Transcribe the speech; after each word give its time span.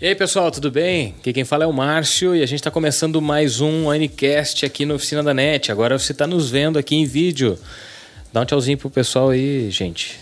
E 0.00 0.08
aí, 0.08 0.14
pessoal, 0.16 0.50
tudo 0.50 0.72
bem? 0.72 1.14
Aqui 1.20 1.32
quem 1.32 1.44
fala 1.44 1.62
é 1.62 1.66
o 1.68 1.72
Márcio 1.72 2.34
e 2.34 2.42
a 2.42 2.46
gente 2.46 2.58
está 2.58 2.70
começando 2.70 3.22
mais 3.22 3.60
um 3.60 3.88
Anicast 3.88 4.66
aqui 4.66 4.84
na 4.84 4.94
Oficina 4.94 5.22
da 5.22 5.32
NET. 5.32 5.70
Agora 5.70 5.96
você 5.96 6.10
está 6.10 6.26
nos 6.26 6.50
vendo 6.50 6.76
aqui 6.80 6.96
em 6.96 7.04
vídeo. 7.04 7.56
Dá 8.32 8.40
um 8.40 8.44
tchauzinho 8.44 8.76
pro 8.76 8.90
pessoal 8.90 9.30
aí, 9.30 9.70
gente. 9.70 10.18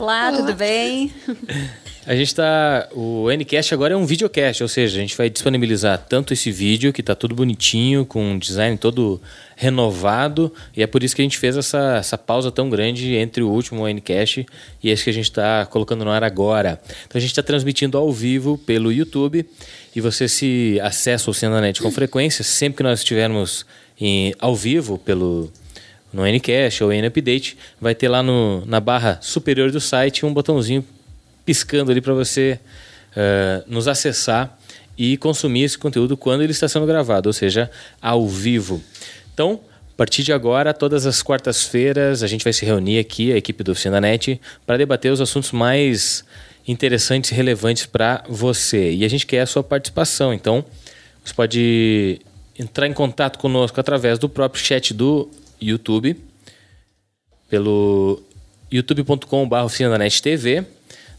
Olá, 0.00 0.30
Olá. 0.30 0.38
tudo 0.38 0.54
bem? 0.54 1.12
A 2.06 2.16
gente 2.16 2.28
está. 2.28 2.88
O 2.92 3.30
Ncast 3.30 3.74
agora 3.74 3.92
é 3.92 3.96
um 3.98 4.06
videocast, 4.06 4.62
ou 4.62 4.68
seja, 4.68 4.96
a 4.96 5.00
gente 5.02 5.14
vai 5.14 5.28
disponibilizar 5.28 5.98
tanto 6.08 6.32
esse 6.32 6.50
vídeo, 6.50 6.90
que 6.90 7.02
está 7.02 7.14
tudo 7.14 7.34
bonitinho, 7.34 8.06
com 8.06 8.32
um 8.32 8.38
design 8.38 8.78
todo 8.78 9.20
renovado, 9.54 10.50
e 10.74 10.82
é 10.82 10.86
por 10.86 11.02
isso 11.02 11.14
que 11.14 11.20
a 11.20 11.24
gente 11.24 11.36
fez 11.36 11.54
essa, 11.54 11.96
essa 11.98 12.16
pausa 12.16 12.50
tão 12.50 12.70
grande 12.70 13.14
entre 13.14 13.42
o 13.42 13.50
último 13.50 13.86
Ncast 13.86 14.46
e 14.82 14.88
esse 14.88 15.04
que 15.04 15.10
a 15.10 15.12
gente 15.12 15.26
está 15.26 15.66
colocando 15.66 16.02
no 16.02 16.10
ar 16.10 16.24
agora. 16.24 16.80
Então 17.06 17.18
a 17.18 17.20
gente 17.20 17.32
está 17.32 17.42
transmitindo 17.42 17.98
ao 17.98 18.10
vivo 18.10 18.56
pelo 18.56 18.90
YouTube, 18.90 19.44
e 19.94 20.00
você 20.00 20.26
se 20.28 20.80
acessa 20.82 21.30
o 21.30 21.34
Cenanet 21.34 21.82
com 21.82 21.90
frequência, 21.90 22.42
sempre 22.42 22.78
que 22.78 22.82
nós 22.82 23.00
estivermos 23.00 23.66
em, 24.00 24.34
ao 24.38 24.56
vivo 24.56 24.96
pelo 24.96 25.52
no 26.12 26.26
Ncast 26.26 26.82
ou 26.82 26.92
N 26.92 27.06
Update, 27.06 27.56
vai 27.80 27.94
ter 27.94 28.08
lá 28.08 28.22
no, 28.22 28.64
na 28.66 28.80
barra 28.80 29.18
superior 29.20 29.70
do 29.70 29.80
site 29.80 30.26
um 30.26 30.32
botãozinho 30.32 30.84
piscando 31.44 31.90
ali 31.90 32.00
para 32.00 32.14
você 32.14 32.58
uh, 33.12 33.64
nos 33.66 33.88
acessar 33.88 34.58
e 34.96 35.16
consumir 35.16 35.62
esse 35.62 35.78
conteúdo 35.78 36.16
quando 36.16 36.42
ele 36.42 36.52
está 36.52 36.68
sendo 36.68 36.86
gravado, 36.86 37.28
ou 37.28 37.32
seja, 37.32 37.70
ao 38.02 38.28
vivo. 38.28 38.82
Então, 39.32 39.60
a 39.94 39.96
partir 39.96 40.22
de 40.22 40.32
agora, 40.32 40.74
todas 40.74 41.06
as 41.06 41.22
quartas-feiras, 41.22 42.22
a 42.22 42.26
gente 42.26 42.44
vai 42.44 42.52
se 42.52 42.64
reunir 42.64 42.98
aqui, 42.98 43.32
a 43.32 43.36
equipe 43.36 43.64
do 43.64 43.72
Oficina 43.72 44.00
Net, 44.00 44.40
para 44.66 44.76
debater 44.76 45.10
os 45.10 45.20
assuntos 45.20 45.52
mais 45.52 46.24
interessantes 46.68 47.30
e 47.30 47.34
relevantes 47.34 47.86
para 47.86 48.22
você. 48.28 48.92
E 48.92 49.04
a 49.04 49.08
gente 49.08 49.26
quer 49.26 49.40
a 49.40 49.46
sua 49.46 49.62
participação. 49.62 50.34
Então, 50.34 50.64
você 51.24 51.34
pode 51.34 52.20
entrar 52.58 52.86
em 52.86 52.92
contato 52.92 53.38
conosco 53.38 53.80
através 53.80 54.18
do 54.18 54.28
próprio 54.28 54.62
chat 54.62 54.92
do 54.92 55.30
YouTube, 55.60 56.16
pelo 57.48 58.22
youtube.com.br 58.70 59.56
Oficina 59.56 59.90
da 59.90 59.98
Net 59.98 60.22
TV 60.22 60.64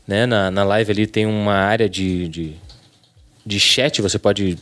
né? 0.08 0.26
Na, 0.26 0.52
na 0.52 0.64
live 0.64 0.92
ali 0.92 1.08
tem 1.08 1.26
uma 1.26 1.54
área 1.54 1.88
de, 1.88 2.28
de, 2.28 2.54
de 3.46 3.60
chat, 3.60 4.02
você 4.02 4.20
pode 4.20 4.58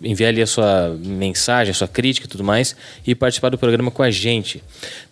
enviar 0.00 0.30
ali 0.30 0.42
a 0.42 0.46
sua 0.46 0.96
mensagem, 0.98 1.70
a 1.70 1.74
sua 1.74 1.86
crítica 1.86 2.26
e 2.26 2.28
tudo 2.28 2.42
mais 2.42 2.74
e 3.06 3.14
participar 3.14 3.50
do 3.50 3.58
programa 3.58 3.88
com 3.88 4.02
a 4.02 4.10
gente. 4.10 4.62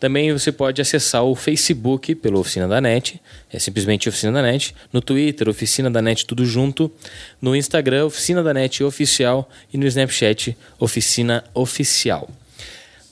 Também 0.00 0.32
você 0.32 0.50
pode 0.50 0.82
acessar 0.82 1.24
o 1.24 1.34
Facebook 1.36 2.14
pelo 2.16 2.40
Oficina 2.40 2.66
da 2.66 2.80
NET, 2.80 3.20
é 3.52 3.58
simplesmente 3.58 4.08
Oficina 4.08 4.32
da 4.32 4.42
NET, 4.42 4.74
no 4.92 5.00
Twitter, 5.00 5.48
Oficina 5.48 5.88
da 5.88 6.02
NET 6.02 6.27
tudo 6.27 6.44
junto, 6.44 6.90
no 7.40 7.55
Instagram, 7.55 8.06
Oficina 8.06 8.42
da 8.42 8.52
NET 8.52 8.82
Oficial 8.82 9.48
e 9.72 9.78
no 9.78 9.86
Snapchat, 9.86 10.56
Oficina 10.78 11.44
Oficial. 11.55 12.28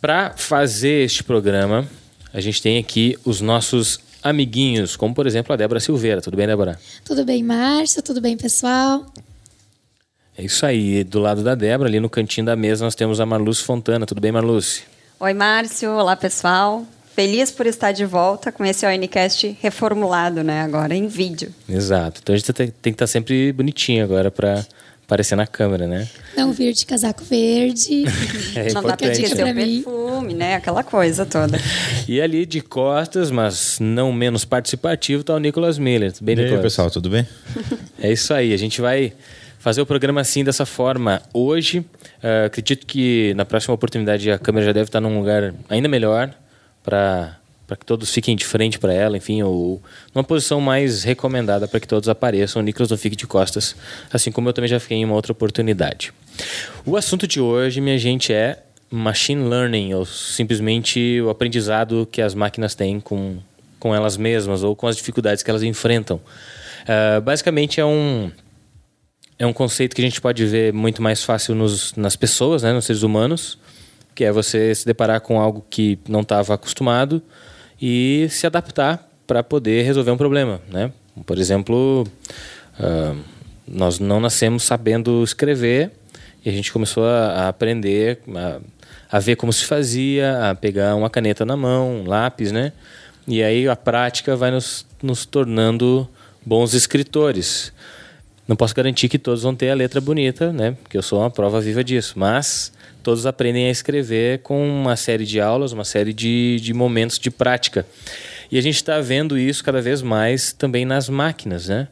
Para 0.01 0.33
fazer 0.37 1.05
este 1.05 1.25
programa, 1.25 1.87
a 2.33 2.41
gente 2.41 2.63
tem 2.63 2.79
aqui 2.79 3.19
os 3.25 3.41
nossos 3.41 3.99
amiguinhos, 4.23 4.95
como 4.95 5.13
por 5.13 5.27
exemplo 5.27 5.53
a 5.53 5.57
Débora 5.57 5.81
Silveira. 5.81 6.21
Tudo 6.21 6.37
bem, 6.37 6.47
Débora? 6.47 6.79
Tudo 7.05 7.25
bem, 7.25 7.43
Márcio? 7.43 8.01
Tudo 8.01 8.21
bem, 8.21 8.37
pessoal? 8.37 9.05
É 10.37 10.45
isso 10.45 10.65
aí. 10.65 11.03
Do 11.03 11.19
lado 11.19 11.43
da 11.43 11.57
Débora, 11.57 11.89
ali 11.89 11.99
no 11.99 12.09
cantinho 12.09 12.47
da 12.47 12.55
mesa, 12.55 12.85
nós 12.85 12.95
temos 12.95 13.19
a 13.21 13.27
Marluce 13.27 13.65
Fontana. 13.65 14.07
Tudo 14.07 14.21
bem, 14.21 14.31
Marluce? 14.31 14.83
Oi, 15.19 15.35
Márcio. 15.35 15.91
Olá, 15.91 16.15
pessoal. 16.15 16.87
Feliz 17.17 17.51
por 17.51 17.67
estar 17.67 17.91
de 17.91 18.05
volta 18.05 18.53
com 18.53 18.65
esse 18.65 18.87
ONCast 18.87 19.59
reformulado, 19.61 20.45
né? 20.45 20.63
Agora 20.63 20.95
em 20.95 21.09
vídeo. 21.09 21.53
Exato. 21.69 22.21
Então 22.23 22.33
a 22.33 22.39
gente 22.39 22.53
tem 22.53 22.71
que 22.71 22.91
estar 22.91 23.09
sempre 23.09 23.53
bonitinho 23.53 24.05
agora 24.05 24.31
para 24.31 24.65
aparecer 25.09 25.37
na 25.37 25.47
câmera, 25.47 25.87
né? 25.87 26.07
Não 26.37 26.53
vir 26.53 26.75
de 26.75 26.85
casaco 26.85 27.25
verde. 27.25 28.05
é 28.55 28.71
não 28.75 28.83
dá 28.83 28.95
pra 28.95 29.11
esquecer 29.11 29.43
o 29.43 29.55
perfume, 29.55 30.35
né? 30.35 30.57
Aquela 30.57 30.85
coisa 30.85 31.25
toda. 31.25 31.59
E 32.07 32.21
ali 32.21 32.45
de 32.45 32.61
costas, 32.61 33.31
mas 33.31 33.79
não 33.81 34.13
menos 34.13 34.45
participativo, 34.45 35.25
tá 35.25 35.35
o 35.35 35.39
Nicolas 35.39 35.79
Miller. 35.79 36.13
Tudo 36.13 36.27
bem, 36.27 36.35
e 36.35 36.37
Nicolas? 36.37 36.59
aí, 36.59 36.63
pessoal, 36.63 36.91
tudo 36.91 37.09
bem? 37.09 37.27
É 38.01 38.13
isso 38.13 38.35
aí. 38.35 38.53
A 38.53 38.57
gente 38.59 38.83
vai 38.83 39.15
fazer 39.59 39.81
o 39.81 39.87
programa 39.87 40.21
assim, 40.21 40.45
dessa 40.45 40.67
forma, 40.67 41.23
hoje. 41.33 41.79
Uh, 41.79 42.47
acredito 42.47 42.87
que 42.87 43.33
na 43.35 43.47
próxima 43.47 43.75
oportunidade 43.75 44.31
a 44.31 44.39
câmera 44.39 44.67
já 44.67 44.73
deve 44.73 44.89
estar 44.89 45.01
num 45.01 45.19
lugar 45.19 45.55
ainda 45.71 45.89
melhor 45.89 46.33
para 46.85 47.38
para 47.69 47.77
que 47.77 47.85
todos 47.85 48.11
fiquem 48.11 48.35
de 48.35 48.47
frente 48.47 48.79
para 48.79 48.95
ela, 48.95 49.19
enfim, 49.19 49.43
ou 49.43 49.81
numa 50.15 50.25
posição 50.25 50.59
mais 50.59 51.05
recomendada 51.05 51.69
para 51.69 51.79
que 51.79 51.87
todos 51.87 52.09
apareçam. 52.09 52.63
O 52.63 52.65
Nicolas 52.65 52.91
não 52.91 52.97
fique 52.97 53.15
de 53.15 53.27
costas, 53.27 53.77
assim 54.11 54.33
como 54.33 54.49
eu 54.49 54.55
também 54.55 54.69
já 54.69 54.81
fiquei 54.81 54.97
em 54.97 55.05
uma 55.05 55.15
outra 55.15 55.33
oportunidade. 55.33 56.11
O 56.87 56.97
assunto 56.97 57.27
de 57.27 57.39
hoje, 57.39 57.83
minha 57.83 57.99
gente, 57.99 58.33
é 58.33 58.63
machine 58.91 59.47
learning, 59.47 59.93
ou 59.93 60.07
simplesmente 60.07 61.21
o 61.21 61.29
aprendizado 61.29 62.09
que 62.11 62.23
as 62.23 62.35
máquinas 62.35 62.75
têm 62.75 62.99
com, 62.99 63.37
com 63.79 63.95
elas 63.95 64.17
mesmas 64.17 64.63
ou 64.63 64.75
com 64.75 64.87
as 64.87 64.97
dificuldades 64.97 65.43
que 65.43 65.51
elas 65.51 65.63
enfrentam. 65.63 66.19
Uh, 66.85 67.21
basicamente 67.21 67.81
é 67.81 67.85
um 67.85 68.33
é 69.39 69.47
um 69.47 69.53
conceito 69.53 69.95
que 69.95 70.01
a 70.01 70.05
gente 70.05 70.21
pode 70.23 70.45
ver 70.47 70.73
muito 70.73 71.03
mais 71.03 71.23
fácil 71.23 71.55
nos, 71.55 71.95
nas 71.95 72.17
pessoas, 72.17 72.63
né, 72.63 72.73
nos 72.73 72.87
seres 72.87 73.03
humanos, 73.03 73.59
que 74.15 74.25
é 74.25 74.33
você 74.33 74.75
se 74.75 74.87
deparar 74.87 75.21
com 75.21 75.39
algo 75.39 75.65
que 75.69 75.99
não 76.09 76.23
estava 76.23 76.55
acostumado 76.55 77.23
e 77.81 78.27
se 78.31 78.47
adaptar 78.47 79.09
para 79.27 79.43
poder 79.43 79.83
resolver 79.83 80.11
um 80.11 80.17
problema, 80.17 80.61
né? 80.71 80.93
Por 81.27 81.39
exemplo, 81.39 82.07
uh, 82.79 83.17
nós 83.67 83.99
não 83.99 84.21
nascemos 84.21 84.63
sabendo 84.63 85.23
escrever 85.23 85.91
e 86.45 86.49
a 86.49 86.53
gente 86.53 86.73
começou 86.73 87.05
a, 87.05 87.27
a 87.27 87.49
aprender 87.49 88.21
a, 88.35 88.61
a, 89.11 89.19
ver 89.19 89.37
como 89.37 89.53
se 89.53 89.65
fazia, 89.65 90.51
a 90.51 90.55
pegar 90.55 90.95
uma 90.95 91.11
caneta 91.11 91.45
na 91.45 91.57
mão, 91.57 92.03
um 92.03 92.09
lápis, 92.09 92.53
né? 92.53 92.73
E 93.27 93.43
aí 93.43 93.69
a 93.69 93.77
prática 93.77 94.35
vai 94.35 94.51
nos, 94.51 94.87
nos 95.03 95.27
tornando 95.27 96.09
bons 96.45 96.73
escritores. 96.73 97.73
Não 98.47 98.57
posso 98.57 98.75
garantir 98.75 99.11
que 99.11 99.19
todos 99.19 99.43
vão 99.43 99.55
ter 99.55 99.69
a 99.69 99.75
letra 99.75 100.01
bonita, 100.01 100.51
né? 100.51 100.75
Porque 100.83 100.97
eu 100.97 101.03
sou 101.03 101.21
uma 101.21 101.31
prova 101.31 101.61
viva 101.61 101.85
disso. 101.85 102.15
Mas 102.17 102.73
todos 103.09 103.25
aprendem 103.25 103.69
a 103.69 103.71
escrever 103.71 104.41
com 104.41 104.69
uma 104.69 104.95
série 104.95 105.25
de 105.25 105.41
aulas, 105.41 105.73
uma 105.73 105.83
série 105.83 106.13
de, 106.13 106.61
de 106.61 106.75
momentos 106.75 107.19
de 107.19 107.31
prática. 107.31 107.87
E 108.53 108.59
a 108.59 108.61
gente 108.61 108.75
está 108.75 109.01
vendo 109.01 109.39
isso 109.39 109.65
cada 109.65 109.81
vez 109.81 110.03
mais 110.03 110.53
também 110.53 110.85
nas 110.85 111.09
máquinas, 111.09 111.69
né? 111.69 111.89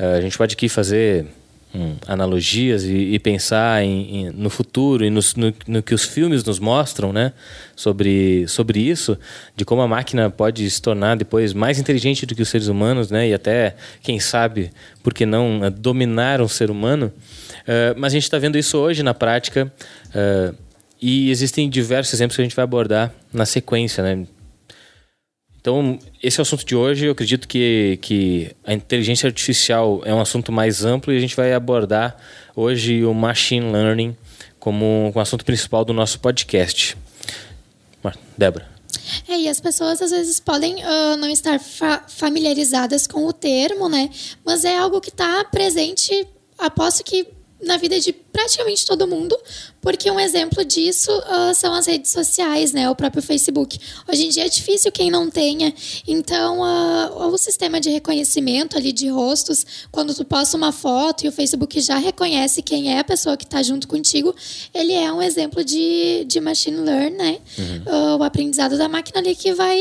Uh, 0.00 0.16
a 0.16 0.20
gente 0.22 0.38
pode 0.38 0.54
aqui 0.54 0.66
fazer 0.66 1.26
hum, 1.76 1.96
analogias 2.06 2.84
e, 2.84 3.14
e 3.14 3.18
pensar 3.18 3.82
em, 3.84 4.16
em, 4.16 4.30
no 4.30 4.48
futuro 4.48 5.04
e 5.04 5.10
no, 5.10 5.20
no, 5.66 5.82
que 5.82 5.94
os 5.94 6.04
filmes 6.04 6.42
nos 6.42 6.58
mostram, 6.58 7.12
né? 7.12 7.32
Sobre, 7.74 8.48
sobre 8.48 8.80
isso, 8.80 9.18
de 9.54 9.64
como 9.64 9.82
a 9.82 9.88
máquina 9.88 10.30
pode 10.30 10.68
se 10.70 10.80
tornar 10.80 11.16
depois 11.16 11.52
mais 11.52 11.78
inteligente 11.78 12.24
do 12.24 12.34
que 12.34 12.42
os 12.42 12.48
seres 12.48 12.68
humanos, 12.68 13.10
né? 13.10 13.28
E 13.28 13.34
até, 13.34 13.76
quem 14.02 14.18
sabe, 14.18 14.70
por 15.02 15.12
que 15.12 15.26
não, 15.26 15.60
dominar 15.70 16.40
um 16.40 16.48
ser 16.48 16.70
humano. 16.70 17.12
Uh, 17.62 17.94
mas 17.96 18.12
a 18.12 18.16
gente 18.16 18.24
está 18.24 18.38
vendo 18.38 18.56
isso 18.56 18.78
hoje 18.78 19.02
na 19.02 19.12
prática 19.12 19.70
uh, 20.08 20.56
e 21.00 21.30
existem 21.30 21.68
diversos 21.68 22.14
exemplos 22.14 22.36
que 22.36 22.42
a 22.42 22.44
gente 22.44 22.56
vai 22.56 22.64
abordar 22.64 23.12
na 23.32 23.44
sequência, 23.44 24.02
né? 24.02 24.26
Então, 25.66 25.98
esse 26.22 26.38
é 26.38 26.40
o 26.40 26.42
assunto 26.42 26.64
de 26.64 26.76
hoje. 26.76 27.06
Eu 27.06 27.10
acredito 27.10 27.48
que, 27.48 27.98
que 28.00 28.54
a 28.64 28.72
inteligência 28.72 29.26
artificial 29.26 30.00
é 30.04 30.14
um 30.14 30.20
assunto 30.20 30.52
mais 30.52 30.84
amplo 30.84 31.12
e 31.12 31.16
a 31.16 31.20
gente 31.20 31.34
vai 31.34 31.52
abordar 31.52 32.16
hoje 32.54 33.04
o 33.04 33.12
machine 33.12 33.72
learning 33.72 34.16
como 34.60 35.10
o 35.12 35.18
assunto 35.18 35.44
principal 35.44 35.84
do 35.84 35.92
nosso 35.92 36.20
podcast. 36.20 36.96
Débora. 38.38 38.64
É, 39.26 39.40
e 39.40 39.48
as 39.48 39.58
pessoas 39.58 40.00
às 40.00 40.12
vezes 40.12 40.38
podem 40.38 40.76
uh, 40.76 41.16
não 41.18 41.28
estar 41.28 41.58
fa 41.58 42.04
familiarizadas 42.06 43.08
com 43.08 43.26
o 43.26 43.32
termo, 43.32 43.88
né? 43.88 44.08
Mas 44.44 44.64
é 44.64 44.78
algo 44.78 45.00
que 45.00 45.08
está 45.08 45.42
presente, 45.46 46.28
aposto 46.56 47.02
que 47.02 47.26
na 47.66 47.76
vida 47.76 47.98
de 48.00 48.12
praticamente 48.12 48.86
todo 48.86 49.06
mundo, 49.08 49.36
porque 49.80 50.10
um 50.10 50.20
exemplo 50.20 50.64
disso 50.64 51.10
uh, 51.10 51.54
são 51.54 51.72
as 51.72 51.86
redes 51.86 52.10
sociais, 52.10 52.72
né? 52.72 52.88
O 52.88 52.94
próprio 52.94 53.22
Facebook. 53.22 53.78
Hoje 54.06 54.26
em 54.26 54.28
dia 54.28 54.44
é 54.44 54.48
difícil 54.48 54.92
quem 54.92 55.10
não 55.10 55.30
tenha. 55.30 55.74
Então, 56.06 56.60
uh, 56.60 57.32
o 57.32 57.38
sistema 57.38 57.80
de 57.80 57.88
reconhecimento 57.90 58.76
ali 58.76 58.92
de 58.92 59.08
rostos, 59.08 59.64
quando 59.90 60.14
tu 60.14 60.24
posta 60.24 60.56
uma 60.56 60.70
foto 60.70 61.24
e 61.24 61.28
o 61.28 61.32
Facebook 61.32 61.80
já 61.80 61.96
reconhece 61.96 62.62
quem 62.62 62.92
é 62.92 62.98
a 62.98 63.04
pessoa 63.04 63.36
que 63.36 63.44
está 63.44 63.62
junto 63.62 63.88
contigo, 63.88 64.34
ele 64.74 64.92
é 64.92 65.10
um 65.12 65.22
exemplo 65.22 65.64
de, 65.64 66.24
de 66.26 66.40
machine 66.40 66.76
learning, 66.76 67.16
né? 67.16 67.38
Uhum. 67.58 68.14
Uh, 68.14 68.16
o 68.18 68.22
aprendizado 68.22 68.76
da 68.76 68.88
máquina 68.88 69.20
ali 69.20 69.34
que 69.34 69.52
vai, 69.54 69.80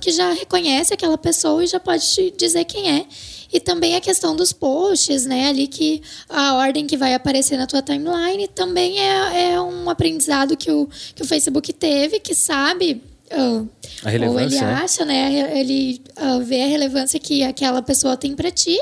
que 0.00 0.10
já 0.10 0.32
reconhece 0.32 0.92
aquela 0.92 1.16
pessoa 1.16 1.62
e 1.62 1.66
já 1.66 1.78
pode 1.78 2.04
te 2.06 2.34
dizer 2.36 2.64
quem 2.64 2.90
é. 2.90 3.06
E 3.54 3.60
também 3.60 3.94
a 3.94 4.00
questão 4.00 4.34
dos 4.34 4.52
posts, 4.52 5.24
né? 5.26 5.48
Ali 5.48 5.68
que 5.68 6.02
a 6.28 6.54
ordem 6.54 6.88
que 6.88 6.96
vai 6.96 7.14
aparecer 7.14 7.56
na 7.56 7.68
tua 7.68 7.80
timeline 7.80 8.48
também 8.48 8.98
é, 8.98 9.52
é 9.52 9.60
um 9.60 9.88
aprendizado 9.88 10.56
que 10.56 10.72
o, 10.72 10.88
que 11.14 11.22
o 11.22 11.24
Facebook 11.24 11.72
teve, 11.72 12.18
que 12.18 12.34
sabe 12.34 13.00
Uh, 13.32 13.68
ou 14.28 14.38
ele 14.38 14.60
né? 14.60 14.74
acha, 14.74 15.04
né? 15.04 15.58
Ele 15.58 16.00
uh, 16.18 16.44
vê 16.44 16.62
a 16.62 16.66
relevância 16.66 17.18
que 17.18 17.42
aquela 17.42 17.80
pessoa 17.80 18.18
tem 18.18 18.36
para 18.36 18.50
ti 18.50 18.78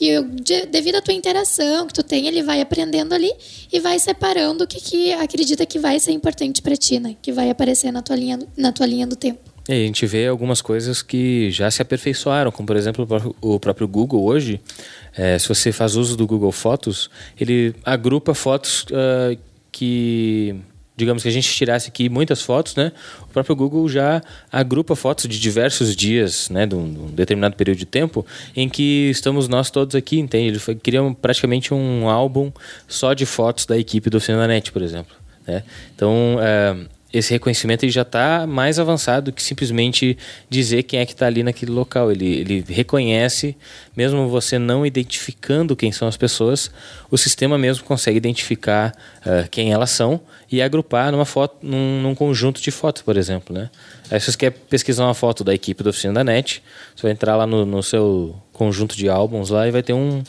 e 0.00 0.20
de, 0.20 0.66
devido 0.66 0.96
à 0.96 1.00
tua 1.00 1.14
interação 1.14 1.86
que 1.86 1.94
tu 1.94 2.02
tem, 2.02 2.26
ele 2.26 2.42
vai 2.42 2.60
aprendendo 2.60 3.14
ali 3.14 3.32
e 3.72 3.78
vai 3.78 3.98
separando 4.00 4.64
o 4.64 4.66
que, 4.66 4.80
que 4.80 5.12
acredita 5.12 5.64
que 5.64 5.78
vai 5.78 6.00
ser 6.00 6.10
importante 6.10 6.60
para 6.60 6.76
ti, 6.76 6.98
né? 6.98 7.16
Que 7.22 7.30
vai 7.30 7.48
aparecer 7.48 7.92
na 7.92 8.02
tua 8.02 8.16
linha, 8.16 8.38
na 8.56 8.72
tua 8.72 8.84
linha 8.84 9.06
do 9.06 9.14
tempo. 9.14 9.53
E 9.68 9.72
a 9.72 9.86
gente 9.86 10.04
vê 10.06 10.26
algumas 10.26 10.60
coisas 10.60 11.00
que 11.00 11.50
já 11.50 11.70
se 11.70 11.80
aperfeiçoaram, 11.80 12.50
como 12.52 12.66
por 12.66 12.76
exemplo 12.76 13.04
o 13.40 13.58
próprio- 13.58 13.88
Google 13.88 14.22
hoje. 14.24 14.60
eh, 15.16 15.38
se 15.38 15.48
você 15.48 15.70
faz 15.72 15.94
uso 15.96 16.16
do 16.16 16.26
Google 16.26 16.50
Fotos, 16.52 17.08
ele 17.40 17.74
agrupa 17.84 18.34
fotos 18.34 18.84
ah, 18.92 19.34
que, 19.72 20.54
digamos 20.96 21.22
que 21.22 21.28
a 21.28 21.32
gente 21.32 21.48
tirasse 21.52 21.88
aqui 21.88 22.08
muitas 22.08 22.42
fotos, 22.42 22.74
né? 22.76 22.92
O 23.22 23.26
próprio 23.28 23.56
Google 23.56 23.88
já 23.88 24.20
agrupa 24.52 24.94
fotos 24.94 25.26
de 25.28 25.38
diversos 25.40 25.96
dias, 25.96 26.48
né? 26.50 26.66
De 26.66 26.74
um, 26.74 26.92
de 26.92 26.98
um 26.98 27.06
determinado 27.06 27.56
período 27.56 27.78
de 27.78 27.86
tempo, 27.86 28.26
em 28.54 28.68
que 28.68 29.08
estamos 29.10 29.48
nós 29.48 29.70
todos 29.70 29.94
aqui, 29.94 30.18
entende? 30.18 30.48
Ele 30.48 30.58
foi, 30.58 30.74
cria 30.74 31.02
um- 31.02 31.14
praticamente 31.14 31.72
um 31.72 32.08
álbum 32.08 32.52
só 32.86 33.14
de 33.14 33.24
fotos 33.24 33.66
da 33.66 33.78
equipe 33.78 34.10
do 34.10 34.16
Oficina 34.18 34.46
por 34.72 34.82
exemplo. 34.82 35.14
Né? 35.46 35.62
Então, 35.94 36.38
eh, 36.40 36.76
esse 37.14 37.32
reconhecimento 37.32 37.84
ele 37.84 37.92
já 37.92 38.02
está 38.02 38.44
mais 38.44 38.80
avançado 38.80 39.32
que 39.32 39.40
simplesmente 39.40 40.18
dizer 40.50 40.82
quem 40.82 40.98
é 40.98 41.06
que 41.06 41.12
está 41.12 41.26
ali 41.26 41.44
naquele 41.44 41.70
local. 41.70 42.10
Ele, 42.10 42.26
ele 42.26 42.64
reconhece, 42.68 43.56
mesmo 43.96 44.28
você 44.28 44.58
não 44.58 44.84
identificando 44.84 45.76
quem 45.76 45.92
são 45.92 46.08
as 46.08 46.16
pessoas, 46.16 46.72
o 47.08 47.16
sistema 47.16 47.56
mesmo 47.56 47.84
consegue 47.84 48.16
identificar 48.16 48.92
ah, 49.24 49.46
quem 49.48 49.72
elas 49.72 49.90
são 49.90 50.20
e 50.50 50.60
agrupar 50.60 51.12
numa 51.12 51.24
foto, 51.24 51.56
num, 51.62 52.02
num 52.02 52.16
conjunto 52.16 52.60
de 52.60 52.72
fotos, 52.72 53.02
por 53.02 53.16
exemplo. 53.16 53.54
Né? 53.54 53.70
Aí 54.10 54.18
se 54.18 54.32
você 54.32 54.36
quer 54.36 54.50
pesquisar 54.50 55.04
uma 55.04 55.14
foto 55.14 55.44
da 55.44 55.54
equipe 55.54 55.84
da 55.84 55.90
oficina 55.90 56.14
da 56.14 56.24
NET, 56.24 56.64
você 56.96 57.02
vai 57.02 57.12
entrar 57.12 57.36
lá 57.36 57.46
no, 57.46 57.64
no 57.64 57.80
seu 57.80 58.34
conjunto 58.52 58.96
de 58.96 59.08
álbuns 59.08 59.50
lá 59.50 59.68
e 59.68 59.70
vai 59.70 59.84
ter 59.84 59.92
um, 59.92 60.20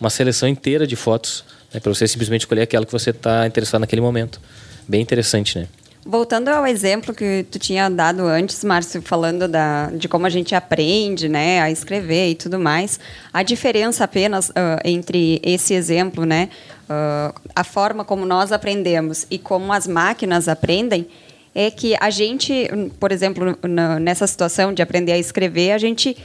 uma 0.00 0.10
seleção 0.10 0.48
inteira 0.48 0.86
de 0.86 0.94
fotos 0.94 1.44
né, 1.74 1.80
para 1.80 1.92
você 1.92 2.06
simplesmente 2.06 2.42
escolher 2.42 2.62
aquela 2.62 2.86
que 2.86 2.92
você 2.92 3.10
está 3.10 3.48
interessado 3.48 3.80
naquele 3.80 4.00
momento. 4.00 4.40
Bem 4.86 5.00
interessante, 5.00 5.58
né? 5.58 5.66
Voltando 6.04 6.48
ao 6.48 6.66
exemplo 6.66 7.14
que 7.14 7.44
tu 7.50 7.58
tinha 7.58 7.90
dado 7.90 8.22
antes, 8.22 8.64
Márcio, 8.64 9.02
falando 9.02 9.46
da, 9.46 9.90
de 9.90 10.08
como 10.08 10.24
a 10.24 10.30
gente 10.30 10.54
aprende 10.54 11.28
né, 11.28 11.60
a 11.60 11.70
escrever 11.70 12.30
e 12.30 12.34
tudo 12.34 12.58
mais, 12.58 12.98
a 13.30 13.42
diferença 13.42 14.04
apenas 14.04 14.50
ah, 14.54 14.80
entre 14.82 15.40
esse 15.44 15.74
exemplo, 15.74 16.24
né, 16.24 16.48
ah, 16.88 17.34
a 17.54 17.62
forma 17.62 18.02
como 18.02 18.24
nós 18.24 18.50
aprendemos 18.50 19.26
e 19.30 19.38
como 19.38 19.72
as 19.74 19.86
máquinas 19.86 20.48
aprendem, 20.48 21.06
é 21.54 21.70
que 21.70 21.94
a 22.00 22.08
gente, 22.08 22.68
por 22.98 23.12
exemplo, 23.12 23.58
nessa 24.00 24.26
situação 24.26 24.72
de 24.72 24.80
aprender 24.82 25.12
a 25.12 25.18
escrever, 25.18 25.72
a 25.72 25.78
gente 25.78 26.16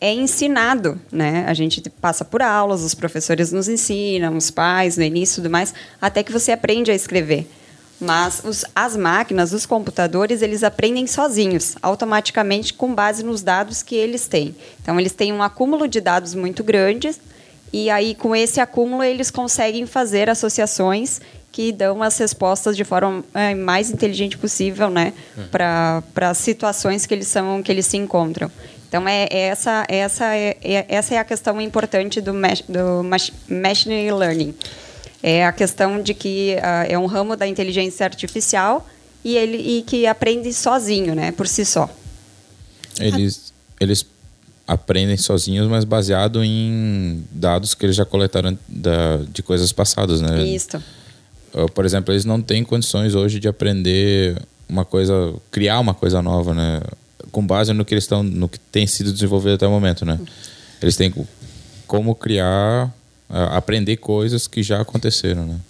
é 0.00 0.12
ensinado, 0.12 1.00
né? 1.10 1.46
A 1.48 1.54
gente 1.54 1.80
passa 1.88 2.22
por 2.22 2.42
aulas, 2.42 2.82
os 2.82 2.94
professores 2.94 3.50
nos 3.50 3.66
ensinam, 3.66 4.36
os 4.36 4.50
pais 4.50 4.98
no 4.98 5.02
início 5.02 5.34
e 5.34 5.42
tudo 5.42 5.50
mais, 5.50 5.72
até 6.00 6.22
que 6.22 6.30
você 6.30 6.52
aprende 6.52 6.90
a 6.90 6.94
escrever. 6.94 7.46
Mas 8.04 8.42
os- 8.44 8.64
as 8.74 8.96
máquinas, 8.96 9.52
os 9.52 9.64
computadores, 9.66 10.42
eles 10.42 10.62
aprendem 10.62 11.06
sozinhos, 11.06 11.74
automaticamente 11.82 12.74
com 12.74 12.94
base 12.94 13.22
nos 13.24 13.42
dados 13.42 13.82
que 13.82 13.94
eles 13.94 14.26
têm. 14.26 14.54
Então, 14.82 14.98
eles 15.00 15.12
têm 15.12 15.32
um 15.32 15.42
acúmulo 15.42 15.88
de 15.88 16.00
dados 16.00 16.34
muito 16.34 16.62
grandes 16.62 17.18
e 17.72 17.88
aí, 17.90 18.14
com 18.14 18.36
esse 18.36 18.60
acúmulo, 18.60 19.02
eles 19.02 19.30
conseguem 19.30 19.86
fazer 19.86 20.28
associações 20.30 21.20
que 21.50 21.70
dão 21.70 22.02
as 22.02 22.18
respostas 22.18 22.76
de 22.76 22.82
forma 22.84 23.24
eh, 23.32 23.54
mais 23.54 23.88
inteligente 23.88 24.36
possível, 24.36 24.90
né, 24.90 25.12
para 25.52 26.02
as 26.30 26.38
situações 26.38 27.06
que 27.06 27.14
eles 27.14 27.28
são, 27.28 27.62
que 27.62 27.70
eles 27.70 27.86
se 27.86 27.96
encontram. 27.96 28.50
Então 28.88 29.06
é, 29.08 29.28
é 29.30 29.38
essa 29.48 29.84
essa 29.88 30.34
é, 30.34 30.56
é- 30.62 30.84
essa 30.88 31.14
é 31.14 31.18
a 31.18 31.24
questão 31.24 31.60
importante 31.60 32.20
do 32.20 32.32
do 32.68 33.02
mach- 33.04 33.32
machine 33.48 34.10
learning. 34.12 34.52
É 35.26 35.46
a 35.46 35.52
questão 35.52 36.02
de 36.02 36.12
que 36.12 36.56
ah, 36.62 36.84
é 36.86 36.98
um 36.98 37.06
ramo 37.06 37.34
da 37.34 37.46
inteligência 37.48 38.04
artificial 38.04 38.86
e 39.24 39.36
ele 39.36 39.56
e 39.78 39.82
que 39.82 40.06
aprende 40.06 40.52
sozinho, 40.52 41.14
né, 41.14 41.32
por 41.32 41.48
si 41.48 41.64
só. 41.64 41.88
Eles, 43.00 43.52
eles 43.80 44.04
aprendem 44.66 45.16
sozinhos, 45.16 45.66
mas 45.66 45.84
baseado 45.84 46.44
em 46.44 47.24
dados 47.30 47.72
que 47.74 47.86
eles 47.86 47.96
já 47.96 48.04
coletaram 48.04 48.58
da, 48.68 49.16
de 49.32 49.42
coisas 49.42 49.72
passadas, 49.72 50.20
né? 50.20 50.44
Isso. 50.44 50.76
Uh, 51.54 51.70
Por 51.72 51.84
exemplo, 51.86 52.12
eles 52.12 52.24
não 52.26 52.40
têm 52.42 52.62
condições 52.62 53.14
hoje 53.14 53.40
de 53.40 53.48
aprender 53.48 54.36
uma 54.68 54.84
coisa, 54.84 55.34
criar 55.50 55.80
uma 55.80 55.94
coisa 55.94 56.20
nova, 56.22 56.52
né? 56.54 56.80
Com 57.32 57.46
base 57.46 57.72
no 57.72 57.84
que 57.84 57.94
eles 57.94 58.04
estão, 58.04 58.22
no 58.22 58.48
que 58.48 58.58
tem 58.58 58.86
sido 58.86 59.12
desenvolvido 59.12 59.54
até 59.54 59.66
o 59.66 59.70
momento, 59.70 60.04
né? 60.04 60.20
Eles 60.82 60.96
têm 60.96 61.10
co- 61.10 61.26
como 61.86 62.14
criar, 62.14 62.86
uh, 62.86 62.90
aprender 63.28 63.96
coisas 63.96 64.46
que 64.46 64.62
já 64.62 64.80
aconteceram, 64.80 65.46
né? 65.46 65.60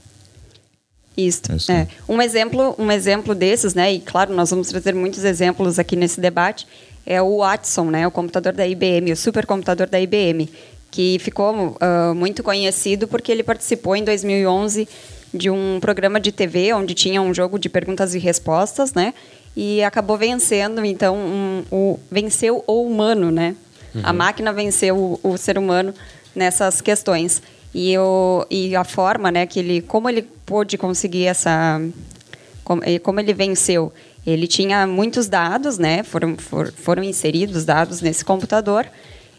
Isso. 1.16 1.42
Isso. 1.54 1.70
É. 1.70 1.86
Um 2.08 2.20
exemplo, 2.20 2.74
um 2.78 2.90
exemplo 2.90 3.34
desses, 3.34 3.74
né? 3.74 3.92
E 3.92 4.00
claro, 4.00 4.34
nós 4.34 4.50
vamos 4.50 4.68
trazer 4.68 4.94
muitos 4.94 5.24
exemplos 5.24 5.78
aqui 5.78 5.96
nesse 5.96 6.20
debate. 6.20 6.66
É 7.06 7.22
o 7.22 7.38
Watson, 7.38 7.84
né? 7.90 8.06
O 8.06 8.10
computador 8.10 8.52
da 8.52 8.66
IBM, 8.66 9.12
o 9.12 9.16
supercomputador 9.16 9.88
da 9.88 10.00
IBM, 10.00 10.50
que 10.90 11.18
ficou 11.20 11.76
ah, 11.80 12.12
muito 12.14 12.42
conhecido 12.42 13.06
porque 13.06 13.30
ele 13.30 13.42
participou 13.42 13.94
em 13.94 14.02
2011 14.02 14.88
de 15.32 15.50
um 15.50 15.78
programa 15.80 16.20
de 16.20 16.32
TV 16.32 16.72
onde 16.72 16.94
tinha 16.94 17.20
um 17.20 17.34
jogo 17.34 17.58
de 17.58 17.68
perguntas 17.68 18.14
e 18.14 18.18
respostas, 18.18 18.92
né? 18.94 19.14
E 19.56 19.84
acabou 19.84 20.16
vencendo, 20.16 20.84
então, 20.84 21.16
um, 21.16 21.64
o, 21.70 22.00
venceu 22.10 22.64
o 22.66 22.84
humano, 22.84 23.30
né? 23.30 23.54
A 24.02 24.12
máquina 24.12 24.52
venceu 24.52 24.96
o, 24.96 25.20
o 25.22 25.38
ser 25.38 25.56
humano 25.56 25.94
nessas 26.34 26.80
questões. 26.80 27.42
E, 27.74 27.96
o, 27.98 28.46
e 28.50 28.76
a 28.76 28.84
forma, 28.84 29.30
né, 29.32 29.46
que 29.46 29.58
ele, 29.58 29.82
como 29.82 30.08
ele 30.08 30.22
pôde 30.22 30.78
conseguir 30.78 31.26
essa, 31.26 31.80
como, 32.62 32.82
como 33.02 33.18
ele 33.20 33.34
venceu, 33.34 33.92
ele 34.24 34.46
tinha 34.46 34.86
muitos 34.86 35.26
dados, 35.26 35.76
né, 35.76 36.02
foram, 36.02 36.36
for- 36.36 36.72
foram 36.72 37.02
inseridos 37.02 37.64
dados 37.64 38.00
nesse 38.00 38.24
computador. 38.24 38.86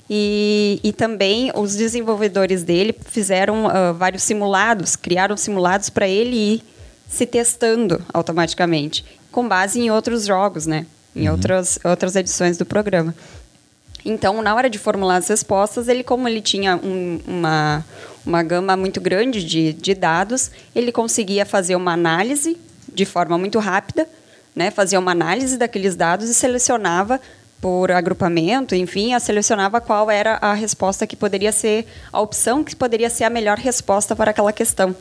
E, 0.10 0.80
e 0.84 0.94
também 0.94 1.52
os 1.56 1.76
desenvolvedores 1.76 2.62
dele 2.62 2.96
fizeram 3.10 3.68
ah, 3.68 3.92
vários 3.92 4.22
simulados, 4.22 4.96
criaram 4.96 5.36
simulados 5.36 5.90
para 5.90 6.08
ele 6.08 6.36
ir 6.36 6.64
se 7.10 7.26
testando 7.26 8.00
automaticamente, 8.14 9.04
com 9.32 9.48
base 9.48 9.80
em 9.80 9.90
outros 9.90 10.26
jogos, 10.26 10.68
né? 10.68 10.86
Em 11.16 11.30
outras, 11.30 11.80
outras 11.84 12.16
edições 12.16 12.58
do 12.58 12.66
programa. 12.66 13.16
Então, 14.06 14.42
na 14.42 14.54
hora 14.54 14.70
de 14.70 14.78
formular 14.78 15.18
as 15.18 15.28
respostas, 15.28 15.88
ele, 15.88 16.04
como 16.04 16.28
ele 16.28 16.40
tinha 16.42 16.78
um- 16.78 17.20
uma, 17.28 17.84
uma 18.26 18.44
gama 18.44 18.78
muito 18.78 19.02
grande 19.02 19.44
de, 19.44 19.74
de 19.74 19.96
dados, 19.96 20.52
ele 20.76 20.92
conseguia 20.92 21.46
fazer 21.46 21.76
uma 21.76 21.94
análise 21.94 22.56
de 22.94 23.04
forma 23.04 23.38
muito 23.38 23.58
rápida, 23.58 24.08
né? 24.56 24.70
fazia 24.70 25.00
uma 25.00 25.12
análise 25.12 25.58
daqueles 25.58 25.96
dados 25.96 26.30
e 26.30 26.34
selecionava 26.36 27.20
por 27.66 27.92
agrupamento, 27.92 28.76
enfim, 28.76 29.16
a 29.16 29.20
selecionava 29.20 29.82
qual 29.82 30.12
era 30.12 30.38
a 30.40 30.54
resposta 30.54 31.08
que 31.08 31.16
poderia 31.16 31.52
ser, 31.52 31.88
a 32.14 32.22
opção 32.22 32.64
que 32.64 32.76
poderia 32.76 33.10
ser 33.10 33.24
a 33.24 33.30
melhor 33.32 33.58
resposta 33.58 34.16
para 34.16 34.30
aquela 34.30 34.54
questão, 34.54 34.96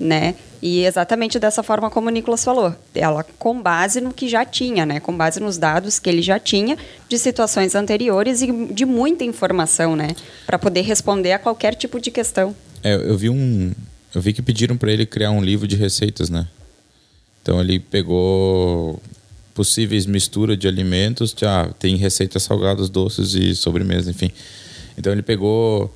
né? 0.00 0.34
E 0.60 0.84
exatamente 0.84 1.38
dessa 1.38 1.62
forma 1.62 1.88
como 1.88 2.08
o 2.08 2.10
Nicolas 2.10 2.42
falou, 2.42 2.74
ela 2.96 3.24
com 3.38 3.62
base 3.62 4.00
no 4.00 4.12
que 4.12 4.28
já 4.28 4.44
tinha, 4.44 4.84
né? 4.84 4.98
Com 4.98 5.16
base 5.16 5.38
nos 5.38 5.56
dados 5.56 6.00
que 6.00 6.10
ele 6.10 6.20
já 6.20 6.36
tinha 6.40 6.76
de 7.08 7.16
situações 7.16 7.76
anteriores 7.76 8.42
e 8.42 8.50
de 8.50 8.84
muita 8.84 9.22
informação, 9.22 9.94
né? 9.94 10.08
Para 10.46 10.58
poder 10.58 10.80
responder 10.80 11.30
a 11.30 11.38
qualquer 11.38 11.76
tipo 11.76 12.00
de 12.00 12.10
questão. 12.10 12.56
É, 12.82 12.92
eu 12.92 13.16
vi 13.16 13.30
um. 13.30 13.70
Eu 14.12 14.20
vi 14.20 14.32
que 14.32 14.42
pediram 14.42 14.76
para 14.76 14.90
ele 14.90 15.06
criar 15.06 15.30
um 15.30 15.40
livro 15.40 15.68
de 15.68 15.76
receitas, 15.76 16.28
né? 16.28 16.48
Então 17.40 17.60
ele 17.60 17.78
pegou 17.78 19.00
possíveis 19.54 20.06
misturas 20.06 20.58
de 20.58 20.66
alimentos, 20.68 21.34
já 21.36 21.68
tem 21.78 21.96
receitas 21.96 22.42
salgadas, 22.42 22.88
doces 22.88 23.34
e 23.34 23.54
sobremesa, 23.54 24.10
enfim. 24.10 24.30
Então 24.96 25.12
ele 25.12 25.22
pegou 25.22 25.92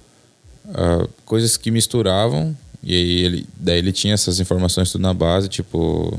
ah, 0.73 1.07
coisas 1.25 1.57
que 1.57 1.71
misturavam 1.71 2.57
e 2.83 2.95
aí 2.95 3.25
ele, 3.25 3.47
daí 3.57 3.79
ele 3.79 3.93
tinha 3.93 4.15
essas 4.15 4.41
informações 4.41 4.91
tudo 4.93 5.03
na 5.03 5.15
base, 5.15 5.49
tipo 5.49 6.19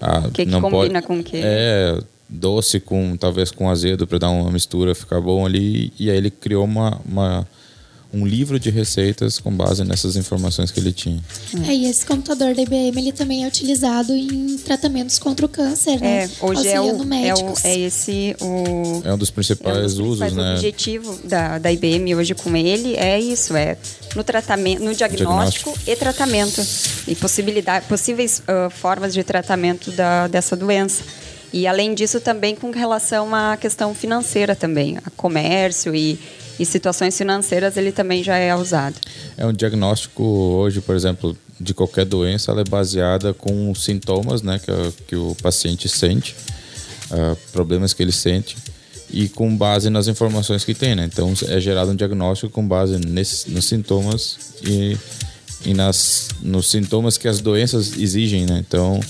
ah, 0.00 0.22
O 0.26 0.30
que 0.30 0.44
que 0.44 0.50
não 0.50 0.60
combina 0.60 1.02
pode, 1.02 1.06
com 1.06 1.20
o 1.20 1.24
quê? 1.24 1.40
É, 1.42 2.00
doce 2.28 2.78
com 2.80 3.16
talvez 3.16 3.50
com 3.50 3.70
azedo 3.70 4.06
para 4.06 4.18
dar 4.18 4.30
uma 4.30 4.50
mistura 4.50 4.94
ficar 4.94 5.20
bom 5.20 5.46
ali 5.46 5.92
e 5.98 6.10
aí 6.10 6.16
ele 6.16 6.30
criou 6.30 6.64
uma, 6.64 7.00
uma 7.04 7.48
um 8.12 8.26
livro 8.26 8.58
de 8.58 8.70
receitas 8.70 9.38
com 9.38 9.50
base 9.50 9.84
nessas 9.84 10.16
informações 10.16 10.70
que 10.70 10.80
ele 10.80 10.92
tinha. 10.92 11.22
É, 11.66 11.74
e 11.74 11.86
esse 11.86 12.06
computador 12.06 12.54
da 12.54 12.62
IBM 12.62 12.98
ele 12.98 13.12
também 13.12 13.44
é 13.44 13.48
utilizado 13.48 14.14
em 14.14 14.56
tratamentos 14.58 15.18
contra 15.18 15.44
o 15.44 15.48
câncer, 15.48 16.00
né? 16.00 16.24
É, 16.24 16.30
hoje 16.40 16.68
é, 16.68 16.80
o, 16.80 16.86
é, 17.12 17.34
o, 17.34 17.54
é 17.64 17.78
esse 17.78 18.34
o 18.40 19.02
É 19.04 19.12
um 19.12 19.18
dos 19.18 19.28
É 19.28 19.32
um 19.32 19.34
principais 19.34 19.94
dos 19.94 19.98
usos, 19.98 20.18
principais 20.20 20.34
né? 20.34 20.54
objetivo 20.54 21.20
da, 21.24 21.58
da 21.58 21.70
IBM 21.70 22.14
hoje 22.14 22.34
com 22.34 22.56
ele 22.56 22.96
é 22.96 23.20
isso, 23.20 23.54
é 23.54 23.76
no 24.16 24.24
tratamento, 24.24 24.82
no 24.82 24.94
diagnóstico, 24.94 25.76
e 25.86 25.94
tratamento 25.94 26.64
e 27.06 27.14
possibilidade, 27.14 27.84
possíveis 27.86 28.42
ah, 28.48 28.70
formas 28.70 29.12
de 29.12 29.22
tratamento 29.22 29.90
da, 29.90 30.26
dessa 30.28 30.56
doença. 30.56 31.02
E 31.52 31.66
além 31.66 31.94
disso 31.94 32.20
também 32.20 32.54
com 32.54 32.70
relação 32.70 33.34
à 33.34 33.56
questão 33.56 33.94
financeira 33.94 34.54
também, 34.54 34.98
a 34.98 35.10
comércio 35.10 35.94
e, 35.94 36.18
e 36.58 36.64
situações 36.64 37.16
financeiras 37.16 37.76
ele 37.76 37.92
também 37.92 38.22
já 38.22 38.36
é 38.36 38.54
usado. 38.54 38.96
É 39.36 39.46
um 39.46 39.52
diagnóstico 39.52 40.22
hoje, 40.22 40.80
por 40.80 40.96
exemplo, 40.96 41.36
de 41.60 41.74
qualquer 41.74 42.04
doença, 42.04 42.50
ela 42.52 42.60
é 42.60 42.64
baseada 42.64 43.34
com 43.34 43.74
sintomas, 43.74 44.42
né, 44.42 44.58
que, 44.58 45.02
que 45.08 45.16
o 45.16 45.36
paciente 45.42 45.88
sente, 45.88 46.34
uh, 47.10 47.36
problemas 47.52 47.92
que 47.92 48.02
ele 48.02 48.12
sente 48.12 48.56
e 49.10 49.28
com 49.28 49.56
base 49.56 49.88
nas 49.90 50.06
informações 50.06 50.64
que 50.64 50.74
tem, 50.74 50.94
né? 50.94 51.08
Então 51.10 51.32
é 51.48 51.60
gerado 51.60 51.90
um 51.90 51.96
diagnóstico 51.96 52.52
com 52.52 52.66
base 52.66 52.98
nesses, 52.98 53.46
nos 53.46 53.64
sintomas 53.64 54.38
e, 54.62 54.96
e 55.64 55.74
nas, 55.74 56.28
nos 56.42 56.70
sintomas 56.70 57.16
que 57.16 57.26
as 57.26 57.40
doenças 57.40 57.96
exigem, 57.96 58.44
né? 58.44 58.62
Então 58.66 59.00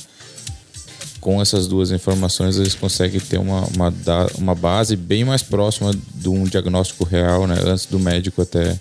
com 1.20 1.40
essas 1.40 1.66
duas 1.66 1.90
informações 1.90 2.56
eles 2.56 2.74
conseguem 2.74 3.20
ter 3.20 3.38
uma, 3.38 3.66
uma, 3.74 3.92
uma 4.36 4.54
base 4.54 4.96
bem 4.96 5.24
mais 5.24 5.42
próxima 5.42 5.92
de 6.14 6.28
um 6.28 6.44
diagnóstico 6.44 7.04
real, 7.04 7.46
né? 7.46 7.56
Antes 7.64 7.86
do 7.86 7.98
médico 7.98 8.42
até 8.42 8.78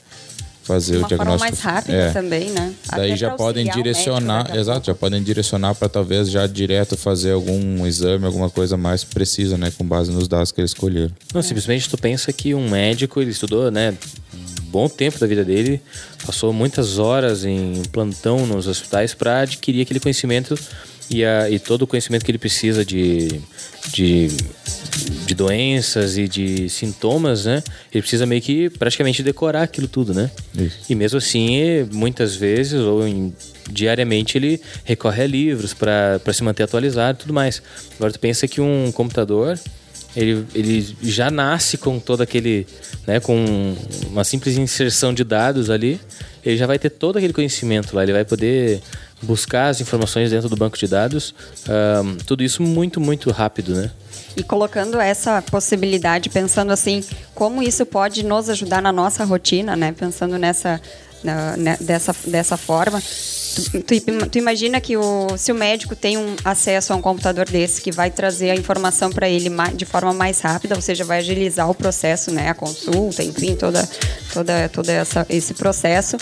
fazer 0.67 0.97
uma 0.97 1.05
o 1.05 1.07
diagnóstico. 1.07 1.39
mais 1.39 1.59
rápida 1.61 1.97
é. 1.97 2.11
também, 2.11 2.49
né? 2.49 2.73
Daí 2.93 3.15
já 3.15 3.31
podem 3.31 3.65
direcionar, 3.71 4.53
exato, 4.55 4.87
já 4.87 4.93
podem 4.93 5.23
direcionar 5.23 5.73
para 5.73 5.87
talvez 5.87 6.29
já 6.29 6.45
direto 6.45 6.97
fazer 6.97 7.31
algum 7.31 7.87
exame, 7.87 8.25
alguma 8.25 8.49
coisa 8.49 8.75
mais 8.75 9.03
precisa, 9.03 9.57
né, 9.57 9.71
com 9.77 9.85
base 9.85 10.11
nos 10.11 10.27
dados 10.27 10.51
que 10.51 10.59
eles 10.59 10.71
escolheram. 10.71 11.11
Não, 11.33 11.41
simplesmente 11.41 11.89
tu 11.89 11.97
pensa 11.97 12.33
que 12.33 12.53
um 12.53 12.69
médico, 12.69 13.21
ele 13.21 13.31
estudou, 13.31 13.71
né, 13.71 13.95
um 14.33 14.63
bom 14.69 14.89
tempo 14.89 15.17
da 15.17 15.25
vida 15.25 15.45
dele, 15.45 15.81
passou 16.25 16.51
muitas 16.51 16.99
horas 16.99 17.45
em 17.45 17.81
plantão 17.91 18.45
nos 18.45 18.67
hospitais 18.67 19.13
para 19.13 19.39
adquirir 19.39 19.83
aquele 19.83 20.01
conhecimento 20.01 20.59
e, 21.09 21.23
a, 21.23 21.49
e 21.49 21.59
todo 21.59 21.83
o 21.83 21.87
conhecimento 21.87 22.25
que 22.25 22.31
ele 22.31 22.37
precisa 22.37 22.83
de, 22.83 23.41
de, 23.93 24.27
de 25.25 25.35
doenças 25.35 26.17
e 26.17 26.27
de 26.27 26.69
sintomas, 26.69 27.45
né? 27.45 27.63
Ele 27.91 28.01
precisa 28.01 28.25
meio 28.25 28.41
que 28.41 28.69
praticamente 28.69 29.23
decorar 29.23 29.63
aquilo 29.63 29.87
tudo, 29.87 30.13
né? 30.13 30.29
Isso. 30.57 30.79
E 30.89 30.95
mesmo 30.95 31.17
assim, 31.17 31.59
muitas 31.91 32.35
vezes 32.35 32.81
ou 32.81 33.07
em, 33.07 33.33
diariamente 33.69 34.37
ele 34.37 34.61
recorre 34.83 35.23
a 35.23 35.27
livros 35.27 35.73
para 35.73 36.19
se 36.33 36.43
manter 36.43 36.63
atualizado 36.63 37.17
e 37.17 37.21
tudo 37.21 37.33
mais. 37.33 37.61
Agora 37.95 38.11
tu 38.11 38.19
pensa 38.19 38.47
que 38.47 38.59
um 38.59 38.91
computador 38.91 39.57
ele, 40.15 40.45
ele 40.55 40.95
já 41.03 41.29
nasce 41.29 41.77
com 41.77 41.99
todo 41.99 42.21
aquele, 42.21 42.65
né, 43.05 43.19
com 43.19 43.75
uma 44.09 44.23
simples 44.23 44.57
inserção 44.57 45.13
de 45.13 45.23
dados 45.23 45.69
ali, 45.69 45.99
ele 46.43 46.57
já 46.57 46.65
vai 46.65 46.79
ter 46.79 46.89
todo 46.89 47.17
aquele 47.17 47.33
conhecimento 47.33 47.95
lá, 47.95 48.01
ele 48.01 48.13
vai 48.13 48.25
poder 48.25 48.81
buscar 49.21 49.69
as 49.69 49.81
informações 49.81 50.29
dentro 50.29 50.47
do 50.47 50.55
banco 50.55 50.77
de 50.77 50.87
dados, 50.87 51.33
um, 52.03 52.17
tudo 52.17 52.43
isso 52.43 52.61
muito, 52.61 52.99
muito 52.99 53.31
rápido, 53.31 53.73
né? 53.73 53.91
E 54.35 54.43
colocando 54.43 54.99
essa 54.99 55.41
possibilidade, 55.41 56.29
pensando 56.29 56.71
assim, 56.71 57.03
como 57.33 57.63
isso 57.63 57.85
pode 57.85 58.23
nos 58.23 58.49
ajudar 58.49 58.81
na 58.81 58.91
nossa 58.91 59.23
rotina, 59.23 59.75
né? 59.75 59.91
Pensando 59.91 60.37
nessa, 60.37 60.79
né, 61.23 61.77
dessa, 61.79 62.15
dessa 62.25 62.57
forma. 62.57 63.01
Tu, 63.55 63.81
tu, 63.81 64.29
tu, 64.29 64.37
imagina 64.37 64.79
que 64.79 64.95
o, 64.95 65.35
se 65.37 65.51
o 65.51 65.55
médico 65.55 65.95
tem 65.95 66.17
um 66.17 66.35
acesso 66.45 66.93
a 66.93 66.95
um 66.95 67.01
computador 67.01 67.49
desse 67.49 67.81
que 67.81 67.91
vai 67.91 68.11
trazer 68.11 68.51
a 68.51 68.55
informação 68.55 69.09
para 69.09 69.27
ele 69.27 69.49
de 69.73 69.85
forma 69.85 70.13
mais 70.13 70.39
rápida, 70.41 70.75
ou 70.75 70.81
seja, 70.81 71.03
vai 71.03 71.19
agilizar 71.19 71.69
o 71.69 71.73
processo, 71.73 72.31
né, 72.31 72.49
a 72.49 72.53
consulta, 72.53 73.23
enfim, 73.23 73.55
toda, 73.55 73.87
toda, 74.31 74.69
toda 74.69 74.91
essa, 74.91 75.25
esse 75.29 75.53
processo. 75.53 76.17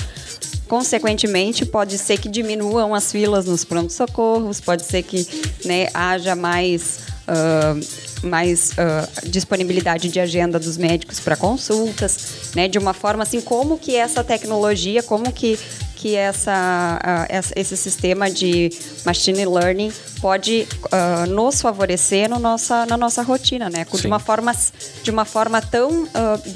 Consequentemente, 0.67 1.65
pode 1.65 1.97
ser 1.97 2.17
que 2.17 2.27
diminuam 2.27 2.95
as 2.95 3.11
filas 3.11 3.45
nos 3.45 3.63
pronto-socorros, 3.63 4.59
pode 4.59 4.83
ser 4.83 5.03
que 5.03 5.27
né, 5.63 5.87
haja 5.93 6.35
mais, 6.35 6.99
uh, 7.27 8.27
mais 8.27 8.71
uh, 8.71 9.29
disponibilidade 9.29 10.09
de 10.09 10.19
agenda 10.19 10.59
dos 10.59 10.77
médicos 10.77 11.19
para 11.19 11.35
consultas, 11.35 12.51
né, 12.55 12.67
de 12.67 12.77
uma 12.77 12.93
forma 12.93 13.23
assim, 13.23 13.41
como 13.41 13.77
que 13.77 13.95
essa 13.95 14.23
tecnologia, 14.23 15.03
como 15.03 15.31
que 15.31 15.59
que 15.95 16.15
essa, 16.15 16.99
uh, 17.01 17.53
esse 17.55 17.75
sistema 17.75 18.29
de 18.29 18.69
machine 19.03 19.43
learning 19.45 19.91
pode 20.21 20.67
uh, 20.85 21.27
nos 21.27 21.61
favorecer 21.61 22.29
no 22.29 22.37
nossa, 22.37 22.85
na 22.85 22.95
nossa 22.97 23.23
rotina, 23.23 23.69
né? 23.69 23.85
De 23.91 24.05
uma 24.05 24.19
forma, 24.19 24.53
de 25.01 25.09
uma 25.09 25.25
forma 25.25 25.61
tão 25.61 26.03
uh, 26.03 26.09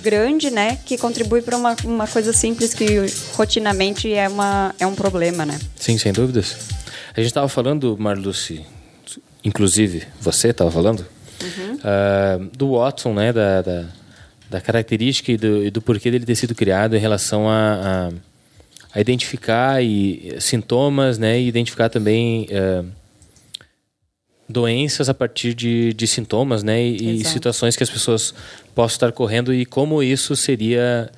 grande, 0.03 0.51
né? 0.51 0.77
Que 0.85 0.99
contribui 0.99 1.41
para 1.41 1.57
uma, 1.57 1.75
uma 1.83 2.07
coisa 2.07 2.31
simples 2.31 2.75
que 2.75 2.85
rotinamente 3.33 4.13
é, 4.13 4.27
uma, 4.27 4.75
é 4.77 4.85
um 4.85 4.93
problema, 4.93 5.45
né? 5.45 5.59
Sim, 5.75 5.97
sem 5.97 6.13
dúvidas. 6.13 6.55
A 7.15 7.19
gente 7.19 7.29
estava 7.29 7.49
falando, 7.49 7.97
Marluce, 7.97 8.63
inclusive 9.43 10.03
você 10.19 10.49
estava 10.49 10.71
falando, 10.71 11.05
uhum. 11.41 12.49
do 12.55 12.73
Watson, 12.73 13.13
né? 13.13 13.31
Da, 13.31 13.61
da, 13.61 13.85
da 14.49 14.61
característica 14.61 15.31
e 15.31 15.37
do, 15.37 15.65
e 15.65 15.69
do 15.69 15.81
porquê 15.81 16.09
dele 16.09 16.25
ter 16.25 16.35
sido 16.35 16.55
criado 16.55 16.95
em 16.95 16.99
relação 16.99 17.47
a, 17.47 18.09
a 18.09 18.29
a 18.93 18.99
identificar 18.99 19.83
e, 19.83 20.35
sintomas, 20.39 21.17
né, 21.17 21.39
e 21.39 21.47
identificar 21.47 21.89
também 21.89 22.47
uh, 22.51 22.85
doenças 24.47 25.09
a 25.09 25.13
partir 25.13 25.53
de, 25.53 25.93
de 25.93 26.07
sintomas, 26.07 26.63
né, 26.63 26.81
e, 26.83 27.21
e, 27.21 27.25
situações 27.25 27.75
que 27.75 27.83
as 27.83 27.89
pessoas 27.89 28.33
possam 28.73 28.95
estar 28.95 29.11
correndo 29.11 29.53
e 29.53 29.65
como 29.65 30.01
isso 30.01 30.35
seria 30.35 31.09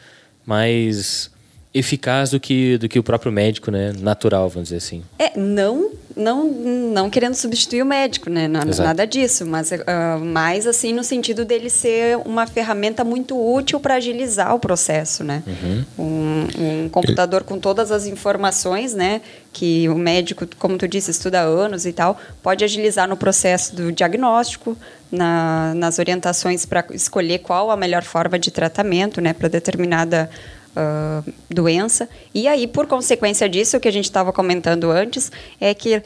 mais 0.46 1.32
eficaz 1.74 2.32
do 2.32 2.40
que 2.40 2.78
do 2.78 2.90
que 2.90 3.00
o 3.00 3.04
próprio 3.04 3.32
médico, 3.32 3.72
né, 3.72 3.94
natural, 4.00 4.50
vamos 4.50 4.70
dizer 4.70 4.78
assim. 4.78 5.04
É, 5.18 5.38
não 5.40 5.92
não, 6.16 6.46
não 6.48 7.10
querendo 7.10 7.36
substituir 7.36 7.82
o 7.82 7.86
médico, 7.86 8.30
né? 8.30 8.48
Nada, 8.48 8.75
nada 8.84 9.08
disso, 9.08 9.46
mas 9.46 9.72
uh, 9.72 10.20
mais 10.24 10.68
assim 10.68 10.94
no 10.94 11.04
sentido 11.04 11.46
dele 11.46 11.70
ser 11.70 12.18
uma 12.25 12.46
ferramenta 12.46 13.04
muito 13.04 13.38
útil 13.38 13.80
para 13.80 13.96
agilizar 13.96 14.54
o 14.54 14.60
processo, 14.60 15.24
né? 15.24 15.44
Uhum. 15.48 15.86
Um, 15.98 16.84
um, 16.86 16.90
computador 16.90 17.44
com 17.44 17.60
todas 17.60 17.92
as 17.92 18.06
informações, 18.06 18.94
né? 18.94 19.22
Que 19.54 19.88
o 19.90 19.96
médico, 19.96 20.48
como 20.58 20.78
tu 20.78 20.88
disse, 20.88 21.12
estuda 21.12 21.42
há 21.42 21.44
anos 21.44 21.86
e 21.86 21.94
tal, 21.94 22.20
pode 22.42 22.63
agilizar 22.63 23.08
no 23.08 23.18
processo 23.18 23.75
do 23.75 23.92
diagnóstico, 23.92 24.78
na, 25.12 25.74
nas 25.75 26.00
orientações 26.00 26.66
para 26.66 26.86
escolher 26.92 27.40
qual 27.40 27.70
a 27.72 27.78
melhor 27.78 28.04
forma 28.04 28.40
de 28.40 28.51
tratamento, 28.51 29.22
né? 29.22 29.34
Para 29.34 29.48
determinada 29.48 30.30
uh, 30.75 31.34
doença. 31.50 32.10
E 32.34 32.48
aí, 32.48 32.68
por 32.68 32.88
consequência 32.88 33.48
disso, 33.48 33.78
o 33.78 33.80
que 33.80 33.88
a 33.88 33.92
gente 33.92 34.06
estava 34.06 34.32
comentando 34.32 34.90
antes 34.90 35.32
é 35.60 35.74
que 35.74 35.98
uh, 35.98 36.04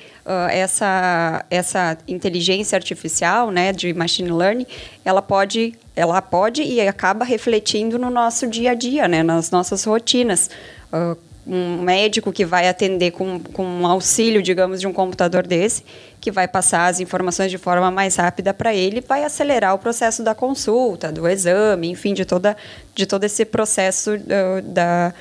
essa, 0.50 1.46
essa 1.50 1.98
inteligência 2.08 2.76
artificial, 2.76 3.52
né, 3.52 3.72
de 3.72 3.94
machine 3.94 4.32
learning, 4.32 4.68
ela 5.04 5.22
pode, 5.22 5.74
ela 5.96 6.22
pode 6.22 6.62
e 6.64 6.82
acaba 6.82 7.26
refletindo 7.26 7.98
no 7.98 8.10
nosso 8.10 8.48
dia 8.48 8.72
a 8.72 8.74
dia, 8.74 9.08
né, 9.08 9.24
nas 9.24 9.52
nossas 9.52 9.84
rotinas. 9.84 10.50
Uh, 10.92 11.18
um 11.48 11.82
médico 11.82 12.32
que 12.32 12.44
vai 12.44 12.68
atender 12.68 13.12
com, 13.12 13.40
com 13.40 13.64
um 13.64 13.86
auxílio, 13.86 14.42
digamos, 14.42 14.82
de 14.82 14.88
um 14.88 14.94
computador 14.94 15.46
desse, 15.46 15.84
que 16.26 16.32
vai 16.32 16.48
passar 16.48 16.88
as 16.88 17.00
informações 17.00 17.52
de 17.52 17.58
forma 17.60 17.92
mais 17.92 18.16
rápida 18.16 18.52
para 18.52 18.74
ele, 18.74 19.00
vai 19.00 19.24
acelerar 19.24 19.76
o 19.76 19.78
processo 19.78 20.24
da 20.24 20.34
consulta, 20.34 21.12
do 21.12 21.28
exame, 21.28 21.88
enfim, 21.88 22.16
de, 22.16 22.26
toda, 22.26 22.58
de 22.96 23.06
todo 23.06 23.26
esse 23.26 23.46
processo 23.46 24.16
uh, 24.16 24.62
da, 24.64 25.14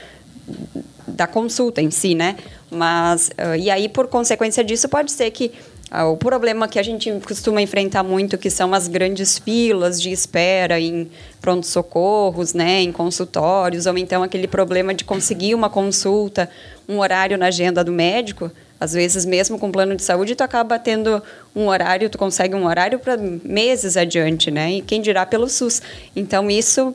da 1.06 1.26
consulta 1.26 1.82
em 1.82 1.90
si, 1.90 2.14
né? 2.14 2.36
Mas, 2.70 3.28
uh, 3.28 3.54
e 3.54 3.70
aí, 3.70 3.86
por 3.86 4.08
consequência 4.08 4.64
disso, 4.64 4.88
pode 4.88 5.12
ser 5.12 5.30
que 5.30 5.52
uh, 5.92 6.10
o 6.10 6.16
problema 6.16 6.66
que 6.66 6.78
a 6.78 6.82
gente 6.82 7.12
costuma 7.20 7.60
enfrentar 7.60 8.02
muito, 8.02 8.38
que 8.38 8.48
são 8.48 8.72
as 8.72 8.88
grandes 8.88 9.38
filas 9.38 10.00
de 10.00 10.10
espera 10.10 10.80
em 10.80 11.10
pronto-socorros, 11.38 12.54
né, 12.54 12.80
em 12.80 12.90
consultórios, 12.90 13.84
ou 13.84 13.98
então 13.98 14.22
aquele 14.22 14.48
problema 14.48 14.94
de 14.94 15.04
conseguir 15.04 15.54
uma 15.54 15.68
consulta, 15.68 16.48
um 16.88 17.00
horário 17.00 17.36
na 17.36 17.48
agenda 17.48 17.84
do 17.84 17.92
médico, 17.92 18.50
às 18.78 18.92
vezes, 18.92 19.24
mesmo 19.24 19.58
com 19.58 19.70
plano 19.70 19.94
de 19.94 20.02
saúde, 20.02 20.34
tu 20.34 20.42
acaba 20.42 20.78
tendo 20.78 21.22
um 21.54 21.68
horário, 21.68 22.10
tu 22.10 22.18
consegue 22.18 22.54
um 22.54 22.66
horário 22.66 22.98
para 22.98 23.16
meses 23.16 23.96
adiante, 23.96 24.50
né? 24.50 24.72
E 24.72 24.82
quem 24.82 25.00
dirá 25.00 25.24
pelo 25.24 25.48
SUS. 25.48 25.80
Então, 26.14 26.50
isso 26.50 26.94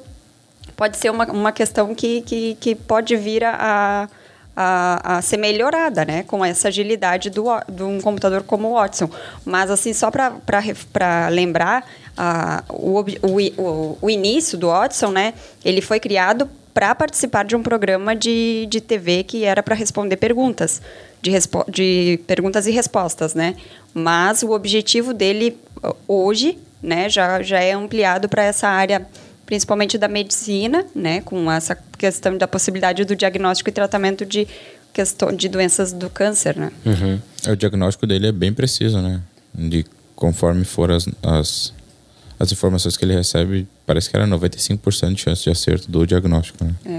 pode 0.75 0.97
ser 0.97 1.09
uma, 1.09 1.25
uma 1.25 1.51
questão 1.51 1.95
que, 1.95 2.21
que, 2.21 2.57
que 2.59 2.75
pode 2.75 3.15
vir 3.15 3.43
a, 3.43 4.07
a, 4.55 5.17
a, 5.17 5.21
ser 5.21 5.37
melhorada, 5.37 6.03
né? 6.03 6.23
Com 6.23 6.43
essa 6.43 6.67
agilidade 6.67 7.29
do, 7.29 7.45
de 7.67 7.83
um 7.83 7.99
computador 8.01 8.43
como 8.43 8.69
o 8.69 8.73
Watson. 8.73 9.09
Mas, 9.45 9.71
assim, 9.71 9.93
só 9.93 10.11
para 10.11 11.29
lembrar, 11.29 11.85
a, 12.15 12.63
o, 12.69 12.99
o, 12.99 13.97
o 14.01 14.09
início 14.09 14.57
do 14.57 14.67
Watson, 14.67 15.11
né? 15.11 15.33
Ele 15.63 15.81
foi 15.81 15.99
criado 15.99 16.49
para 16.73 16.93
participar 16.93 17.45
de 17.45 17.55
um 17.55 17.63
programa 17.63 18.15
de, 18.15 18.67
de 18.69 18.79
TV 18.79 19.23
que 19.23 19.43
era 19.43 19.63
para 19.63 19.75
responder 19.75 20.17
perguntas 20.17 20.81
de, 21.21 21.31
de 21.69 22.19
perguntas 22.25 22.67
e 22.67 22.71
respostas, 22.71 23.33
né? 23.33 23.55
Mas 23.93 24.43
o 24.43 24.51
objetivo 24.51 25.13
dele 25.13 25.57
hoje, 26.07 26.57
né, 26.81 27.09
já, 27.09 27.41
já 27.41 27.59
é 27.59 27.73
ampliado 27.73 28.29
para 28.29 28.43
essa 28.43 28.67
área 28.67 29.05
principalmente 29.45 29.97
da 29.97 30.07
medicina, 30.07 30.85
né, 30.93 31.21
com 31.21 31.51
essa 31.51 31.75
questão 31.97 32.37
da 32.37 32.47
possibilidade 32.47 33.03
do 33.03 33.15
diagnóstico 33.15 33.69
e 33.69 33.73
tratamento 33.73 34.23
de 34.23 34.47
questão 34.93 35.35
de 35.35 35.49
doenças 35.49 35.91
do 35.91 36.07
câncer, 36.07 36.55
né? 36.55 36.71
Uhum. 36.85 37.19
É, 37.45 37.51
o 37.51 37.55
diagnóstico 37.55 38.05
dele 38.05 38.27
é 38.27 38.31
bem 38.31 38.53
preciso, 38.53 39.01
né? 39.01 39.21
De 39.53 39.85
conforme 40.15 40.65
for 40.65 40.91
as, 40.91 41.07
as, 41.23 41.73
as 42.39 42.51
informações 42.51 42.97
que 42.97 43.05
ele 43.05 43.15
recebe, 43.15 43.67
parece 43.85 44.09
que 44.09 44.15
era 44.15 44.27
95% 44.27 45.13
de 45.13 45.21
chance 45.21 45.43
de 45.43 45.49
acerto 45.49 45.89
do 45.89 46.05
diagnóstico. 46.05 46.63
Né? 46.63 46.75
É. 46.85 46.98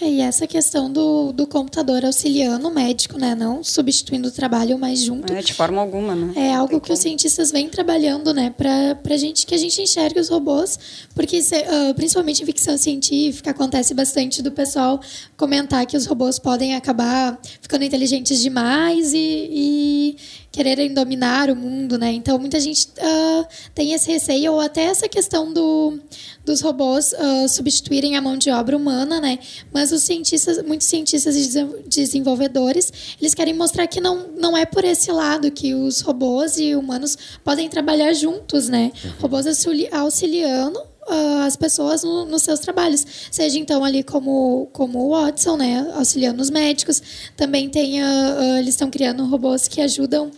É, 0.00 0.08
e 0.08 0.20
essa 0.20 0.46
questão 0.46 0.90
do, 0.90 1.32
do 1.32 1.46
computador 1.46 2.04
auxiliando 2.04 2.68
o 2.68 2.70
médico, 2.70 3.18
né? 3.18 3.34
Não 3.34 3.64
substituindo 3.64 4.28
o 4.28 4.30
trabalho, 4.30 4.78
mas 4.78 5.00
junto. 5.00 5.32
É, 5.32 5.42
de 5.42 5.52
forma 5.52 5.80
alguma, 5.80 6.14
né? 6.14 6.32
É 6.36 6.54
algo 6.54 6.80
que 6.80 6.92
os 6.92 7.00
cientistas 7.00 7.50
vêm 7.50 7.68
trabalhando, 7.68 8.32
né, 8.32 8.50
para 8.56 8.94
pra 9.02 9.16
gente 9.16 9.46
que 9.46 9.54
a 9.54 9.58
gente 9.58 9.80
enxergue 9.82 10.20
os 10.20 10.28
robôs, 10.28 10.78
porque 11.14 11.42
se, 11.42 11.56
uh, 11.56 11.94
principalmente 11.94 12.42
em 12.42 12.46
ficção 12.46 12.76
científica 12.78 13.50
acontece 13.50 13.92
bastante 13.92 14.40
do 14.40 14.52
pessoal 14.52 15.00
comentar 15.36 15.84
que 15.86 15.96
os 15.96 16.06
robôs 16.06 16.38
podem 16.38 16.74
acabar 16.74 17.38
ficando 17.60 17.84
inteligentes 17.84 18.40
demais 18.40 19.12
e, 19.12 19.48
e 19.50 20.16
quererem 20.50 20.92
dominar 20.92 21.50
o 21.50 21.56
mundo, 21.56 21.98
né? 21.98 22.12
Então 22.12 22.38
muita 22.38 22.58
gente 22.60 22.88
uh, 22.88 23.46
tem 23.74 23.92
esse 23.92 24.10
receio 24.10 24.52
ou 24.52 24.60
até 24.60 24.84
essa 24.84 25.08
questão 25.08 25.52
do, 25.52 25.98
dos 26.44 26.60
robôs 26.60 27.12
uh, 27.12 27.48
substituírem 27.48 28.16
a 28.16 28.20
mão 28.20 28.36
de 28.36 28.50
obra 28.50 28.76
humana, 28.76 29.20
né? 29.20 29.38
Mas 29.72 29.92
os 29.92 30.02
cientistas, 30.02 30.62
muitos 30.62 30.86
cientistas 30.86 31.36
e 31.36 31.64
desenvolvedores, 31.86 32.92
eles 33.20 33.34
querem 33.34 33.54
mostrar 33.54 33.86
que 33.86 34.00
não, 34.00 34.28
não 34.36 34.56
é 34.56 34.64
por 34.64 34.84
esse 34.84 35.10
lado 35.10 35.50
que 35.50 35.74
os 35.74 36.00
robôs 36.00 36.58
e 36.58 36.74
humanos 36.74 37.16
podem 37.44 37.68
trabalhar 37.68 38.12
juntos, 38.12 38.68
né? 38.68 38.92
Uhum. 39.04 39.10
Robôs 39.20 39.46
auxiliando 39.92 40.80
uh, 41.08 41.46
as 41.46 41.56
pessoas 41.56 42.02
no, 42.04 42.24
nos 42.24 42.42
seus 42.42 42.60
trabalhos. 42.60 43.04
Seja 43.30 43.58
então 43.58 43.84
ali 43.84 44.02
como, 44.02 44.68
como 44.72 44.98
o 44.98 45.10
Watson, 45.10 45.56
né, 45.56 45.90
auxiliando 45.94 46.40
os 46.42 46.50
médicos. 46.50 47.02
Também 47.36 47.68
tem, 47.68 48.02
uh, 48.02 48.06
uh, 48.06 48.56
eles 48.58 48.70
estão 48.70 48.90
criando 48.90 49.24
robôs 49.24 49.66
que 49.66 49.80
ajudam 49.80 50.30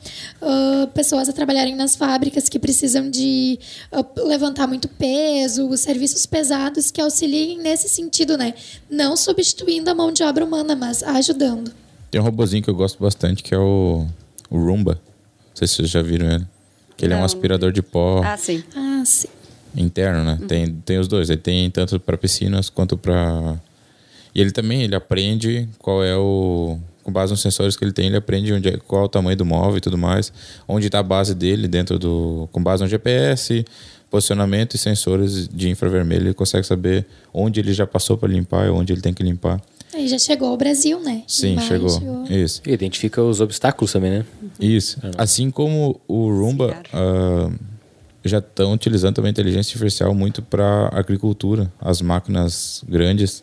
pessoas 0.94 1.28
a 1.28 1.32
trabalharem 1.32 1.74
nas 1.74 1.94
fábricas 1.94 2.48
que 2.48 2.58
precisam 2.58 3.10
de 3.10 3.58
levantar 4.16 4.66
muito 4.66 4.88
peso, 4.88 5.68
os 5.68 5.80
serviços 5.80 6.24
pesados 6.26 6.90
que 6.90 7.00
auxiliem 7.00 7.58
nesse 7.58 7.88
sentido, 7.88 8.36
né? 8.36 8.54
Não 8.88 9.16
substituindo 9.16 9.90
a 9.90 9.94
mão 9.94 10.12
de 10.12 10.22
obra 10.22 10.44
humana, 10.44 10.74
mas 10.74 11.02
ajudando. 11.02 11.72
Tem 12.10 12.20
um 12.20 12.24
robozinho 12.24 12.62
que 12.62 12.70
eu 12.70 12.74
gosto 12.74 12.98
bastante 13.00 13.42
que 13.42 13.54
é 13.54 13.58
o, 13.58 14.06
o 14.48 14.58
Roomba. 14.58 14.94
Não 14.94 15.56
sei 15.56 15.68
se 15.68 15.74
vocês 15.74 15.90
já 15.90 16.02
viram 16.02 16.26
ele. 16.30 16.46
Que 16.96 17.06
ele 17.06 17.14
Não. 17.14 17.20
é 17.20 17.22
um 17.22 17.26
aspirador 17.26 17.72
de 17.72 17.82
pó. 17.82 18.22
Ah, 18.24 18.36
sim. 18.36 18.62
Ah, 18.74 19.02
sim 19.04 19.28
interno, 19.76 20.24
né? 20.24 20.38
Uhum. 20.40 20.46
Tem, 20.46 20.66
tem 20.84 20.98
os 20.98 21.08
dois. 21.08 21.30
Ele 21.30 21.40
tem 21.40 21.70
tanto 21.70 21.98
para 21.98 22.16
piscinas 22.16 22.68
quanto 22.68 22.96
para 22.96 23.58
e 24.34 24.40
ele 24.40 24.50
também 24.50 24.82
ele 24.82 24.94
aprende 24.94 25.68
qual 25.78 26.04
é 26.04 26.16
o 26.16 26.78
com 27.02 27.10
base 27.10 27.32
nos 27.32 27.40
sensores 27.40 27.76
que 27.76 27.84
ele 27.84 27.92
tem, 27.92 28.06
ele 28.06 28.16
aprende 28.16 28.52
onde 28.52 28.68
é, 28.68 28.76
qual 28.76 29.02
é 29.02 29.04
o 29.06 29.08
tamanho 29.08 29.36
do 29.36 29.44
móvel 29.44 29.78
e 29.78 29.80
tudo 29.80 29.96
mais, 29.96 30.32
onde 30.68 30.86
está 30.86 30.98
a 30.98 31.02
base 31.02 31.34
dele 31.34 31.66
dentro 31.66 31.98
do 31.98 32.48
com 32.52 32.62
base 32.62 32.82
no 32.82 32.88
GPS, 32.88 33.64
posicionamento 34.10 34.74
e 34.74 34.78
sensores 34.78 35.48
de 35.48 35.70
infravermelho, 35.70 36.28
ele 36.28 36.34
consegue 36.34 36.66
saber 36.66 37.06
onde 37.32 37.58
ele 37.58 37.72
já 37.72 37.86
passou 37.86 38.18
para 38.18 38.28
limpar 38.28 38.66
e 38.66 38.70
onde 38.70 38.92
ele 38.92 39.00
tem 39.00 39.14
que 39.14 39.22
limpar. 39.22 39.60
Ele 39.92 40.06
já 40.06 40.18
chegou 40.18 40.48
ao 40.48 40.56
Brasil, 40.56 41.00
né? 41.00 41.22
Sim, 41.26 41.58
chegou. 41.60 41.88
chegou. 41.88 42.24
Isso. 42.28 42.62
E 42.64 42.72
identifica 42.72 43.22
os 43.22 43.40
obstáculos 43.40 43.92
também, 43.92 44.10
né? 44.10 44.24
Isso. 44.60 44.98
Assim 45.18 45.50
como 45.50 46.00
o 46.06 46.28
Roomba, 46.28 46.76
uh, 46.94 47.52
já 48.24 48.38
estão 48.38 48.72
utilizando 48.72 49.14
também 49.14 49.30
a 49.30 49.32
inteligência 49.32 49.74
artificial 49.74 50.14
muito 50.14 50.42
para 50.42 50.88
agricultura. 50.92 51.70
As 51.80 52.02
máquinas 52.02 52.84
grandes, 52.88 53.42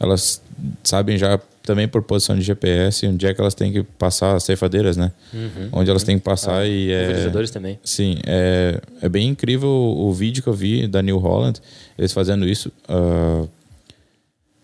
elas 0.00 0.42
sabem 0.82 1.16
já 1.16 1.38
também 1.62 1.88
por 1.88 2.00
posição 2.02 2.36
de 2.36 2.42
GPS 2.42 3.06
onde 3.08 3.26
é 3.26 3.34
que 3.34 3.40
elas 3.40 3.54
têm 3.54 3.72
que 3.72 3.82
passar 3.82 4.36
as 4.36 4.44
ceifadeiras, 4.44 4.96
né? 4.96 5.10
Uhum, 5.34 5.68
onde 5.72 5.90
elas 5.90 6.04
têm 6.04 6.16
que 6.16 6.24
passar 6.24 6.60
ah, 6.60 6.66
e 6.66 6.92
é 6.92 7.28
também. 7.52 7.78
Sim, 7.82 8.18
é, 8.24 8.80
é 9.02 9.08
bem 9.08 9.28
incrível 9.28 9.68
o, 9.68 10.08
o, 10.08 10.12
vídeo 10.12 10.42
que 10.42 10.48
eu 10.48 10.54
vi 10.54 10.86
da 10.86 11.02
New 11.02 11.18
Holland, 11.18 11.60
eles 11.98 12.12
fazendo 12.12 12.46
isso. 12.48 12.70
Uh, 12.88 13.48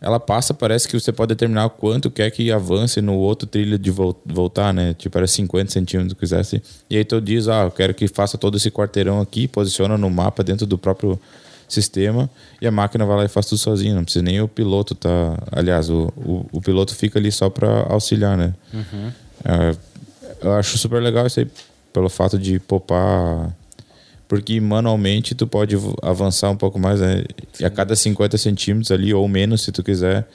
ela 0.02 0.18
passa, 0.18 0.52
parece 0.52 0.88
que 0.88 0.98
você 0.98 1.12
pode 1.12 1.28
determinar 1.28 1.68
quanto 1.70 2.10
quer 2.10 2.28
que 2.32 2.50
avance 2.50 3.00
no 3.00 3.14
outro 3.14 3.46
trilho 3.46 3.78
de 3.78 3.88
voltar, 3.90 4.74
né? 4.74 4.94
Tipo, 4.94 5.16
era 5.16 5.28
50 5.28 5.70
centímetros, 5.70 6.18
quisesse. 6.18 6.60
E 6.90 6.96
aí 6.96 7.04
tu 7.04 7.20
diz, 7.20 7.46
ah, 7.46 7.62
eu 7.62 7.70
quero 7.70 7.94
que 7.94 8.08
faça 8.08 8.36
todo 8.36 8.56
esse 8.56 8.68
quarteirão 8.68 9.20
aqui, 9.20 9.46
posiciona 9.46 9.96
no 9.96 10.10
mapa 10.10 10.42
dentro 10.42 10.66
do 10.66 10.76
próprio 10.76 11.18
sistema 11.68 12.28
e 12.60 12.66
a 12.66 12.70
máquina 12.72 13.06
vai 13.06 13.16
lá 13.16 13.24
e 13.24 13.28
faz 13.28 13.46
tudo 13.46 13.58
sozinho. 13.58 13.94
Não 13.94 14.02
precisa 14.02 14.24
nem 14.24 14.40
o 14.40 14.48
piloto 14.48 14.92
tá... 14.96 15.38
Aliás, 15.52 15.88
o, 15.88 16.12
o, 16.16 16.46
o 16.50 16.60
piloto 16.60 16.92
fica 16.96 17.20
ali 17.20 17.30
só 17.30 17.48
para 17.48 17.86
auxiliar, 17.88 18.36
né? 18.36 18.52
Uhum. 18.74 19.12
É, 19.44 19.76
eu 20.42 20.52
acho 20.54 20.76
super 20.78 21.00
legal 21.00 21.28
isso 21.28 21.38
aí, 21.38 21.48
pelo 21.92 22.08
fato 22.08 22.36
de 22.36 22.58
poupar 22.58 23.54
porque 24.32 24.58
manualmente 24.62 25.34
tu 25.34 25.46
pode 25.46 25.76
avançar 26.00 26.48
um 26.48 26.56
pouco 26.56 26.78
mais, 26.78 27.02
né? 27.02 27.22
E 27.60 27.66
a 27.66 27.68
cada 27.68 27.94
50 27.94 28.38
centímetros 28.38 28.90
ali, 28.90 29.12
ou 29.12 29.28
menos, 29.28 29.60
se 29.60 29.70
tu 29.70 29.82
quiser, 29.82 30.26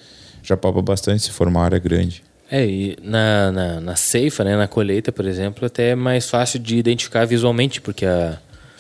já 0.44 0.56
palpa 0.56 0.84
bastante 0.84 1.24
se 1.24 1.32
for 1.32 1.48
uma 1.48 1.64
área 1.64 1.80
grande. 1.80 2.22
É, 2.52 2.64
e 2.64 2.96
na, 3.02 3.52
na, 3.52 3.82
na 3.82 3.96
ceifa, 3.96 4.44
né, 4.44 4.56
na 4.56 4.68
colheita, 4.68 5.12
por 5.12 5.26
exemplo, 5.26 5.66
até 5.66 5.90
é 5.90 5.96
mais 5.96 6.30
fácil 6.30 6.60
de 6.60 6.78
identificar 6.78 7.26
visualmente, 7.26 7.82
porque 7.82 8.06
a, 8.06 8.38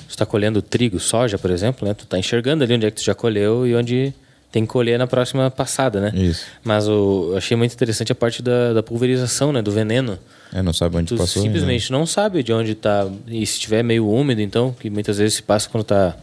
tu 0.08 0.12
está 0.12 0.23
colhendo 0.23 0.62
trigo, 0.62 0.99
soja, 0.99 1.39
por 1.39 1.49
exemplo, 1.49 1.88
né? 1.88 1.95
Tu 1.95 2.03
está 2.03 2.19
enxergando 2.19 2.63
ali 2.63 2.75
onde 2.75 2.86
é 2.86 2.91
que 2.91 2.97
tu 2.97 3.03
já 3.03 3.15
colheu 3.15 3.65
e 3.65 3.73
onde 3.73 4.13
tem 4.51 4.67
que 4.67 4.71
colher 4.71 4.99
na 4.99 5.08
próxima 5.08 5.49
passada, 5.49 5.99
né? 5.99 6.12
Isso. 6.13 6.45
Mas 6.63 6.88
o, 6.88 7.30
eu 7.32 7.38
achei 7.38 7.58
muito 7.58 7.73
interessante 7.73 8.12
a 8.12 8.15
parte 8.15 8.43
da, 8.43 8.71
da 8.71 8.84
pulverização, 8.84 9.51
né? 9.51 9.63
Do 9.63 9.71
veneno. 9.71 10.19
É, 10.53 10.62
não 10.62 10.73
sabe 10.73 10.97
onde 10.97 11.07
tu 11.07 11.17
passou. 11.17 11.43
simplesmente 11.43 11.91
não 11.91 12.05
sabe 12.05 12.41
de 12.43 12.53
onde 12.53 12.71
está. 12.71 13.07
E 13.27 13.45
se 13.45 13.53
estiver 13.53 13.83
meio 13.83 14.10
úmido, 14.10 14.41
então, 14.41 14.73
que 14.79 14.89
muitas 14.89 15.17
vezes 15.17 15.36
se 15.36 15.43
passa 15.43 15.69
quando 15.69 15.83
está. 15.83 16.15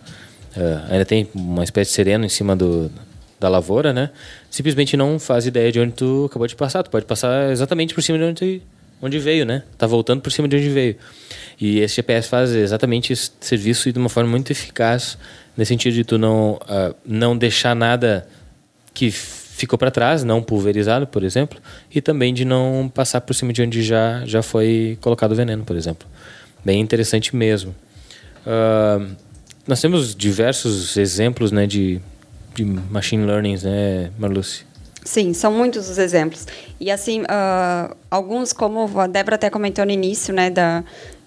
Uh, 0.57 0.61
eh, 0.61 0.85
ainda 0.91 1.05
tem 1.05 1.29
uma 1.35 1.65
espécie 1.65 1.91
de 1.91 1.95
sereno 1.95 2.25
em 2.25 2.29
cima 2.29 2.55
do, 2.55 2.91
da 3.39 3.49
lavoura, 3.49 3.93
né? 3.93 4.11
Simplesmente 4.51 4.97
não 4.97 5.19
faz 5.19 5.47
ideia 5.47 5.71
de 5.71 5.81
onde 5.81 5.93
tu 5.93 6.27
acabou 6.31 6.47
de 6.47 6.57
passar. 6.57 6.83
Tu 6.83 6.91
pode 6.91 7.05
passar 7.05 7.51
exatamente 7.51 7.93
por 7.93 8.03
cima 8.03 8.19
de 8.19 8.25
onde, 8.25 8.35
tu, 8.35 8.67
onde 9.03 9.19
veio, 9.19 9.45
né? 9.45 9.63
Tá 9.77 9.87
voltando 9.87 10.21
por 10.21 10.31
cima 10.31 10.49
de 10.49 10.57
onde 10.57 10.69
veio. 10.69 10.97
E 11.61 11.81
esse 11.81 11.97
GPS 11.97 12.29
faz 12.29 12.51
exatamente 12.51 13.13
esse 13.13 13.31
serviço 13.41 13.89
e 13.89 13.93
de 13.93 13.99
uma 13.99 14.09
forma 14.09 14.31
muito 14.31 14.51
eficaz, 14.51 15.19
nesse 15.57 15.69
sentido 15.69 15.95
de 15.95 16.05
tu 16.05 16.19
não, 16.19 16.53
uh, 16.63 16.95
não 17.05 17.37
deixar 17.37 17.75
nada 17.75 18.27
que 18.95 19.13
ficou 19.55 19.79
para 19.79 19.91
trás, 19.91 20.25
não 20.25 20.43
pulverizado, 20.43 21.07
por 21.07 21.23
exemplo, 21.23 21.61
e 21.95 22.01
também 22.01 22.35
de 22.35 22.45
não 22.45 22.91
passar 22.93 23.21
por 23.21 23.35
cima 23.35 23.53
de 23.53 23.63
onde 23.63 23.83
já, 23.83 24.25
já 24.27 24.43
foi 24.43 24.99
colocado 25.01 25.35
veneno, 25.35 25.65
por 25.65 25.77
exemplo. 25.77 26.09
Bem 26.65 26.81
interessante 26.81 27.35
mesmo. 27.37 27.75
Uh, 28.45 29.15
nós 29.67 29.81
temos 29.81 30.15
diversos 30.15 30.97
exemplos 30.97 31.53
né, 31.53 31.67
de, 31.67 32.01
de 32.55 32.65
machine 32.65 33.25
learning, 33.25 33.57
né, 33.63 34.11
Marluce? 34.19 34.65
Sim, 35.05 35.33
são 35.33 35.53
muitos 35.53 35.89
os 35.89 35.99
exemplos. 35.99 36.47
E 36.81 36.91
assim, 36.91 37.23
uh, 37.23 37.95
alguns, 38.11 38.53
como 38.53 38.99
a 38.99 39.07
Débora 39.07 39.37
até 39.37 39.51
comentou 39.51 39.85
no 39.85 39.93
início 39.93 40.35
né, 40.35 40.51
da, 40.51 40.83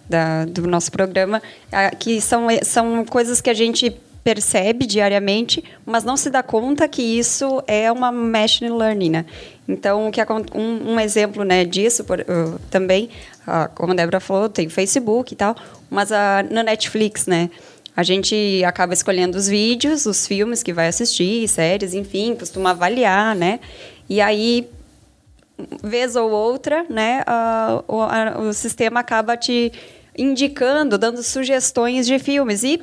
da, 0.10 0.44
do 0.46 0.68
nosso 0.68 0.92
programa, 0.92 1.42
uh, 1.68 1.96
que 1.98 2.20
são, 2.20 2.48
são 2.62 3.06
coisas 3.06 3.40
que 3.40 3.50
a 3.50 3.54
gente 3.54 3.96
percebe 4.28 4.86
diariamente, 4.86 5.63
mas 5.86 6.04
não 6.04 6.18
se 6.18 6.30
dá 6.30 6.44
conta 6.44 6.86
que 6.86 7.02
isso 7.02 7.63
é 7.66 7.90
uma 7.90 8.12
machine 8.12 8.70
learning, 8.70 9.10
né? 9.10 9.26
Então, 9.66 10.12
que 10.12 10.20
um, 10.54 10.96
um 10.96 11.00
exemplo 11.00 11.46
né, 11.46 11.63
disso 11.63 12.04
por, 12.04 12.20
uh, 12.20 12.60
também, 12.70 13.10
uh, 13.48 13.74
como 13.74 13.94
a 13.94 13.96
Débora 13.96 14.20
falou, 14.20 14.50
tem 14.50 14.68
Facebook 14.68 15.34
e 15.34 15.38
tal, 15.38 15.56
mas 15.90 16.12
uh, 16.12 16.44
na 16.52 16.62
Netflix, 16.62 17.26
né? 17.26 17.50
A 17.96 18.04
gente 18.04 18.62
acaba 18.66 18.94
escolhendo 18.94 19.38
os 19.38 19.48
vídeos, 19.48 20.06
os 20.06 20.28
filmes 20.28 20.62
que 20.62 20.74
vai 20.74 20.90
assistir, 20.90 21.48
séries, 21.48 21.94
enfim, 21.94 22.36
costuma 22.36 22.72
avaliar, 22.72 23.34
né? 23.34 23.62
E 24.10 24.20
aí, 24.20 24.70
vez 25.82 26.18
ou 26.18 26.30
outra, 26.30 26.86
né, 26.90 27.24
o, 27.88 28.02
a, 28.02 28.40
o 28.42 28.54
sistema 28.54 29.00
acaba 29.00 29.38
te 29.38 29.72
indicando, 30.18 30.98
dando 30.98 31.24
sugestões 31.24 32.06
de 32.06 32.20
filmes. 32.20 32.63
E 32.63 32.82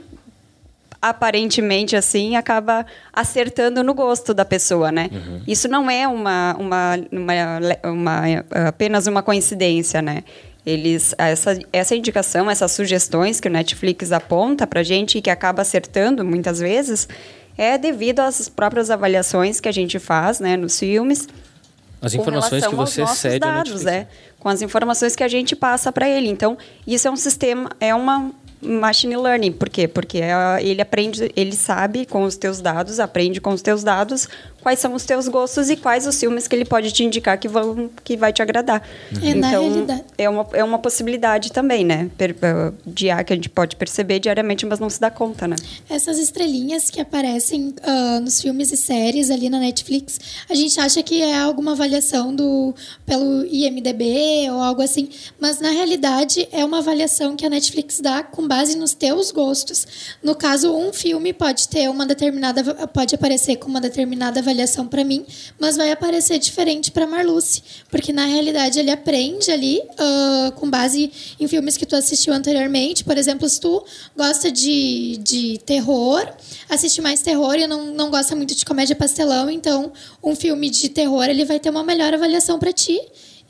aparentemente 1.08 1.94
assim 1.94 2.34
acaba 2.34 2.86
acertando 3.12 3.84
no 3.84 3.92
gosto 3.92 4.32
da 4.32 4.44
pessoa, 4.44 4.90
né? 4.90 5.10
Uhum. 5.12 5.42
Isso 5.46 5.68
não 5.68 5.90
é 5.90 6.08
uma, 6.08 6.56
uma, 6.58 6.98
uma, 7.12 7.90
uma, 7.90 8.22
apenas 8.68 9.06
uma 9.06 9.22
coincidência, 9.22 10.00
né? 10.00 10.24
Eles 10.64 11.14
essa 11.18 11.58
essa 11.70 11.94
indicação, 11.94 12.50
essas 12.50 12.72
sugestões 12.72 13.38
que 13.38 13.48
o 13.48 13.50
Netflix 13.50 14.12
aponta 14.12 14.66
para 14.66 14.82
gente 14.82 15.18
e 15.18 15.22
que 15.22 15.28
acaba 15.28 15.60
acertando 15.60 16.24
muitas 16.24 16.58
vezes 16.58 17.06
é 17.56 17.76
devido 17.76 18.20
às 18.20 18.48
próprias 18.48 18.90
avaliações 18.90 19.60
que 19.60 19.68
a 19.68 19.72
gente 19.72 19.98
faz, 19.98 20.40
né, 20.40 20.56
nos 20.56 20.78
filmes. 20.78 21.28
As 22.00 22.14
informações 22.14 22.66
que 22.66 22.74
você 22.74 23.06
cede 23.06 23.40
dados, 23.40 23.84
é 23.86 24.06
com 24.38 24.48
as 24.48 24.62
informações 24.62 25.14
que 25.14 25.22
a 25.22 25.28
gente 25.28 25.54
passa 25.54 25.92
para 25.92 26.08
ele. 26.08 26.28
Então, 26.28 26.56
isso 26.86 27.06
é 27.06 27.10
um 27.10 27.16
sistema, 27.16 27.70
é 27.78 27.94
uma 27.94 28.30
machine 28.62 29.16
learning. 29.16 29.52
Por 29.52 29.68
quê? 29.68 29.86
Porque 29.86 30.18
é, 30.18 30.34
ele 30.60 30.80
aprende, 30.80 31.32
ele 31.36 31.54
sabe 31.54 32.06
com 32.06 32.24
os 32.24 32.36
teus 32.36 32.60
dados, 32.60 33.00
aprende 33.00 33.40
com 33.40 33.50
os 33.50 33.62
teus 33.62 33.82
dados 33.82 34.28
quais 34.64 34.78
são 34.78 34.94
os 34.94 35.04
teus 35.04 35.28
gostos 35.28 35.68
e 35.68 35.76
quais 35.76 36.06
os 36.06 36.18
filmes 36.18 36.48
que 36.48 36.56
ele 36.56 36.64
pode 36.64 36.90
te 36.90 37.04
indicar 37.04 37.36
que 37.38 37.46
vão 37.46 37.90
que 38.02 38.16
vai 38.16 38.32
te 38.32 38.40
agradar. 38.40 38.82
É, 39.22 39.28
então, 39.28 39.40
na 39.40 39.48
realidade. 39.50 40.04
é 40.16 40.28
uma, 40.28 40.46
é 40.54 40.64
uma 40.64 40.78
possibilidade 40.78 41.52
também, 41.52 41.84
né? 41.84 42.10
Per, 42.16 42.34
de 42.86 43.08
que 43.26 43.32
a 43.32 43.36
gente 43.36 43.50
pode 43.50 43.76
perceber 43.76 44.20
diariamente, 44.20 44.64
mas 44.64 44.80
não 44.80 44.88
se 44.88 44.98
dá 44.98 45.10
conta, 45.10 45.46
né? 45.46 45.56
Essas 45.88 46.18
estrelinhas 46.18 46.88
que 46.88 46.98
aparecem 46.98 47.74
uh, 47.86 48.20
nos 48.20 48.40
filmes 48.40 48.72
e 48.72 48.76
séries 48.78 49.30
ali 49.30 49.50
na 49.50 49.58
Netflix, 49.58 50.18
a 50.48 50.54
gente 50.54 50.80
acha 50.80 51.02
que 51.02 51.20
é 51.20 51.38
alguma 51.38 51.72
avaliação 51.72 52.34
do 52.34 52.74
pelo 53.04 53.44
IMDB 53.44 54.48
ou 54.50 54.62
algo 54.62 54.80
assim, 54.80 55.10
mas 55.38 55.60
na 55.60 55.70
realidade 55.70 56.48
é 56.50 56.64
uma 56.64 56.78
avaliação 56.78 57.36
que 57.36 57.44
a 57.44 57.50
Netflix 57.50 58.00
dá 58.00 58.22
com 58.22 58.48
base 58.48 58.78
nos 58.78 58.94
teus 58.94 59.30
gostos. 59.30 59.86
No 60.22 60.34
caso, 60.34 60.74
um 60.74 60.90
filme 60.90 61.34
pode 61.34 61.68
ter 61.68 61.90
uma 61.90 62.06
determinada 62.06 62.64
pode 62.86 63.14
aparecer 63.14 63.56
com 63.56 63.68
uma 63.68 63.80
determinada 63.80 64.40
avaliação 64.40 64.53
avaliação 64.54 64.86
para 64.86 65.04
mim, 65.04 65.26
mas 65.58 65.76
vai 65.76 65.90
aparecer 65.90 66.38
diferente 66.38 66.90
para 66.90 67.06
Marluce, 67.06 67.62
porque 67.90 68.12
na 68.12 68.24
realidade 68.24 68.78
ele 68.78 68.90
aprende 68.90 69.50
ali 69.50 69.80
uh, 69.80 70.52
com 70.52 70.70
base 70.70 71.10
em 71.38 71.48
filmes 71.48 71.76
que 71.76 71.84
tu 71.84 71.96
assistiu 71.96 72.32
anteriormente. 72.32 73.04
Por 73.04 73.18
exemplo, 73.18 73.48
se 73.48 73.60
tu 73.60 73.84
gosta 74.16 74.50
de, 74.50 75.18
de 75.22 75.58
terror, 75.66 76.26
assiste 76.68 77.02
mais 77.02 77.20
terror 77.20 77.56
e 77.56 77.66
não, 77.66 77.86
não 77.86 78.10
gosta 78.10 78.34
muito 78.36 78.54
de 78.54 78.64
comédia 78.64 78.96
pastelão, 78.96 79.50
então 79.50 79.92
um 80.22 80.34
filme 80.34 80.70
de 80.70 80.88
terror 80.88 81.24
ele 81.24 81.44
vai 81.44 81.58
ter 81.58 81.70
uma 81.70 81.82
melhor 81.82 82.14
avaliação 82.14 82.58
para 82.58 82.72
ti 82.72 83.00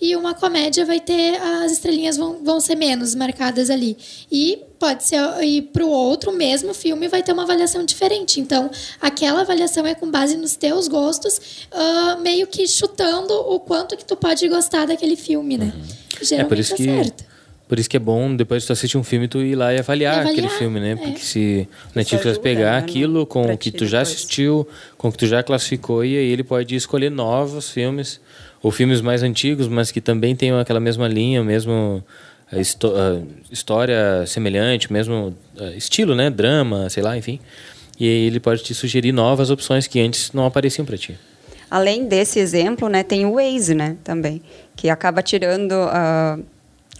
e 0.00 0.16
uma 0.16 0.34
comédia 0.34 0.84
vai 0.84 1.00
ter 1.00 1.36
as 1.36 1.72
estrelinhas 1.72 2.16
vão, 2.16 2.42
vão 2.44 2.60
ser 2.60 2.74
menos 2.74 3.14
marcadas 3.14 3.70
ali 3.70 3.96
e 4.30 4.58
pode 4.78 5.04
ser 5.04 5.18
e 5.42 5.62
para 5.62 5.84
o 5.84 5.88
outro 5.88 6.32
mesmo 6.32 6.74
filme 6.74 7.08
vai 7.08 7.22
ter 7.22 7.32
uma 7.32 7.44
avaliação 7.44 7.84
diferente 7.84 8.40
então 8.40 8.70
aquela 9.00 9.42
avaliação 9.42 9.86
é 9.86 9.94
com 9.94 10.10
base 10.10 10.36
nos 10.36 10.56
teus 10.56 10.88
gostos 10.88 11.66
uh, 11.72 12.20
meio 12.20 12.46
que 12.46 12.66
chutando 12.66 13.32
o 13.32 13.60
quanto 13.60 13.96
que 13.96 14.04
tu 14.04 14.16
pode 14.16 14.46
gostar 14.48 14.86
daquele 14.86 15.16
filme 15.16 15.56
né 15.56 15.72
uhum. 15.74 15.82
Geralmente 16.22 16.46
é 16.46 16.48
por 16.48 16.58
isso 16.58 16.70
tá 16.70 16.76
que 16.76 16.84
certo. 16.84 17.24
por 17.68 17.78
isso 17.78 17.88
que 17.88 17.96
é 17.96 18.00
bom 18.00 18.34
depois 18.34 18.62
de 18.62 18.66
tu 18.66 18.72
assistir 18.72 18.98
um 18.98 19.04
filme 19.04 19.28
tu 19.28 19.38
ir 19.38 19.54
lá 19.54 19.72
e 19.72 19.78
avaliar, 19.78 20.16
e 20.16 20.20
avaliar 20.20 20.32
aquele 20.32 20.48
filme 20.58 20.80
né 20.80 20.92
é. 20.92 20.96
porque 20.96 21.20
se 21.20 21.68
o 21.94 21.98
Netflix 21.98 22.24
vai 22.24 22.38
pegar 22.38 22.72
né? 22.72 22.78
aquilo 22.78 23.24
com 23.26 23.52
o 23.52 23.56
que 23.56 23.70
tu 23.70 23.86
já 23.86 24.00
assistiu 24.00 24.68
com 24.98 25.08
o 25.08 25.12
que 25.12 25.18
tu 25.18 25.26
já 25.26 25.42
classificou 25.42 26.04
e 26.04 26.16
aí 26.16 26.26
ele 26.26 26.42
pode 26.42 26.74
escolher 26.74 27.10
novos 27.10 27.70
filmes 27.70 28.20
ou 28.64 28.70
filmes 28.70 29.02
mais 29.02 29.22
antigos, 29.22 29.68
mas 29.68 29.92
que 29.92 30.00
também 30.00 30.34
tenham 30.34 30.58
aquela 30.58 30.80
mesma 30.80 31.06
linha, 31.06 31.44
mesmo 31.44 32.02
uh, 32.50 33.26
história 33.52 34.24
semelhante, 34.26 34.90
mesmo 34.90 35.36
uh, 35.60 35.76
estilo, 35.76 36.14
né, 36.14 36.30
drama, 36.30 36.88
sei 36.88 37.02
lá, 37.02 37.14
enfim. 37.14 37.38
E 38.00 38.06
ele 38.06 38.40
pode 38.40 38.62
te 38.62 38.74
sugerir 38.74 39.12
novas 39.12 39.50
opções 39.50 39.86
que 39.86 40.00
antes 40.00 40.32
não 40.32 40.46
apareciam 40.46 40.86
para 40.86 40.96
ti. 40.96 41.14
Além 41.70 42.06
desse 42.06 42.38
exemplo, 42.38 42.88
né, 42.88 43.02
tem 43.02 43.26
o 43.26 43.34
Waze, 43.34 43.74
né, 43.74 43.98
também, 44.02 44.40
que 44.74 44.88
acaba 44.88 45.20
tirando 45.22 45.72
uh, 45.72 46.42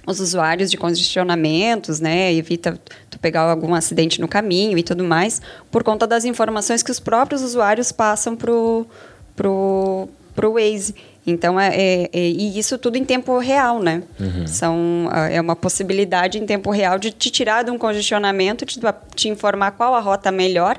os 0.07 0.21
usuários 0.21 0.71
de 0.71 0.77
congestionamentos, 0.77 1.99
né, 1.99 2.31
evita 2.35 2.79
tu 3.09 3.19
pegar 3.19 3.41
algum 3.41 3.75
acidente 3.75 4.21
no 4.21 4.29
caminho 4.29 4.77
e 4.77 4.83
tudo 4.83 5.03
mais, 5.03 5.41
por 5.71 5.83
conta 5.83 6.07
das 6.07 6.27
informações 6.27 6.83
que 6.83 6.91
os 6.91 7.01
próprios 7.01 7.41
usuários 7.41 7.91
passam 7.91 8.37
pro 8.37 8.87
pro 9.35 10.11
pro 10.35 10.53
Waze. 10.53 10.95
Então, 11.27 11.59
é, 11.59 11.75
é, 11.75 12.11
é, 12.13 12.29
e 12.29 12.59
isso 12.59 12.77
tudo 12.77 12.97
em 12.97 13.05
tempo 13.05 13.39
real, 13.39 13.81
né? 13.81 14.03
Uhum. 14.21 14.47
São, 14.47 15.09
é 15.31 15.41
uma 15.41 15.57
possibilidade 15.57 16.39
em 16.39 16.45
tempo 16.45 16.71
real 16.71 16.99
de 16.99 17.11
te 17.11 17.31
tirar 17.31 17.65
de 17.65 17.71
um 17.71 17.79
congestionamento, 17.79 18.67
te, 18.67 18.79
te 19.15 19.29
informar 19.29 19.71
qual 19.73 19.95
a 19.95 20.01
rota 20.01 20.31
melhor, 20.31 20.79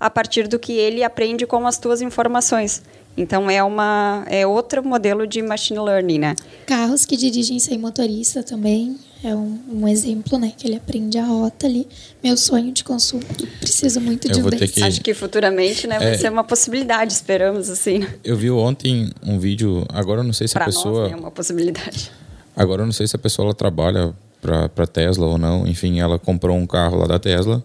a 0.00 0.10
partir 0.10 0.48
do 0.48 0.58
que 0.58 0.72
ele 0.72 1.04
aprende 1.04 1.46
com 1.46 1.64
as 1.66 1.78
tuas 1.78 2.02
informações. 2.02 2.82
Então 3.16 3.48
é 3.48 3.62
uma 3.62 4.24
é 4.26 4.44
outro 4.44 4.84
modelo 4.84 5.26
de 5.26 5.40
machine 5.40 5.78
learning, 5.78 6.18
né? 6.18 6.34
Carros 6.66 7.06
que 7.06 7.16
dirigem 7.16 7.60
sem 7.60 7.78
motorista 7.78 8.42
também 8.42 8.98
é 9.26 9.34
um, 9.34 9.58
um, 9.72 9.88
exemplo, 9.88 10.38
né? 10.38 10.52
Que 10.56 10.66
ele 10.66 10.76
aprende 10.76 11.18
a 11.18 11.24
rota 11.24 11.66
ali. 11.66 11.86
Meu 12.22 12.36
sonho 12.36 12.72
de 12.72 12.84
consumo. 12.84 13.24
Preciso 13.60 14.00
muito 14.00 14.28
de 14.28 14.40
um 14.40 14.50
que... 14.50 14.82
Acho 14.82 15.00
que 15.00 15.14
futuramente, 15.14 15.86
né, 15.86 15.98
vai 15.98 16.14
é... 16.14 16.18
ser 16.18 16.30
uma 16.30 16.44
possibilidade, 16.44 17.12
esperamos 17.12 17.70
assim. 17.70 18.06
Eu 18.22 18.36
vi 18.36 18.50
ontem 18.50 19.10
um 19.22 19.38
vídeo, 19.38 19.86
agora 19.88 20.20
eu 20.20 20.24
não 20.24 20.32
sei 20.32 20.48
se 20.48 20.54
pra 20.54 20.64
a 20.64 20.66
pessoa 20.66 21.02
nós, 21.02 21.10
né, 21.10 21.16
é 21.16 21.20
uma 21.20 21.30
possibilidade. 21.30 22.10
Agora 22.56 22.82
eu 22.82 22.86
não 22.86 22.92
sei 22.92 23.06
se 23.06 23.16
a 23.16 23.18
pessoa 23.18 23.46
ela 23.46 23.54
trabalha 23.54 24.14
para 24.40 24.86
Tesla 24.86 25.26
ou 25.26 25.38
não. 25.38 25.66
Enfim, 25.66 26.00
ela 26.00 26.18
comprou 26.18 26.56
um 26.56 26.66
carro 26.66 26.98
lá 26.98 27.06
da 27.06 27.18
Tesla. 27.18 27.62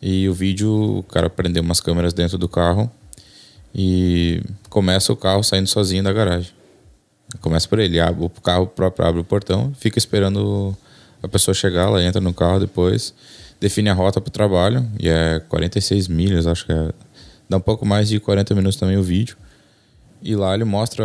E 0.00 0.28
o 0.28 0.34
vídeo, 0.34 0.98
o 0.98 1.02
cara 1.04 1.30
prendeu 1.30 1.62
umas 1.62 1.80
câmeras 1.80 2.12
dentro 2.12 2.36
do 2.36 2.48
carro 2.48 2.90
e 3.74 4.42
começa 4.68 5.12
o 5.12 5.16
carro 5.16 5.42
saindo 5.44 5.68
sozinho 5.68 6.02
da 6.02 6.12
garagem. 6.12 6.50
Começa 7.40 7.68
por 7.68 7.78
ele, 7.78 7.98
abre, 7.98 8.24
o 8.24 8.28
carro 8.28 8.66
próprio 8.66 9.06
abre 9.06 9.20
o 9.20 9.24
portão, 9.24 9.72
fica 9.78 9.98
esperando 9.98 10.76
a 11.22 11.28
pessoa 11.28 11.54
chegar, 11.54 11.86
ela 11.86 12.02
entra 12.02 12.20
no 12.20 12.34
carro 12.34 12.60
depois, 12.60 13.14
define 13.60 13.88
a 13.88 13.94
rota 13.94 14.20
para 14.20 14.28
o 14.28 14.32
trabalho, 14.32 14.86
e 14.98 15.08
é 15.08 15.40
46 15.48 16.08
milhas, 16.08 16.46
acho 16.46 16.66
que 16.66 16.72
é. 16.72 16.90
Dá 17.48 17.56
um 17.56 17.60
pouco 17.60 17.84
mais 17.84 18.08
de 18.08 18.18
40 18.18 18.54
minutos 18.54 18.78
também 18.78 18.96
o 18.96 19.02
vídeo. 19.02 19.36
E 20.22 20.34
lá 20.34 20.54
ele 20.54 20.64
mostra 20.64 21.04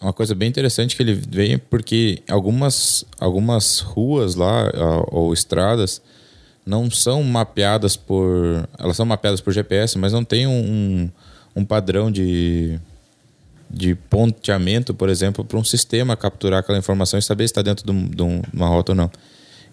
uma 0.00 0.12
coisa 0.12 0.34
bem 0.34 0.48
interessante 0.48 0.94
que 0.94 1.02
ele 1.02 1.14
vem 1.14 1.58
porque 1.58 2.22
algumas, 2.28 3.04
algumas 3.18 3.80
ruas 3.80 4.34
lá, 4.34 4.70
ou 5.10 5.32
estradas, 5.32 6.00
não 6.64 6.90
são 6.90 7.22
mapeadas 7.22 7.96
por. 7.96 8.68
Elas 8.78 8.96
são 8.96 9.06
mapeadas 9.06 9.40
por 9.40 9.52
GPS, 9.52 9.98
mas 9.98 10.12
não 10.12 10.24
tem 10.24 10.46
um, 10.46 11.10
um 11.56 11.64
padrão 11.64 12.10
de 12.10 12.78
de 13.70 13.94
ponteamento, 13.94 14.94
por 14.94 15.08
exemplo, 15.08 15.44
para 15.44 15.58
um 15.58 15.64
sistema 15.64 16.16
capturar 16.16 16.60
aquela 16.60 16.78
informação 16.78 17.18
e 17.18 17.22
saber 17.22 17.46
se 17.48 17.52
está 17.52 17.62
dentro 17.62 17.84
de, 17.84 18.22
uma 18.52 18.68
rota 18.68 18.92
ou 18.92 18.96
não. 18.96 19.10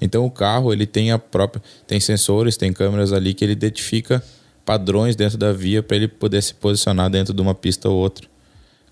Então 0.02 0.26
o 0.26 0.32
carro 0.32 0.74
ele 0.74 0.88
tem 0.88 1.12
a 1.12 1.20
própria 1.20 1.62
tem 1.86 2.00
sensores, 2.00 2.58
tem 2.58 2.74
câmeras 2.74 3.14
ali 3.14 3.34
que 3.34 3.46
ele 3.46 3.54
identifica 3.54 4.24
padrões 4.66 5.16
dentro 5.16 5.38
da 5.38 5.54
via 5.54 5.84
para 5.84 5.96
ele 5.96 6.08
poder 6.08 6.42
se 6.42 6.54
posicionar 6.54 7.10
dentro 7.10 7.34
de 7.34 7.42
uma 7.42 7.54
pista 7.54 7.90
ou 7.90 7.98
outra, 7.98 8.28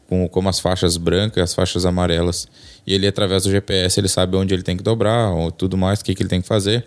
com 0.08 0.28
como 0.30 0.50
as 0.50 0.60
faixas 0.60 0.98
brancas, 0.98 1.44
as 1.44 1.54
faixas 1.54 1.86
amarelas. 1.86 2.48
E 2.86 2.94
ele 2.94 3.08
através 3.08 3.44
do 3.44 3.52
GPS 3.52 4.00
ele 4.00 4.08
sabe 4.08 4.36
onde 4.36 4.54
ele 4.54 4.64
tem 4.64 4.78
que 4.78 4.84
dobrar, 4.84 5.32
ou 5.32 5.52
tudo 5.52 5.78
mais, 5.78 6.00
o 6.00 6.06
que, 6.06 6.14
que 6.14 6.22
ele 6.22 6.30
tem 6.30 6.42
que 6.42 6.48
fazer. 6.48 6.86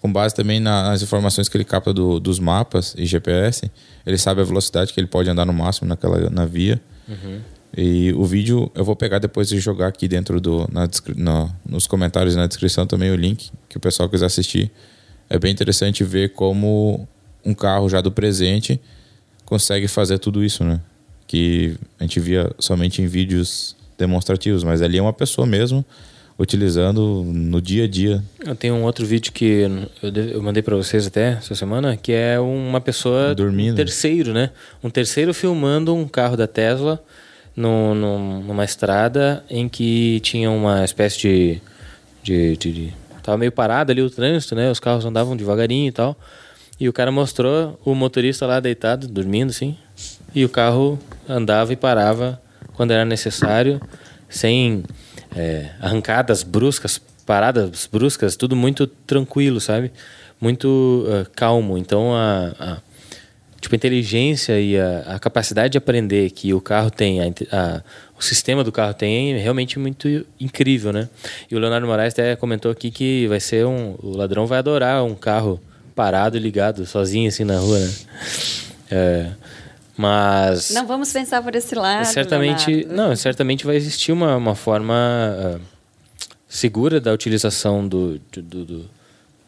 Com 0.00 0.12
base 0.12 0.34
também 0.34 0.60
nas 0.60 1.00
informações 1.00 1.48
que 1.48 1.56
ele 1.56 1.64
capta 1.64 1.90
do, 1.90 2.20
dos 2.20 2.38
mapas 2.38 2.94
e 2.98 3.06
GPS, 3.06 3.70
ele 4.04 4.18
sabe 4.18 4.42
a 4.42 4.44
velocidade 4.44 4.92
que 4.92 5.00
ele 5.00 5.06
pode 5.06 5.30
andar 5.30 5.46
no 5.46 5.52
máximo 5.54 5.88
naquela 5.88 6.28
na 6.28 6.44
via. 6.44 6.78
Uhum. 7.08 7.40
E 7.76 8.12
o 8.12 8.24
vídeo 8.24 8.70
eu 8.74 8.84
vou 8.84 8.94
pegar 8.94 9.18
depois 9.18 9.50
e 9.50 9.58
jogar 9.58 9.88
aqui 9.88 10.06
dentro 10.06 10.40
do. 10.40 10.68
Na, 10.70 11.50
nos 11.68 11.86
comentários 11.86 12.34
e 12.34 12.36
na 12.36 12.46
descrição 12.46 12.86
também 12.86 13.10
o 13.10 13.16
link, 13.16 13.50
que 13.68 13.76
o 13.76 13.80
pessoal 13.80 14.08
quiser 14.08 14.26
assistir. 14.26 14.70
É 15.28 15.38
bem 15.38 15.50
interessante 15.50 16.04
ver 16.04 16.32
como 16.32 17.08
um 17.44 17.54
carro 17.54 17.88
já 17.88 18.00
do 18.00 18.12
presente 18.12 18.80
consegue 19.44 19.88
fazer 19.88 20.18
tudo 20.18 20.42
isso, 20.44 20.64
né? 20.64 20.80
Que 21.26 21.76
a 21.98 22.04
gente 22.04 22.20
via 22.20 22.50
somente 22.58 23.02
em 23.02 23.06
vídeos 23.06 23.76
demonstrativos, 23.98 24.64
mas 24.64 24.82
ali 24.82 24.98
é 24.98 25.02
uma 25.02 25.12
pessoa 25.12 25.46
mesmo 25.46 25.84
utilizando 26.38 27.22
no 27.24 27.60
dia 27.60 27.84
a 27.84 27.88
dia. 27.88 28.22
Eu 28.44 28.54
tenho 28.54 28.74
um 28.74 28.82
outro 28.82 29.06
vídeo 29.06 29.32
que 29.32 29.66
eu, 30.02 30.42
mandei 30.42 30.62
para 30.62 30.76
vocês 30.76 31.06
até 31.06 31.34
essa 31.34 31.54
semana, 31.54 31.96
que 31.96 32.12
é 32.12 32.38
uma 32.40 32.80
pessoa 32.80 33.34
dormindo, 33.34 33.74
um 33.74 33.76
terceiro, 33.76 34.32
né? 34.32 34.50
Um 34.82 34.90
terceiro 34.90 35.32
filmando 35.32 35.94
um 35.94 36.08
carro 36.08 36.36
da 36.36 36.46
Tesla 36.46 37.02
no, 37.56 37.94
no, 37.94 38.40
numa 38.42 38.64
estrada 38.64 39.44
em 39.48 39.68
que 39.68 40.20
tinha 40.20 40.50
uma 40.50 40.84
espécie 40.84 41.18
de, 41.18 41.60
de, 42.22 42.56
de, 42.56 42.72
de 42.72 42.94
tava 43.22 43.38
meio 43.38 43.52
parado 43.52 43.92
ali 43.92 44.02
o 44.02 44.10
trânsito, 44.10 44.54
né? 44.54 44.70
Os 44.70 44.80
carros 44.80 45.04
andavam 45.04 45.36
devagarinho 45.36 45.88
e 45.88 45.92
tal. 45.92 46.16
E 46.78 46.88
o 46.88 46.92
cara 46.92 47.12
mostrou 47.12 47.78
o 47.84 47.94
motorista 47.94 48.46
lá 48.46 48.58
deitado, 48.58 49.06
dormindo 49.06 49.50
assim, 49.50 49.76
e 50.34 50.44
o 50.44 50.48
carro 50.48 50.98
andava 51.28 51.72
e 51.72 51.76
parava 51.76 52.42
quando 52.74 52.90
era 52.90 53.04
necessário, 53.04 53.80
sem 54.28 54.82
é, 55.36 55.70
arrancadas 55.80 56.42
bruscas, 56.42 57.00
paradas 57.26 57.88
bruscas, 57.90 58.36
tudo 58.36 58.54
muito 58.54 58.86
tranquilo, 58.86 59.60
sabe? 59.60 59.90
Muito 60.40 61.06
uh, 61.06 61.28
calmo. 61.34 61.78
Então 61.78 62.14
a, 62.14 62.52
a, 62.58 62.76
tipo, 63.60 63.74
a 63.74 63.76
inteligência 63.76 64.60
e 64.60 64.78
a, 64.78 65.14
a, 65.14 65.18
capacidade 65.18 65.72
de 65.72 65.78
aprender 65.78 66.30
que 66.30 66.52
o 66.52 66.60
carro 66.60 66.90
tem, 66.90 67.20
a, 67.20 67.82
o 68.18 68.22
sistema 68.22 68.62
do 68.62 68.70
carro 68.70 68.94
tem, 68.94 69.34
é 69.34 69.38
realmente 69.38 69.78
muito 69.78 70.26
incrível, 70.38 70.92
né? 70.92 71.08
E 71.50 71.56
o 71.56 71.58
Leonardo 71.58 71.86
Moraes 71.86 72.12
até 72.12 72.36
comentou 72.36 72.70
aqui 72.70 72.90
que 72.90 73.26
vai 73.26 73.40
ser 73.40 73.66
um, 73.66 73.96
o 74.02 74.16
ladrão 74.16 74.46
vai 74.46 74.58
adorar 74.58 75.02
um 75.04 75.14
carro 75.14 75.60
parado 75.94 76.36
e 76.36 76.40
ligado, 76.40 76.84
sozinho 76.84 77.28
assim 77.28 77.44
na 77.44 77.58
rua, 77.58 77.78
né? 77.78 77.90
É, 78.90 79.30
mas 79.96 80.70
não 80.70 80.86
vamos 80.86 81.12
pensar 81.12 81.42
por 81.42 81.54
esse 81.54 81.74
lado. 81.74 82.04
Certamente, 82.06 82.70
Leonardo. 82.70 82.96
não, 82.96 83.16
certamente 83.16 83.64
vai 83.64 83.76
existir 83.76 84.12
uma, 84.12 84.36
uma 84.36 84.54
forma 84.54 84.94
uh, 85.56 85.60
segura 86.48 87.00
da 87.00 87.12
utilização 87.12 87.86
do, 87.86 88.20
do, 88.32 88.64
do 88.64 88.90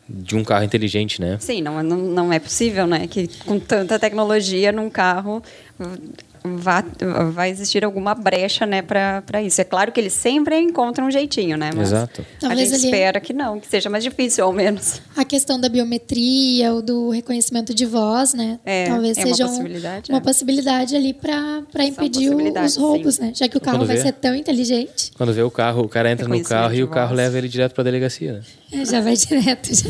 de 0.09 0.37
um 0.37 0.45
carro 0.45 0.65
inteligente, 0.65 1.21
né? 1.21 1.37
Sim, 1.41 1.61
não, 1.63 1.83
não, 1.83 1.97
não 1.97 2.33
é 2.33 2.39
possível, 2.39 2.87
né? 2.87 3.07
Que 3.09 3.29
com 3.45 3.59
tanta 3.59 3.99
tecnologia 3.99 4.71
num 4.71 4.89
carro 4.89 5.43
vá, 6.57 6.85
vai 7.33 7.51
existir 7.51 7.85
alguma 7.85 8.15
brecha 8.15 8.67
né, 8.67 8.83
para 8.83 9.43
isso. 9.43 9.61
É 9.61 9.65
claro 9.65 9.91
que 9.93 10.01
eles 10.01 10.13
sempre 10.13 10.59
encontram 10.59 11.07
um 11.07 11.11
jeitinho, 11.11 11.57
né? 11.57 11.71
Mas 11.75 11.89
Exato. 11.89 12.23
A 12.37 12.41
Talvez 12.41 12.71
gente 12.71 12.75
ali... 12.75 12.85
espera 12.87 13.21
que 13.21 13.33
não, 13.33 13.59
que 13.59 13.67
seja 13.67 13.91
mais 13.91 14.05
difícil, 14.05 14.45
ao 14.45 14.53
menos. 14.53 15.01
A 15.17 15.25
questão 15.25 15.59
da 15.59 15.69
biometria 15.69 16.73
ou 16.73 16.83
do 16.83 17.11
reconhecimento 17.11 17.75
de 17.75 17.85
voz, 17.85 18.35
né? 18.35 18.59
É, 18.65 18.87
Talvez 18.87 19.19
é 19.19 19.23
seja 19.23 19.45
uma 19.45 19.51
possibilidade, 19.51 20.13
uma 20.13 20.19
é. 20.19 20.21
possibilidade 20.21 20.97
ali 20.97 21.15
para 21.15 21.85
impedir 21.85 22.31
os 22.31 22.77
roubos, 22.77 23.17
sim. 23.17 23.23
né? 23.23 23.33
Já 23.35 23.49
que 23.49 23.57
o 23.57 23.61
carro 23.61 23.85
vai 23.85 23.97
ser 23.97 24.13
tão 24.13 24.35
inteligente. 24.35 25.11
Quando 25.17 25.33
vê 25.33 25.43
o 25.43 25.51
carro, 25.51 25.83
o 25.83 25.89
cara 25.89 26.11
entra 26.11 26.29
no 26.29 26.43
carro 26.43 26.75
e 26.75 26.83
o 26.83 26.89
carro 26.89 27.15
leva 27.15 27.37
ele 27.39 27.49
direto 27.49 27.73
para 27.73 27.83
a 27.83 27.85
delegacia. 27.85 28.35
Né? 28.35 28.41
É, 28.81 28.85
já 28.85 29.01
vai 29.01 29.15
direto. 29.17 29.75
Já. 29.75 29.89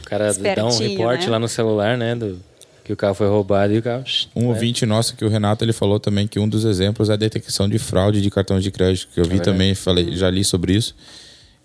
O 0.00 0.08
cara 0.08 0.32
dá 0.32 0.66
um 0.66 0.78
reporte 0.78 1.26
né? 1.26 1.32
lá 1.32 1.38
no 1.38 1.48
celular, 1.48 1.96
né? 1.96 2.14
Do 2.14 2.40
que 2.86 2.92
o 2.92 2.96
carro 2.96 3.14
foi 3.14 3.26
roubado 3.26 3.72
e 3.74 3.78
o 3.78 3.82
carro. 3.82 4.04
Um 4.36 4.42
né? 4.42 4.48
ouvinte 4.48 4.86
nosso 4.86 5.16
que 5.16 5.24
o 5.24 5.28
Renato 5.28 5.64
ele 5.64 5.72
falou 5.72 5.98
também 5.98 6.28
que 6.28 6.38
um 6.38 6.48
dos 6.48 6.64
exemplos 6.64 7.10
é 7.10 7.14
a 7.14 7.16
detecção 7.16 7.68
de 7.68 7.80
fraude 7.80 8.22
de 8.22 8.30
cartões 8.30 8.62
de 8.62 8.70
crédito, 8.70 9.08
que 9.12 9.18
eu 9.18 9.24
vi 9.24 9.38
é 9.38 9.40
também, 9.40 9.74
falei, 9.74 10.16
já 10.16 10.30
li 10.30 10.44
sobre 10.44 10.72
isso, 10.72 10.94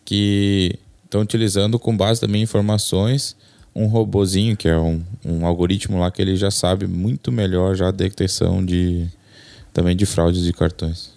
que 0.03 0.79
estão 1.05 1.21
utilizando 1.21 1.77
com 1.77 1.95
base 1.95 2.19
também 2.19 2.41
em 2.41 2.43
informações 2.43 3.35
um 3.75 3.85
robozinho, 3.85 4.57
que 4.57 4.67
é 4.67 4.75
um, 4.75 5.01
um 5.23 5.45
algoritmo 5.45 5.99
lá 5.99 6.09
que 6.09 6.23
ele 6.23 6.35
já 6.35 6.49
sabe 6.49 6.87
muito 6.87 7.31
melhor 7.31 7.75
já 7.75 7.89
a 7.89 7.91
detecção 7.91 8.65
de 8.65 9.07
também 9.71 9.95
de 9.95 10.05
fraudes 10.07 10.43
de 10.43 10.51
cartões. 10.51 11.11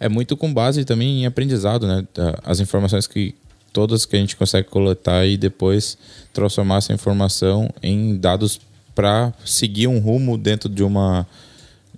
É 0.00 0.08
muito 0.08 0.36
com 0.36 0.52
base 0.52 0.84
também 0.84 1.22
em 1.22 1.26
aprendizado, 1.26 1.86
né? 1.86 2.04
As 2.44 2.58
informações 2.58 3.06
que 3.06 3.34
todas 3.72 4.04
que 4.04 4.16
a 4.16 4.18
gente 4.18 4.36
consegue 4.36 4.68
coletar 4.68 5.24
e 5.24 5.36
depois 5.36 5.96
transformar 6.32 6.78
essa 6.78 6.92
informação 6.92 7.70
em 7.82 8.16
dados 8.16 8.60
para 8.96 9.32
seguir 9.44 9.86
um 9.86 9.98
rumo 9.98 10.38
dentro 10.38 10.70
de 10.70 10.82
uma 10.82 11.26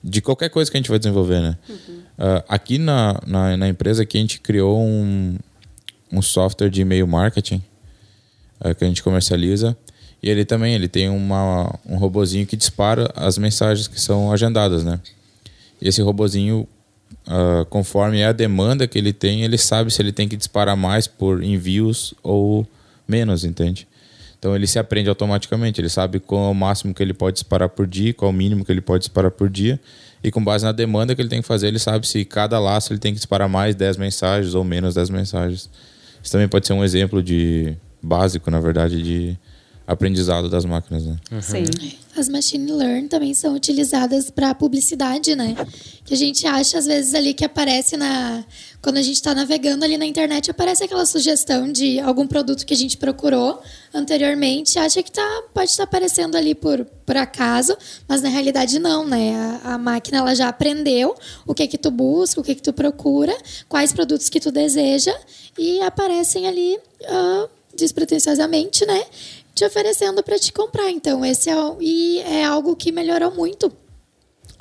de 0.02 0.20
qualquer 0.20 0.48
coisa 0.50 0.70
que 0.70 0.76
a 0.76 0.80
gente 0.80 0.90
vai 0.90 0.98
desenvolver, 0.98 1.40
né? 1.40 1.56
Uhum. 1.68 1.76
Uh, 2.18 2.44
aqui 2.48 2.76
na, 2.78 3.20
na, 3.26 3.56
na, 3.56 3.68
empresa 3.68 4.02
aqui 4.02 4.18
a 4.18 4.20
gente 4.20 4.40
criou 4.40 4.80
um, 4.80 5.36
um 6.12 6.20
software 6.20 6.70
de 6.70 6.80
e-mail 6.80 7.06
marketing 7.06 7.62
uh, 8.60 8.74
que 8.74 8.84
a 8.84 8.88
gente 8.88 9.02
comercializa 9.02 9.76
e 10.22 10.28
ele 10.28 10.44
também 10.44 10.74
ele 10.74 10.88
tem 10.88 11.08
uma, 11.08 11.78
um 11.86 11.96
robozinho 11.96 12.46
que 12.46 12.56
dispara 12.56 13.10
as 13.14 13.38
mensagens 13.38 13.86
que 13.86 14.00
são 14.00 14.32
agendadas, 14.32 14.84
né? 14.84 15.00
E 15.80 15.88
esse 15.88 16.02
robozinho, 16.02 16.66
uh, 17.26 17.64
conforme 17.66 18.18
é 18.18 18.26
a 18.26 18.32
demanda 18.32 18.86
que 18.88 18.98
ele 18.98 19.12
tem, 19.12 19.42
ele 19.42 19.56
sabe 19.56 19.92
se 19.92 20.02
ele 20.02 20.12
tem 20.12 20.28
que 20.28 20.36
disparar 20.36 20.76
mais 20.76 21.06
por 21.06 21.42
envios 21.42 22.14
ou 22.22 22.66
menos, 23.06 23.44
entende? 23.44 23.87
Então 24.38 24.54
ele 24.54 24.66
se 24.66 24.78
aprende 24.78 25.08
automaticamente, 25.08 25.80
ele 25.80 25.88
sabe 25.88 26.20
qual 26.20 26.46
é 26.46 26.50
o 26.50 26.54
máximo 26.54 26.94
que 26.94 27.02
ele 27.02 27.12
pode 27.12 27.34
disparar 27.34 27.68
por 27.68 27.86
dia, 27.86 28.14
qual 28.14 28.30
é 28.30 28.34
o 28.34 28.36
mínimo 28.36 28.64
que 28.64 28.70
ele 28.70 28.80
pode 28.80 29.00
disparar 29.00 29.32
por 29.32 29.50
dia. 29.50 29.80
E 30.22 30.30
com 30.30 30.42
base 30.42 30.64
na 30.64 30.72
demanda 30.72 31.14
que 31.14 31.20
ele 31.20 31.28
tem 31.28 31.40
que 31.42 31.46
fazer, 31.46 31.68
ele 31.68 31.78
sabe 31.78 32.06
se 32.06 32.24
cada 32.24 32.58
laço 32.58 32.92
ele 32.92 33.00
tem 33.00 33.12
que 33.12 33.16
disparar 33.16 33.48
mais 33.48 33.74
10 33.74 33.96
mensagens 33.96 34.54
ou 34.54 34.62
menos 34.62 34.94
10 34.94 35.10
mensagens. 35.10 35.68
Isso 36.22 36.32
também 36.32 36.48
pode 36.48 36.66
ser 36.66 36.72
um 36.72 36.84
exemplo 36.84 37.22
de 37.22 37.76
básico, 38.02 38.50
na 38.50 38.60
verdade, 38.60 39.02
de 39.02 39.38
aprendizado 39.88 40.50
das 40.50 40.66
máquinas, 40.66 41.06
né? 41.06 41.16
Uhum. 41.32 41.40
Sim. 41.40 41.64
As 42.14 42.28
machine 42.28 42.70
learning 42.70 43.08
também 43.08 43.32
são 43.32 43.54
utilizadas 43.54 44.28
para 44.28 44.54
publicidade, 44.54 45.34
né? 45.34 45.56
Que 46.04 46.12
a 46.12 46.16
gente 46.16 46.46
acha 46.46 46.76
às 46.76 46.84
vezes 46.84 47.14
ali 47.14 47.32
que 47.32 47.42
aparece 47.42 47.96
na 47.96 48.44
quando 48.82 48.98
a 48.98 49.02
gente 49.02 49.14
está 49.14 49.34
navegando 49.34 49.84
ali 49.84 49.96
na 49.96 50.04
internet 50.04 50.50
aparece 50.50 50.84
aquela 50.84 51.06
sugestão 51.06 51.72
de 51.72 51.98
algum 52.00 52.26
produto 52.26 52.66
que 52.66 52.74
a 52.74 52.76
gente 52.76 52.98
procurou 52.98 53.62
anteriormente, 53.94 54.78
acha 54.78 55.02
que 55.02 55.10
tá 55.10 55.42
pode 55.54 55.70
estar 55.70 55.86
tá 55.86 55.88
aparecendo 55.88 56.36
ali 56.36 56.54
por 56.54 56.84
por 57.06 57.16
acaso, 57.16 57.74
mas 58.06 58.20
na 58.20 58.28
realidade 58.28 58.78
não, 58.78 59.06
né? 59.06 59.60
A, 59.64 59.74
a, 59.74 59.78
máquina 59.78 60.18
ela 60.18 60.34
já 60.34 60.48
aprendeu 60.48 61.16
o 61.46 61.54
que 61.54 61.66
que 61.66 61.78
tu 61.78 61.90
busca, 61.90 62.38
o 62.38 62.44
que 62.44 62.54
que 62.54 62.62
tu 62.62 62.74
procura, 62.74 63.34
quais 63.66 63.90
produtos 63.90 64.28
que 64.28 64.38
tu 64.38 64.52
deseja 64.52 65.14
e 65.56 65.80
aparecem 65.80 66.46
ali 66.46 66.78
uh, 67.04 67.48
despretensiosamente, 67.78 68.84
né? 68.84 69.02
Te 69.58 69.64
oferecendo 69.64 70.22
para 70.22 70.38
te 70.38 70.52
comprar. 70.52 70.88
Então, 70.90 71.24
esse 71.24 71.50
é, 71.50 71.54
e 71.80 72.20
é 72.20 72.44
algo 72.44 72.76
que 72.76 72.92
melhorou 72.92 73.34
muito 73.34 73.72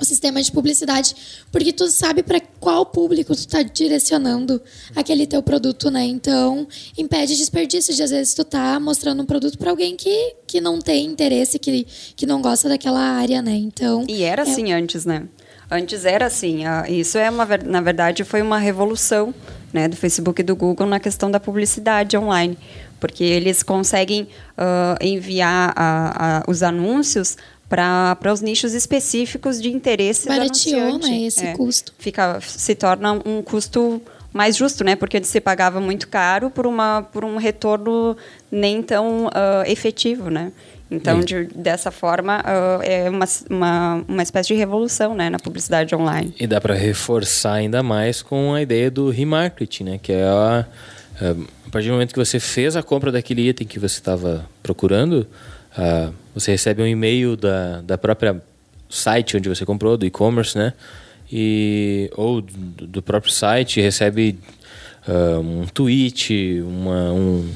o 0.00 0.04
sistema 0.04 0.40
de 0.40 0.52
publicidade, 0.52 1.44
porque 1.50 1.72
tu 1.72 1.88
sabe 1.88 2.22
para 2.22 2.40
qual 2.60 2.86
público 2.86 3.34
tu 3.34 3.38
está 3.38 3.62
direcionando 3.62 4.62
aquele 4.94 5.26
teu 5.26 5.42
produto, 5.42 5.90
né? 5.90 6.04
Então, 6.04 6.68
impede 6.96 7.36
desperdício 7.36 7.92
de 7.92 8.02
às 8.02 8.10
vezes 8.10 8.32
tu 8.32 8.44
tá 8.44 8.78
mostrando 8.78 9.22
um 9.22 9.26
produto 9.26 9.58
para 9.58 9.70
alguém 9.70 9.96
que, 9.96 10.36
que 10.46 10.60
não 10.60 10.78
tem 10.80 11.04
interesse, 11.04 11.58
que, 11.58 11.84
que 12.14 12.26
não 12.26 12.40
gosta 12.40 12.68
daquela 12.68 13.00
área, 13.00 13.42
né? 13.42 13.56
Então, 13.56 14.04
E 14.08 14.22
era 14.22 14.42
é... 14.42 14.50
assim 14.50 14.72
antes, 14.72 15.04
né? 15.04 15.26
Antes 15.70 16.04
era 16.04 16.26
assim, 16.26 16.60
isso 16.88 17.18
é 17.18 17.28
uma 17.28 17.44
na 17.58 17.80
verdade 17.82 18.24
foi 18.24 18.40
uma 18.40 18.58
revolução, 18.58 19.34
né, 19.70 19.86
do 19.86 19.96
Facebook 19.96 20.40
e 20.40 20.44
do 20.44 20.56
Google 20.56 20.86
na 20.86 20.98
questão 20.98 21.30
da 21.30 21.38
publicidade 21.38 22.16
online 22.16 22.56
porque 23.00 23.24
eles 23.24 23.62
conseguem 23.62 24.22
uh, 24.22 24.96
enviar 25.00 25.72
a, 25.76 26.38
a, 26.38 26.44
os 26.48 26.62
anúncios 26.62 27.36
para 27.68 28.32
os 28.32 28.40
nichos 28.40 28.72
específicos 28.72 29.60
de 29.60 29.70
interesse 29.70 30.26
Barateou, 30.26 30.80
do 30.80 30.86
anunciante. 30.86 31.10
né, 31.10 31.26
esse 31.26 31.46
é, 31.46 31.52
custo. 31.54 31.92
Fica, 31.98 32.40
se 32.40 32.74
torna 32.74 33.12
um 33.12 33.42
custo 33.42 34.00
mais 34.32 34.56
justo, 34.56 34.84
né? 34.84 34.96
Porque 34.96 35.18
antes 35.18 35.30
se 35.30 35.40
pagava 35.40 35.80
muito 35.80 36.08
caro 36.08 36.50
por, 36.50 36.66
uma, 36.66 37.02
por 37.02 37.24
um 37.24 37.36
retorno 37.36 38.16
nem 38.50 38.82
tão 38.82 39.26
uh, 39.26 39.30
efetivo, 39.66 40.30
né? 40.30 40.52
Então, 40.90 41.20
de, 41.20 41.44
dessa 41.54 41.90
forma, 41.90 42.40
uh, 42.40 42.82
é 42.82 43.10
uma, 43.10 43.26
uma, 43.50 44.04
uma 44.08 44.22
espécie 44.22 44.48
de 44.48 44.54
revolução 44.54 45.14
né, 45.14 45.28
na 45.28 45.38
publicidade 45.38 45.94
online. 45.94 46.34
E 46.40 46.46
dá 46.46 46.60
para 46.60 46.74
reforçar 46.74 47.54
ainda 47.54 47.82
mais 47.82 48.22
com 48.22 48.54
a 48.54 48.62
ideia 48.62 48.90
do 48.90 49.10
remarketing, 49.10 49.84
né? 49.84 49.98
Que 50.02 50.12
é 50.12 50.24
a, 50.24 50.66
a 51.20 51.70
partir 51.70 51.88
do 51.88 51.92
momento 51.92 52.12
que 52.12 52.18
você 52.18 52.38
fez 52.38 52.76
a 52.76 52.82
compra 52.82 53.10
daquele 53.10 53.48
item 53.48 53.66
que 53.66 53.78
você 53.78 53.98
estava 53.98 54.48
procurando, 54.62 55.26
uh, 55.76 56.12
você 56.34 56.52
recebe 56.52 56.82
um 56.82 56.86
e-mail 56.86 57.36
da, 57.36 57.80
da 57.80 57.98
própria 57.98 58.40
site 58.88 59.36
onde 59.36 59.48
você 59.48 59.66
comprou, 59.66 59.96
do 59.96 60.06
e-commerce, 60.06 60.56
né? 60.56 60.72
E, 61.30 62.10
ou 62.16 62.40
do, 62.40 62.86
do 62.86 63.02
próprio 63.02 63.32
site, 63.32 63.80
recebe 63.80 64.38
uh, 65.06 65.40
um 65.40 65.66
tweet, 65.66 66.62
uma, 66.62 67.12
um, 67.12 67.50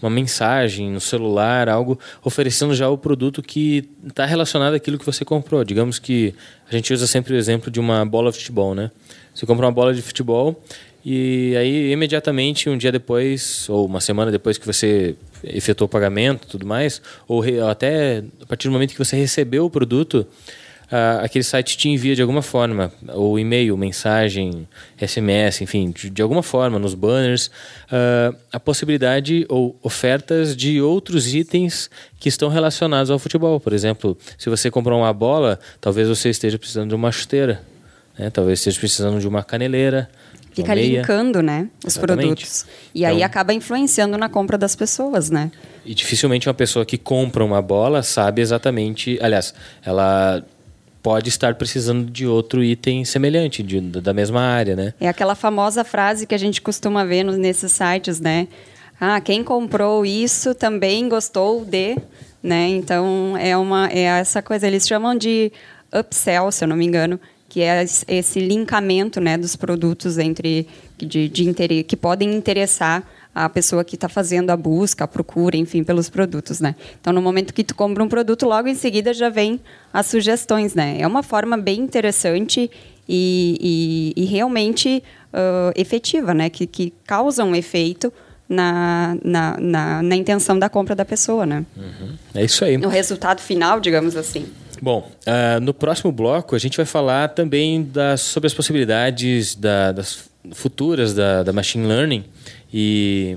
uma 0.00 0.10
mensagem 0.10 0.90
no 0.90 1.00
celular, 1.00 1.68
algo 1.68 1.98
oferecendo 2.24 2.74
já 2.74 2.88
o 2.88 2.96
produto 2.96 3.42
que 3.42 3.88
está 4.06 4.24
relacionado 4.24 4.74
àquilo 4.74 4.98
que 4.98 5.04
você 5.04 5.24
comprou. 5.24 5.64
Digamos 5.64 5.98
que 5.98 6.34
a 6.70 6.74
gente 6.74 6.94
usa 6.94 7.06
sempre 7.06 7.34
o 7.34 7.36
exemplo 7.36 7.70
de 7.70 7.80
uma 7.80 8.06
bola 8.06 8.30
de 8.30 8.38
futebol, 8.38 8.74
né? 8.74 8.90
Você 9.34 9.46
compra 9.46 9.66
uma 9.66 9.72
bola 9.72 9.94
de 9.94 10.02
futebol 10.02 10.62
e 11.04 11.56
aí, 11.56 11.92
imediatamente, 11.92 12.68
um 12.68 12.76
dia 12.76 12.92
depois, 12.92 13.68
ou 13.68 13.86
uma 13.86 14.00
semana 14.00 14.30
depois 14.30 14.58
que 14.58 14.66
você 14.66 15.16
efetuou 15.42 15.86
o 15.86 15.88
pagamento 15.88 16.46
tudo 16.46 16.66
mais, 16.66 17.00
ou 17.26 17.42
até 17.68 18.22
a 18.42 18.46
partir 18.46 18.68
do 18.68 18.72
momento 18.72 18.92
que 18.92 18.98
você 18.98 19.16
recebeu 19.16 19.64
o 19.64 19.70
produto, 19.70 20.26
aquele 21.22 21.44
site 21.44 21.76
te 21.78 21.88
envia 21.88 22.16
de 22.16 22.20
alguma 22.20 22.42
forma, 22.42 22.92
ou 23.08 23.38
e-mail, 23.38 23.76
mensagem, 23.76 24.68
SMS, 24.98 25.62
enfim, 25.62 25.90
de, 25.90 26.10
de 26.10 26.20
alguma 26.20 26.42
forma, 26.42 26.78
nos 26.78 26.94
banners, 26.94 27.50
a 28.52 28.58
possibilidade 28.58 29.46
ou 29.48 29.78
ofertas 29.82 30.56
de 30.56 30.82
outros 30.82 31.32
itens 31.32 31.88
que 32.18 32.28
estão 32.28 32.48
relacionados 32.48 33.10
ao 33.10 33.18
futebol. 33.18 33.60
Por 33.60 33.72
exemplo, 33.72 34.18
se 34.36 34.50
você 34.50 34.70
comprou 34.70 34.98
uma 34.98 35.12
bola, 35.12 35.58
talvez 35.80 36.08
você 36.08 36.28
esteja 36.28 36.58
precisando 36.58 36.88
de 36.88 36.94
uma 36.94 37.12
chuteira, 37.12 37.62
né? 38.18 38.28
talvez 38.28 38.58
esteja 38.58 38.78
precisando 38.78 39.20
de 39.20 39.28
uma 39.28 39.44
caneleira 39.44 40.10
Fica 40.52 40.74
linkando, 40.74 41.42
né, 41.42 41.68
os 41.84 41.96
Exatamente. 41.96 42.26
produtos. 42.26 42.66
E 42.94 43.00
então, 43.00 43.10
aí 43.10 43.22
acaba 43.22 43.54
influenciando 43.54 44.18
na 44.18 44.28
compra 44.28 44.58
das 44.58 44.74
pessoas, 44.74 45.30
né? 45.30 45.50
E 45.84 45.94
dificilmente 45.94 46.48
uma 46.48 46.54
pessoa 46.54 46.84
que 46.84 46.98
compra 46.98 47.44
uma 47.44 47.62
bola 47.62 48.02
sabe 48.02 48.42
exatamente, 48.42 49.18
aliás, 49.22 49.54
ela 49.84 50.44
pode 51.02 51.28
estar 51.28 51.54
precisando 51.54 52.10
de 52.10 52.26
outro 52.26 52.62
item 52.62 53.04
semelhante, 53.04 53.62
de, 53.62 53.80
da 53.80 54.12
mesma 54.12 54.40
área, 54.42 54.76
né? 54.76 54.94
É 55.00 55.08
aquela 55.08 55.34
famosa 55.34 55.84
frase 55.84 56.26
que 56.26 56.34
a 56.34 56.38
gente 56.38 56.60
costuma 56.60 57.04
ver 57.04 57.24
nesses 57.24 57.72
sites, 57.72 58.20
né? 58.20 58.48
Ah, 59.00 59.20
quem 59.20 59.42
comprou 59.42 60.04
isso 60.04 60.54
também 60.54 61.08
gostou 61.08 61.64
de, 61.64 61.96
né? 62.42 62.68
Então 62.68 63.34
é 63.38 63.56
uma 63.56 63.88
é 63.88 64.02
essa 64.02 64.42
coisa 64.42 64.66
eles 64.66 64.86
chamam 64.86 65.16
de 65.16 65.50
upsell, 65.92 66.52
se 66.52 66.64
eu 66.64 66.68
não 66.68 66.76
me 66.76 66.84
engano, 66.84 67.18
que 67.50 67.62
é 67.62 67.84
esse 68.06 68.38
linkamento 68.38 69.20
né, 69.20 69.36
dos 69.36 69.56
produtos 69.56 70.18
entre 70.18 70.68
de, 70.96 71.28
de 71.28 71.48
interesse, 71.48 71.82
que 71.82 71.96
podem 71.96 72.32
interessar 72.32 73.02
a 73.34 73.48
pessoa 73.48 73.84
que 73.84 73.96
está 73.96 74.08
fazendo 74.08 74.50
a 74.50 74.56
busca, 74.56 75.02
a 75.04 75.08
procura, 75.08 75.56
enfim, 75.56 75.82
pelos 75.82 76.08
produtos, 76.08 76.60
né? 76.60 76.76
Então, 77.00 77.12
no 77.12 77.20
momento 77.20 77.52
que 77.52 77.64
tu 77.64 77.74
compra 77.74 78.02
um 78.02 78.08
produto, 78.08 78.46
logo 78.46 78.68
em 78.68 78.74
seguida 78.74 79.12
já 79.12 79.28
vem 79.28 79.60
as 79.92 80.06
sugestões, 80.06 80.74
né? 80.74 80.96
É 81.00 81.06
uma 81.06 81.22
forma 81.24 81.56
bem 81.56 81.80
interessante 81.80 82.70
e, 83.08 84.14
e, 84.16 84.22
e 84.22 84.24
realmente 84.26 85.02
uh, 85.32 85.72
efetiva, 85.74 86.32
né? 86.32 86.48
Que, 86.50 86.66
que 86.66 86.92
causa 87.04 87.42
um 87.44 87.54
efeito 87.54 88.12
na, 88.48 89.16
na, 89.24 89.56
na, 89.60 90.02
na, 90.02 90.16
intenção 90.16 90.56
da 90.58 90.68
compra 90.68 90.94
da 90.94 91.04
pessoa, 91.04 91.46
né? 91.46 91.64
Uhum. 91.76 92.14
É 92.34 92.44
isso 92.44 92.64
aí. 92.64 92.76
No 92.76 92.88
resultado 92.88 93.40
final, 93.40 93.80
digamos 93.80 94.16
assim. 94.16 94.46
Bom, 94.82 95.10
uh, 95.26 95.60
no 95.60 95.74
próximo 95.74 96.10
bloco 96.10 96.56
a 96.56 96.58
gente 96.58 96.76
vai 96.76 96.86
falar 96.86 97.28
também 97.28 97.82
das, 97.82 98.22
sobre 98.22 98.46
as 98.46 98.54
possibilidades 98.54 99.54
da, 99.54 99.92
das 99.92 100.30
futuras 100.52 101.12
da, 101.12 101.42
da 101.42 101.52
machine 101.52 101.86
learning 101.86 102.24
e 102.72 103.36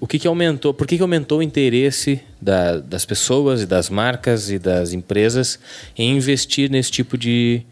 o 0.00 0.06
que, 0.06 0.18
que 0.18 0.26
aumentou, 0.26 0.74
por 0.74 0.86
que, 0.86 0.96
que 0.96 1.02
aumentou 1.02 1.38
o 1.38 1.42
interesse 1.42 2.20
da, 2.40 2.78
das 2.78 3.04
pessoas 3.04 3.62
e 3.62 3.66
das 3.66 3.88
marcas 3.88 4.50
e 4.50 4.58
das 4.58 4.92
empresas 4.92 5.58
em 5.96 6.16
investir 6.16 6.68
nesse 6.68 6.90
tipo 6.90 7.16
de, 7.16 7.62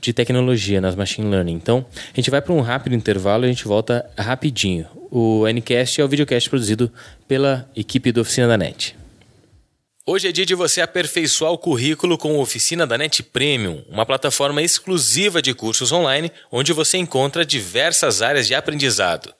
de 0.00 0.12
tecnologia, 0.12 0.80
nas 0.80 0.96
machine 0.96 1.30
learning. 1.30 1.54
Então, 1.54 1.86
a 2.12 2.16
gente 2.16 2.30
vai 2.30 2.42
para 2.42 2.52
um 2.52 2.60
rápido 2.60 2.94
intervalo 2.94 3.44
e 3.44 3.46
a 3.46 3.52
gente 3.52 3.64
volta 3.64 4.04
rapidinho. 4.18 4.86
O 5.10 5.46
Ncast 5.48 6.00
é 6.00 6.04
o 6.04 6.08
videocast 6.08 6.50
produzido 6.50 6.90
pela 7.26 7.68
equipe 7.74 8.12
da 8.12 8.20
Oficina 8.20 8.48
da 8.48 8.58
NET. 8.58 8.99
Hoje 10.12 10.26
é 10.26 10.32
dia 10.32 10.44
de 10.44 10.56
você 10.56 10.80
aperfeiçoar 10.80 11.52
o 11.52 11.58
currículo 11.58 12.18
com 12.18 12.34
a 12.34 12.42
Oficina 12.42 12.84
da 12.84 12.98
NET 12.98 13.22
Premium, 13.22 13.84
uma 13.88 14.04
plataforma 14.04 14.60
exclusiva 14.60 15.40
de 15.40 15.54
cursos 15.54 15.92
online 15.92 16.32
onde 16.50 16.72
você 16.72 16.98
encontra 16.98 17.44
diversas 17.44 18.20
áreas 18.20 18.48
de 18.48 18.52
aprendizado. 18.52 19.32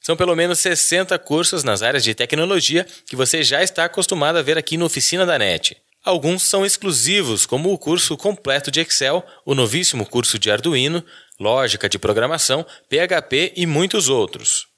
São 0.00 0.16
pelo 0.16 0.34
menos 0.34 0.58
60 0.58 1.18
cursos 1.18 1.62
nas 1.62 1.82
áreas 1.82 2.02
de 2.02 2.14
tecnologia 2.14 2.86
que 3.04 3.14
você 3.14 3.42
já 3.42 3.62
está 3.62 3.84
acostumado 3.84 4.38
a 4.38 4.42
ver 4.42 4.56
aqui 4.56 4.78
na 4.78 4.86
Oficina 4.86 5.26
da 5.26 5.38
NET. 5.38 5.76
Alguns 6.02 6.42
são 6.42 6.64
exclusivos, 6.64 7.44
como 7.44 7.70
o 7.70 7.78
curso 7.78 8.16
completo 8.16 8.70
de 8.70 8.80
Excel, 8.80 9.22
o 9.44 9.54
novíssimo 9.54 10.06
curso 10.06 10.38
de 10.38 10.50
Arduino, 10.50 11.04
lógica 11.38 11.90
de 11.90 11.98
programação, 11.98 12.64
PHP 12.88 13.52
e 13.54 13.66
muitos 13.66 14.08
outros. 14.08 14.69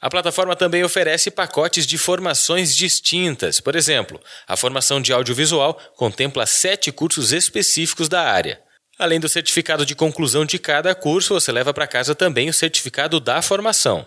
A 0.00 0.08
plataforma 0.08 0.54
também 0.54 0.84
oferece 0.84 1.30
pacotes 1.30 1.84
de 1.86 1.98
formações 1.98 2.74
distintas. 2.76 3.58
Por 3.60 3.74
exemplo, 3.74 4.20
a 4.46 4.56
formação 4.56 5.00
de 5.00 5.12
audiovisual 5.12 5.74
contempla 5.96 6.46
sete 6.46 6.92
cursos 6.92 7.32
específicos 7.32 8.08
da 8.08 8.22
área. 8.22 8.62
Além 8.96 9.18
do 9.18 9.28
certificado 9.28 9.84
de 9.84 9.96
conclusão 9.96 10.44
de 10.44 10.58
cada 10.58 10.94
curso, 10.94 11.34
você 11.34 11.50
leva 11.50 11.74
para 11.74 11.86
casa 11.86 12.14
também 12.14 12.48
o 12.48 12.54
certificado 12.54 13.18
da 13.18 13.42
formação. 13.42 14.06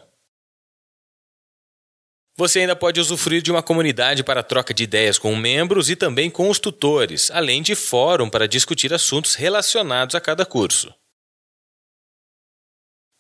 Você 2.38 2.60
ainda 2.60 2.76
pode 2.76 3.00
usufruir 3.00 3.42
de 3.42 3.52
uma 3.52 3.62
comunidade 3.62 4.24
para 4.24 4.42
troca 4.42 4.74
de 4.74 4.84
ideias 4.84 5.18
com 5.18 5.36
membros 5.36 5.90
e 5.90 5.96
também 5.96 6.30
com 6.30 6.50
os 6.50 6.60
tutores, 6.60 7.30
além 7.32 7.62
de 7.62 7.76
fórum 7.76 8.30
para 8.30 8.48
discutir 8.48 8.94
assuntos 8.94 9.36
relacionados 9.36 10.16
a 10.16 10.22
cada 10.22 10.46
curso. 10.46 10.94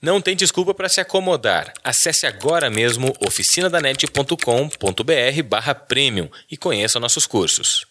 Não 0.01 0.19
tem 0.19 0.35
desculpa 0.35 0.73
para 0.73 0.89
se 0.89 0.99
acomodar. 0.99 1.71
Acesse 1.83 2.25
agora 2.25 2.71
mesmo 2.71 3.13
oficinadanet.com.br 3.23 5.43
barra 5.47 5.75
premium 5.75 6.27
e 6.49 6.57
conheça 6.57 6.99
nossos 6.99 7.27
cursos. 7.27 7.85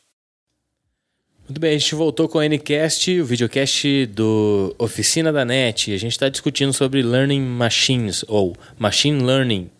Muito 1.48 1.60
bem, 1.60 1.76
a 1.76 1.78
gente 1.78 1.94
voltou 1.94 2.28
com 2.28 2.38
o 2.38 2.42
Ncast, 2.42 3.20
o 3.20 3.24
videocast 3.24 4.06
do 4.06 4.74
Oficina 4.76 5.32
da 5.32 5.44
NET. 5.44 5.94
A 5.94 5.98
gente 5.98 6.10
está 6.10 6.28
discutindo 6.28 6.72
sobre 6.72 7.00
Learning 7.00 7.42
Machines, 7.42 8.24
ou 8.26 8.56
Machine 8.76 9.22
Learning. 9.22 9.70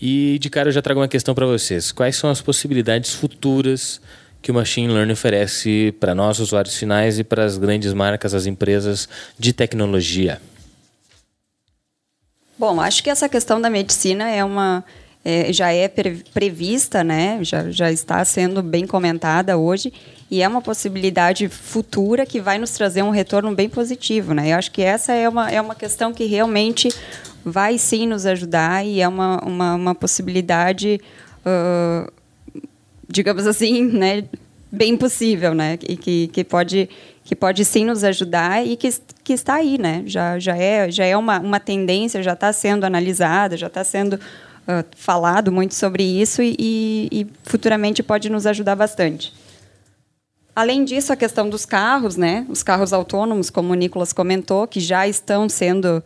E 0.00 0.38
de 0.40 0.48
cara 0.48 0.68
eu 0.68 0.72
já 0.72 0.82
trago 0.82 1.00
uma 1.00 1.08
questão 1.08 1.34
para 1.34 1.46
vocês. 1.46 1.90
Quais 1.90 2.14
são 2.14 2.30
as 2.30 2.40
possibilidades 2.40 3.12
futuras 3.12 4.00
que 4.40 4.52
o 4.52 4.54
Machine 4.54 4.92
Learning 4.92 5.14
oferece 5.14 5.92
para 5.98 6.14
nós, 6.14 6.38
usuários 6.38 6.76
finais, 6.76 7.18
e 7.18 7.24
para 7.24 7.44
as 7.44 7.58
grandes 7.58 7.92
marcas, 7.92 8.34
as 8.34 8.46
empresas 8.46 9.08
de 9.36 9.52
tecnologia? 9.52 10.40
Bom, 12.58 12.80
acho 12.80 13.02
que 13.02 13.10
essa 13.10 13.28
questão 13.28 13.60
da 13.60 13.68
medicina 13.68 14.30
é 14.30 14.42
uma 14.42 14.82
é, 15.24 15.52
já 15.52 15.72
é 15.72 15.88
pre, 15.88 16.22
prevista, 16.32 17.02
né? 17.02 17.38
Já, 17.42 17.68
já 17.70 17.90
está 17.90 18.24
sendo 18.24 18.62
bem 18.62 18.86
comentada 18.86 19.58
hoje 19.58 19.92
e 20.30 20.40
é 20.40 20.48
uma 20.48 20.62
possibilidade 20.62 21.48
futura 21.48 22.24
que 22.24 22.40
vai 22.40 22.58
nos 22.58 22.70
trazer 22.70 23.02
um 23.02 23.10
retorno 23.10 23.52
bem 23.52 23.68
positivo, 23.68 24.32
né? 24.32 24.52
Eu 24.52 24.56
acho 24.56 24.70
que 24.70 24.82
essa 24.82 25.12
é 25.12 25.28
uma, 25.28 25.50
é 25.50 25.60
uma 25.60 25.74
questão 25.74 26.12
que 26.12 26.24
realmente 26.26 26.88
vai 27.44 27.76
sim 27.76 28.06
nos 28.06 28.24
ajudar 28.24 28.86
e 28.86 29.00
é 29.00 29.08
uma, 29.08 29.38
uma, 29.44 29.74
uma 29.74 29.94
possibilidade, 29.94 31.00
uh, 31.44 32.10
digamos 33.08 33.46
assim, 33.46 33.84
né? 33.84 34.24
Bem 34.70 34.96
possível, 34.96 35.54
né? 35.54 35.76
E 35.88 35.96
que, 35.96 36.28
que 36.28 36.44
pode 36.44 36.88
que 37.26 37.34
pode 37.34 37.64
sim 37.64 37.84
nos 37.84 38.04
ajudar 38.04 38.64
e 38.64 38.76
que, 38.76 38.88
que 39.24 39.32
está 39.32 39.54
aí, 39.54 39.76
né? 39.76 40.04
Já, 40.06 40.38
já 40.38 40.56
é, 40.56 40.88
já 40.88 41.04
é 41.04 41.16
uma, 41.16 41.40
uma 41.40 41.58
tendência, 41.58 42.22
já 42.22 42.34
está 42.34 42.52
sendo 42.52 42.84
analisada, 42.84 43.56
já 43.56 43.66
está 43.66 43.82
sendo 43.82 44.14
uh, 44.14 44.84
falado 44.96 45.50
muito 45.50 45.74
sobre 45.74 46.04
isso 46.04 46.40
e, 46.40 46.54
e, 46.56 47.08
e, 47.10 47.26
futuramente 47.42 48.00
pode 48.00 48.30
nos 48.30 48.46
ajudar 48.46 48.76
bastante. 48.76 49.34
Além 50.54 50.84
disso, 50.84 51.12
a 51.12 51.16
questão 51.16 51.50
dos 51.50 51.66
carros, 51.66 52.16
né? 52.16 52.46
Os 52.48 52.62
carros 52.62 52.92
autônomos, 52.92 53.50
como 53.50 53.72
o 53.72 53.74
Nicolas 53.74 54.12
comentou, 54.12 54.68
que 54.68 54.78
já 54.78 55.08
estão 55.08 55.48
sendo 55.48 56.02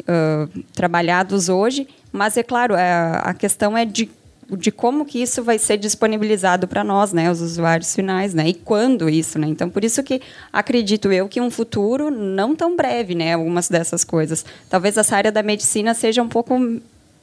uh, 0.00 0.64
trabalhados 0.74 1.48
hoje, 1.48 1.86
mas 2.10 2.36
é 2.36 2.42
claro, 2.42 2.74
a, 2.74 3.30
a 3.30 3.32
questão 3.32 3.78
é 3.78 3.84
de 3.84 4.10
de 4.50 4.70
como 4.70 5.04
que 5.04 5.20
isso 5.22 5.42
vai 5.42 5.58
ser 5.58 5.76
disponibilizado 5.76 6.68
para 6.68 6.84
nós, 6.84 7.12
né, 7.12 7.30
os 7.30 7.40
usuários 7.40 7.94
finais, 7.94 8.34
né, 8.34 8.48
e 8.48 8.54
quando 8.54 9.08
isso, 9.08 9.38
né. 9.38 9.46
Então, 9.46 9.70
por 9.70 9.84
isso 9.84 10.02
que 10.02 10.20
acredito 10.52 11.12
eu 11.12 11.28
que 11.28 11.40
um 11.40 11.50
futuro 11.50 12.10
não 12.10 12.54
tão 12.54 12.76
breve, 12.76 13.14
né, 13.14 13.34
algumas 13.34 13.68
dessas 13.68 14.04
coisas. 14.04 14.44
Talvez 14.68 14.96
essa 14.96 15.16
área 15.16 15.32
da 15.32 15.42
medicina 15.42 15.94
seja 15.94 16.22
um 16.22 16.28
pouco 16.28 16.54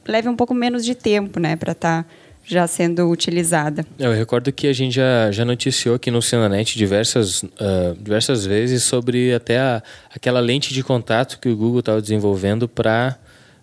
leve 0.06 0.28
um 0.28 0.36
pouco 0.36 0.52
menos 0.52 0.84
de 0.84 0.94
tempo, 0.94 1.38
né, 1.38 1.56
para 1.56 1.72
estar 1.72 2.02
tá 2.02 2.08
já 2.44 2.66
sendo 2.66 3.08
utilizada. 3.08 3.86
Eu 3.98 4.12
recordo 4.12 4.52
que 4.52 4.66
a 4.66 4.72
gente 4.72 4.94
já, 4.94 5.30
já 5.30 5.44
noticiou 5.44 5.94
aqui 5.94 6.10
no 6.10 6.20
Sinanet 6.20 6.76
diversas, 6.76 7.42
uh, 7.42 7.96
diversas 8.00 8.44
vezes 8.44 8.82
sobre 8.82 9.32
até 9.32 9.58
a, 9.58 9.82
aquela 10.14 10.40
lente 10.40 10.74
de 10.74 10.82
contato 10.82 11.38
que 11.38 11.48
o 11.48 11.56
Google 11.56 11.80
estava 11.80 12.02
desenvolvendo 12.02 12.68
para 12.68 13.16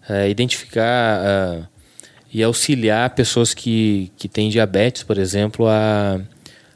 uh, 0.10 0.14
eh, 0.14 0.30
identificar 0.30 1.20
uh, 1.20 1.68
e 2.32 2.44
auxiliar 2.44 3.10
pessoas 3.12 3.54
que, 3.54 4.12
que 4.18 4.28
têm 4.28 4.50
diabetes, 4.50 5.04
por 5.04 5.18
exemplo, 5.18 5.68
a, 5.68 6.20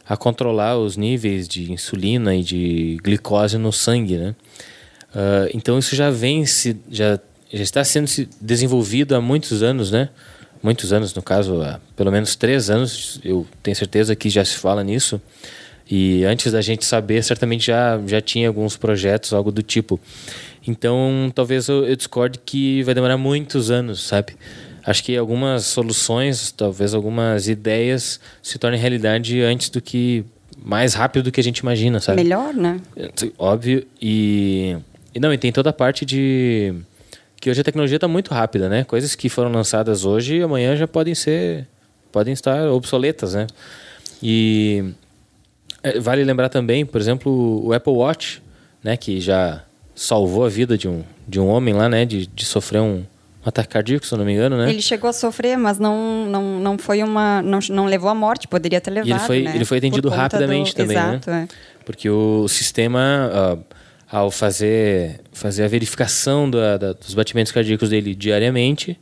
a 0.08 0.18
controlar 0.18 0.78
os 0.78 0.98
níveis 0.98 1.48
de 1.48 1.72
insulina 1.72 2.36
e 2.36 2.44
de 2.44 2.98
glicose 3.04 3.58
no 3.58 3.72
sangue, 3.72 4.18
né? 4.18 4.36
Uh, 5.14 5.50
então 5.54 5.78
isso 5.78 5.96
já 5.96 6.10
vem 6.10 6.44
se 6.46 6.76
já, 6.90 7.20
já 7.52 7.64
está 7.64 7.84
sendo 7.84 8.10
desenvolvido 8.42 9.16
há 9.16 9.22
muitos 9.22 9.62
anos, 9.62 9.92
né? 9.92 10.10
Muitos 10.62 10.92
anos, 10.92 11.14
no 11.14 11.22
caso, 11.22 11.62
há 11.62 11.80
pelo 11.96 12.12
menos 12.12 12.36
três 12.36 12.70
anos. 12.70 13.20
Eu 13.24 13.46
tenho 13.62 13.76
certeza 13.76 14.16
que 14.16 14.30
já 14.30 14.44
se 14.44 14.56
fala 14.56 14.84
nisso. 14.84 15.22
E 15.92 16.24
antes 16.24 16.52
da 16.52 16.62
gente 16.62 16.86
saber, 16.86 17.22
certamente 17.24 17.68
já 17.68 18.02
já 18.08 18.22
tinha 18.22 18.48
alguns 18.48 18.76
projetos, 18.76 19.34
algo 19.34 19.52
do 19.52 19.62
tipo. 19.62 20.00
Então, 20.66 21.32
talvez 21.36 21.68
eu, 21.68 21.86
eu 21.86 21.96
discorde 21.96 22.40
que 22.40 22.82
vai 22.84 22.96
demorar 22.96 23.18
muitos 23.18 23.70
anos, 23.70 24.02
sabe? 24.02 24.34
Acho 24.86 25.04
que 25.04 25.16
algumas 25.16 25.66
soluções, 25.66 26.52
talvez 26.52 26.94
algumas 26.94 27.48
ideias 27.48 28.20
se 28.42 28.58
tornem 28.58 28.80
realidade 28.80 29.42
antes 29.42 29.70
do 29.70 29.82
que 29.82 30.26
mais 30.64 30.94
rápido 30.94 31.24
do 31.24 31.32
que 31.32 31.40
a 31.40 31.44
gente 31.44 31.60
imagina, 31.60 32.00
sabe? 32.00 32.22
Melhor, 32.22 32.54
né? 32.54 32.80
Óbvio 33.38 33.86
e, 34.02 34.78
e 35.14 35.20
não, 35.20 35.34
e 35.34 35.38
tem 35.38 35.52
toda 35.52 35.70
a 35.70 35.74
parte 35.74 36.06
de 36.06 36.74
que 37.40 37.50
hoje 37.50 37.60
a 37.60 37.64
tecnologia 37.64 37.98
está 37.98 38.08
muito 38.08 38.34
rápida, 38.34 38.70
né? 38.70 38.84
Coisas 38.84 39.16
que 39.16 39.28
foram 39.28 39.52
lançadas 39.52 40.06
hoje 40.06 40.42
amanhã 40.42 40.76
já 40.76 40.88
podem 40.88 41.14
ser 41.14 41.68
podem 42.12 42.34
estar 42.34 42.70
obsoletas, 42.70 43.34
né? 43.34 43.48
E 44.22 44.94
é, 45.84 46.00
vale 46.00 46.24
lembrar 46.24 46.48
também, 46.48 46.86
por 46.86 47.02
exemplo, 47.02 47.62
o 47.66 47.74
Apple 47.74 47.92
Watch, 47.92 48.42
né, 48.82 48.96
que 48.96 49.20
já 49.20 49.64
salvou 49.94 50.46
a 50.46 50.50
vida 50.50 50.78
de 50.78 50.88
um, 50.88 51.04
de 51.28 51.40
um 51.40 51.48
homem 51.48 51.74
lá, 51.74 51.90
né, 51.90 52.06
de, 52.06 52.26
de 52.26 52.46
sofrer 52.46 52.82
um, 52.82 53.04
um 53.46 53.50
ataque 53.50 53.70
cardíaco, 53.70 54.06
se 54.06 54.14
eu 54.14 54.18
não 54.18 54.26
me 54.26 54.34
engano, 54.34 54.58
né? 54.58 54.70
Ele 54.70 54.82
chegou 54.82 55.10
a 55.10 55.14
sofrer, 55.14 55.58
mas 55.58 55.78
não, 55.78 56.26
não, 56.26 56.60
não 56.60 56.78
foi 56.78 57.04
uma. 57.04 57.42
Não, 57.42 57.60
não 57.70 57.86
levou 57.86 58.10
à 58.10 58.16
morte, 58.16 58.48
poderia 58.48 58.80
ter 58.80 58.92
levado. 58.92 59.10
E 59.10 59.12
ele 59.12 59.20
foi, 59.20 59.44
né? 59.44 59.56
ele 59.56 59.66
foi 59.66 59.78
atendido 59.80 60.08
rapidamente 60.10 60.72
do... 60.72 60.78
também, 60.78 60.98
Exato, 60.98 61.30
né? 61.30 61.48
É. 61.52 61.84
Porque 61.84 62.10
o 62.10 62.48
sistema, 62.48 63.60
uh, 63.60 63.76
ao 64.10 64.32
fazer, 64.32 65.20
fazer 65.34 65.64
a 65.64 65.68
verificação 65.68 66.50
da, 66.50 66.78
da, 66.78 66.94
dos 66.94 67.14
batimentos 67.14 67.52
cardíacos 67.52 67.90
dele 67.90 68.16
diariamente, 68.16 68.98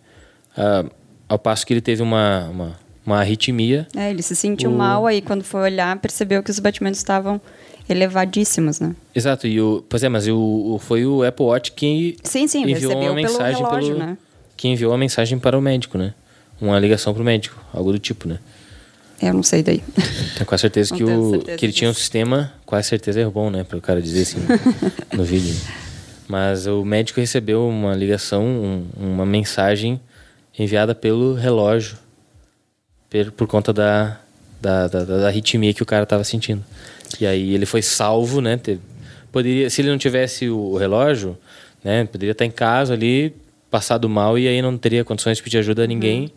uh, 0.58 0.90
ao 1.30 1.38
passo 1.38 1.66
que 1.66 1.74
ele 1.74 1.82
teve 1.82 2.02
uma, 2.02 2.50
uma, 2.50 2.76
uma 3.06 3.20
arritmia. 3.20 3.88
É, 3.96 4.10
ele 4.10 4.24
se 4.24 4.36
sentiu 4.36 4.72
o... 4.72 4.74
mal 4.76 5.06
aí 5.06 5.22
quando 5.22 5.44
foi 5.44 5.62
olhar, 5.62 5.96
percebeu 6.00 6.42
que 6.42 6.50
os 6.50 6.58
batimentos 6.58 7.00
estavam 7.00 7.39
elevadíssimos, 7.88 8.80
né? 8.80 8.96
Exato, 9.14 9.46
e 9.46 9.62
o, 9.62 9.84
pois 9.88 10.04
é, 10.04 10.10
mas 10.10 10.28
o, 10.28 10.80
foi 10.82 11.06
o 11.06 11.24
Apple 11.24 11.46
Watch 11.46 11.72
quem 11.74 12.16
sim, 12.24 12.48
sim, 12.48 12.64
enviou 12.64 12.98
uma 12.98 13.14
mensagem 13.14 13.58
pelo 13.58 13.70
relógio, 13.70 13.96
pelo, 13.96 14.08
né? 14.08 14.18
Que 14.62 14.68
enviou 14.68 14.93
a 14.93 14.97
mensagem 14.97 15.39
para 15.39 15.57
o 15.57 15.62
médico, 15.62 15.97
né? 15.97 16.14
Uma 16.62 16.78
ligação 16.78 17.16
para 17.16 17.22
o 17.24 17.26
médico, 17.26 17.59
algo 17.74 17.91
do 17.91 17.97
tipo, 17.97 18.28
né? 18.28 18.38
Eu 19.20 19.34
não 19.34 19.41
sei 19.41 19.64
daí. 19.64 19.84
Tenho 20.36 20.45
quase 20.45 20.62
certeza 20.62 20.93
que, 20.95 21.03
o, 21.03 21.32
certeza 21.32 21.57
que 21.57 21.66
ele 21.66 21.74
tinha 21.74 21.89
um 21.89 21.93
sistema, 21.95 22.53
quase 22.64 22.88
certeza 22.89 23.20
é 23.22 23.26
bom, 23.26 23.49
né? 23.49 23.64
Para 23.64 23.80
o 23.80 23.82
cara 23.82 23.99
dizer 23.99 24.22
assim 24.22 24.38
no, 24.39 25.18
no 25.18 25.24
vídeo. 25.24 25.55
Mas 26.28 26.68
o 26.68 26.86
médico 26.86 27.20
recebeu 27.20 27.68
uma 27.68 27.95
ligação, 27.95 28.43
um- 28.45 28.86
uma 28.99 29.26
mensagem 29.26 29.99
enviada 30.59 30.93
pelo 30.93 31.34
relógio 31.34 31.97
per- 33.09 33.32
por 33.32 33.47
conta 33.47 33.74
da, 33.74 34.20
da, 34.62 34.88
da, 34.88 35.03
da 35.03 35.28
arritmia 35.28 35.74
que 35.74 35.82
o 35.82 35.86
cara 35.88 36.03
estava 36.03 36.24
sentindo. 36.24 36.64
E 37.20 37.26
aí 37.26 37.55
ele 37.55 37.66
foi 37.66 37.82
salvo, 37.82 38.41
né? 38.41 38.57
Teve- 38.57 38.82
poderia, 39.32 39.72
se 39.72 39.82
ele 39.82 39.89
não 39.89 39.97
tivesse 39.97 40.47
o 40.49 40.78
relógio, 40.78 41.36
né? 41.84 42.05
Poderia 42.05 42.34
estar 42.34 42.45
em 42.45 42.51
casa 42.51 42.93
ali, 42.93 43.34
passado 43.72 44.07
mal 44.07 44.38
e 44.38 44.47
aí 44.47 44.61
não 44.61 44.78
teria 44.78 45.03
condições 45.03 45.38
de 45.38 45.43
pedir 45.43 45.57
ajuda 45.57 45.86
a 45.86 45.88
ninguém. 45.88 46.32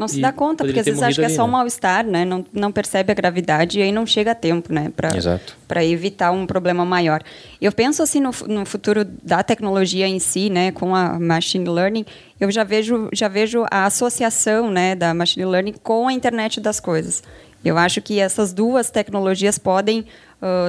Não 0.00 0.08
se 0.08 0.18
dá 0.18 0.32
conta, 0.32 0.64
porque 0.64 0.80
às 0.80 0.86
vezes 0.86 1.02
acha 1.02 1.14
que 1.14 1.20
é 1.20 1.24
morrido 1.24 1.36
só 1.36 1.42
um 1.42 1.44
ali, 1.44 1.52
né? 1.52 1.58
mal-estar, 1.58 2.06
né? 2.06 2.24
Não, 2.24 2.44
não 2.54 2.72
percebe 2.72 3.12
a 3.12 3.14
gravidade 3.14 3.78
e 3.78 3.82
aí 3.82 3.92
não 3.92 4.06
chega 4.06 4.30
a 4.30 4.34
tempo, 4.34 4.72
né? 4.72 4.90
Pra, 4.96 5.14
Exato. 5.14 5.54
Para 5.68 5.84
evitar 5.84 6.30
um 6.30 6.46
problema 6.46 6.86
maior. 6.86 7.22
Eu 7.60 7.70
penso 7.70 8.02
assim 8.02 8.18
no, 8.18 8.30
no 8.48 8.64
futuro 8.64 9.04
da 9.04 9.42
tecnologia 9.42 10.08
em 10.08 10.18
si, 10.18 10.48
né? 10.48 10.72
Com 10.72 10.94
a 10.94 11.18
machine 11.20 11.68
learning, 11.68 12.06
eu 12.40 12.50
já 12.50 12.64
vejo, 12.64 13.10
já 13.12 13.28
vejo 13.28 13.66
a 13.70 13.84
associação, 13.84 14.70
né? 14.70 14.94
Da 14.94 15.12
machine 15.12 15.44
learning 15.44 15.74
com 15.82 16.08
a 16.08 16.12
internet 16.14 16.60
das 16.60 16.80
coisas. 16.80 17.22
Eu 17.62 17.76
acho 17.76 18.00
que 18.00 18.18
essas 18.18 18.54
duas 18.54 18.90
tecnologias 18.90 19.58
podem, 19.58 20.06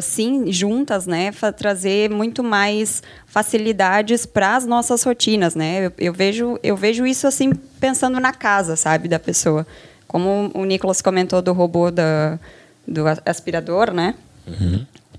sim, 0.01 0.51
juntas, 0.51 1.05
né, 1.05 1.31
trazer 1.57 2.09
muito 2.09 2.43
mais 2.43 3.01
facilidades 3.25 4.25
para 4.25 4.55
as 4.55 4.65
nossas 4.65 5.03
rotinas, 5.03 5.55
né? 5.55 5.87
Eu, 5.87 5.93
eu 5.97 6.13
vejo, 6.13 6.59
eu 6.61 6.75
vejo 6.75 7.05
isso 7.05 7.25
assim 7.27 7.53
pensando 7.79 8.19
na 8.19 8.33
casa, 8.33 8.75
sabe, 8.75 9.07
da 9.07 9.19
pessoa. 9.19 9.65
Como 10.07 10.51
o 10.53 10.65
Nicolas 10.65 11.01
comentou 11.01 11.41
do 11.41 11.53
robô 11.53 11.89
da, 11.89 12.37
do 12.85 13.03
aspirador, 13.25 13.93
né? 13.93 14.15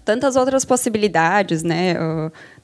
Tantas 0.05 0.37
outras 0.37 0.65
possibilidades, 0.65 1.63
né? 1.63 1.95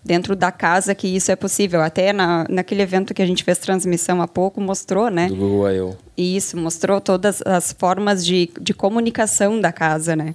dentro 0.04 0.34
da 0.34 0.50
casa 0.50 0.94
que 0.94 1.06
isso 1.06 1.30
é 1.30 1.36
possível. 1.36 1.82
Até 1.82 2.12
na, 2.12 2.46
naquele 2.48 2.82
evento 2.82 3.12
que 3.12 3.22
a 3.22 3.26
gente 3.26 3.44
fez 3.44 3.58
transmissão 3.58 4.22
há 4.22 4.28
pouco, 4.28 4.60
mostrou, 4.60 5.10
né? 5.10 5.28
Do 5.28 5.36
Google 5.36 5.70
I.O. 5.70 5.96
Isso, 6.16 6.56
mostrou 6.56 7.00
todas 7.00 7.42
as 7.42 7.72
formas 7.72 8.24
de, 8.24 8.50
de 8.60 8.72
comunicação 8.72 9.60
da 9.60 9.70
casa, 9.70 10.16
né? 10.16 10.34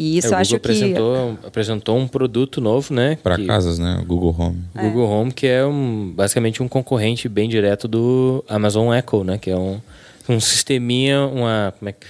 E 0.00 0.16
isso 0.18 0.28
É, 0.28 0.30
eu 0.30 0.38
o 0.38 0.40
acho 0.40 0.50
Google 0.52 0.60
que. 0.60 0.66
apresentou, 0.70 1.38
apresentou 1.46 1.98
um 1.98 2.08
produto 2.08 2.60
novo, 2.60 2.94
né? 2.94 3.18
Para 3.22 3.36
que- 3.36 3.46
casas, 3.46 3.78
né? 3.78 3.98
O 4.02 4.06
Google 4.06 4.34
Home. 4.38 4.62
o 4.74 4.80
Google 4.80 5.06
Home, 5.10 5.30
que 5.32 5.46
é 5.46 5.64
um, 5.64 6.10
basicamente 6.16 6.62
um 6.62 6.68
concorrente 6.68 7.28
bem 7.28 7.48
direto 7.48 7.86
do 7.86 8.42
Amazon 8.48 8.94
Echo, 8.94 9.22
né? 9.24 9.36
Que 9.36 9.50
é 9.50 9.56
um, 9.56 9.78
um 10.28 10.40
sisteminha, 10.40 11.20
uma, 11.26 11.74
como 11.78 11.88
é 11.88 11.92
que- 11.92 12.06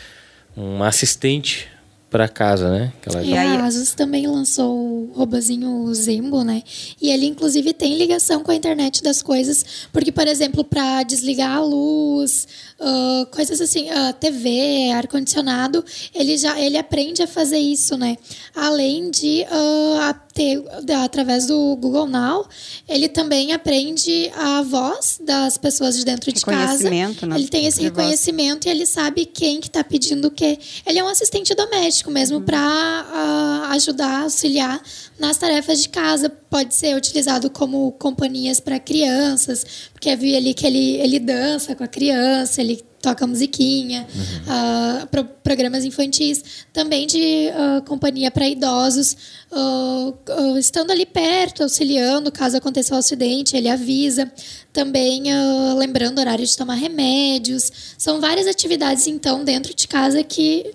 um 0.56 0.82
assistente 0.84 1.66
para 2.10 2.28
casa, 2.28 2.68
né? 2.70 2.92
Aquela- 3.00 3.22
E 3.24 3.36
aí- 3.36 3.56
a 3.56 3.64
Asus 3.64 3.92
também 3.94 4.26
lançou 4.26 4.76
o 4.76 5.12
robozinho 5.14 5.94
Zembo, 5.94 6.42
né? 6.42 6.62
E 7.00 7.08
ele, 7.08 7.26
inclusive, 7.26 7.72
tem 7.72 7.96
ligação 7.96 8.42
com 8.42 8.50
a 8.50 8.54
internet 8.54 9.00
das 9.02 9.22
coisas. 9.22 9.64
Porque, 9.92 10.10
por 10.10 10.26
exemplo, 10.26 10.64
para 10.64 11.04
desligar 11.04 11.56
a 11.56 11.62
luz, 11.62 12.48
ah, 12.80 13.26
coisas 13.30 13.60
assim, 13.60 13.88
ah, 13.90 14.12
TV, 14.12 14.90
ar-condicionado, 14.92 15.84
ele 16.12 16.36
já 16.36 16.60
ele 16.60 16.76
aprende 16.76 17.22
a 17.22 17.28
fazer 17.28 17.58
isso, 17.58 17.96
né? 17.96 18.16
Além 18.56 19.10
de 19.10 19.44
a 19.44 20.14
ter, 20.32 20.62
através 21.02 21.46
do 21.46 21.76
Google 21.76 22.06
Now, 22.06 22.46
ele 22.88 23.08
também 23.08 23.52
aprende 23.52 24.30
a 24.36 24.62
voz 24.62 25.20
das 25.24 25.58
pessoas 25.58 25.96
de 25.96 26.04
dentro 26.04 26.32
de 26.32 26.40
casa. 26.40 26.84
Né? 27.26 27.36
Ele 27.36 27.48
tem 27.48 27.66
esse 27.66 27.80
reconhecimento 27.82 28.66
e 28.66 28.70
ele 28.70 28.86
sabe 28.86 29.26
quem 29.26 29.60
que 29.60 29.66
está 29.68 29.82
pedindo 29.84 30.28
o 30.28 30.30
quê. 30.30 30.58
Ele 30.86 30.98
é 30.98 31.04
um 31.04 31.08
assistente 31.08 31.54
doméstico 31.54 32.10
mesmo 32.10 32.38
Uhum. 32.38 32.44
para 32.44 33.68
ajudar, 33.70 34.22
auxiliar 34.22 34.80
nas 35.18 35.36
tarefas 35.36 35.82
de 35.82 35.88
casa. 35.88 36.28
Pode 36.28 36.74
ser 36.74 36.96
utilizado 36.96 37.50
como 37.50 37.92
companhias 37.92 38.60
para 38.60 38.78
crianças, 38.78 39.64
porque 39.92 40.08
eu 40.08 40.16
vi 40.18 40.36
ali 40.36 40.54
que 40.54 40.66
ele, 40.66 40.96
ele 40.96 41.18
dança 41.18 41.74
com 41.74 41.84
a 41.84 41.88
criança, 41.88 42.60
ele 42.60 42.82
toca 43.00 43.26
musiquinha, 43.26 44.06
ah, 44.46 45.08
pro- 45.10 45.24
programas 45.24 45.84
infantis, 45.84 46.42
também 46.72 47.06
de 47.06 47.48
ah, 47.48 47.82
companhia 47.86 48.30
para 48.30 48.48
idosos, 48.48 49.16
ah, 49.50 50.12
estando 50.58 50.90
ali 50.90 51.06
perto, 51.06 51.62
auxiliando, 51.62 52.30
caso 52.30 52.56
aconteça 52.56 52.94
um 52.94 52.98
acidente, 52.98 53.56
ele 53.56 53.68
avisa. 53.68 54.30
Também 54.72 55.24
lembrando 55.76 56.18
o 56.18 56.20
horário 56.20 56.46
de 56.46 56.56
tomar 56.56 56.74
remédios. 56.74 57.72
São 57.98 58.20
várias 58.20 58.46
atividades, 58.46 59.08
então, 59.08 59.42
dentro 59.42 59.74
de 59.74 59.88
casa 59.88 60.22
que 60.22 60.72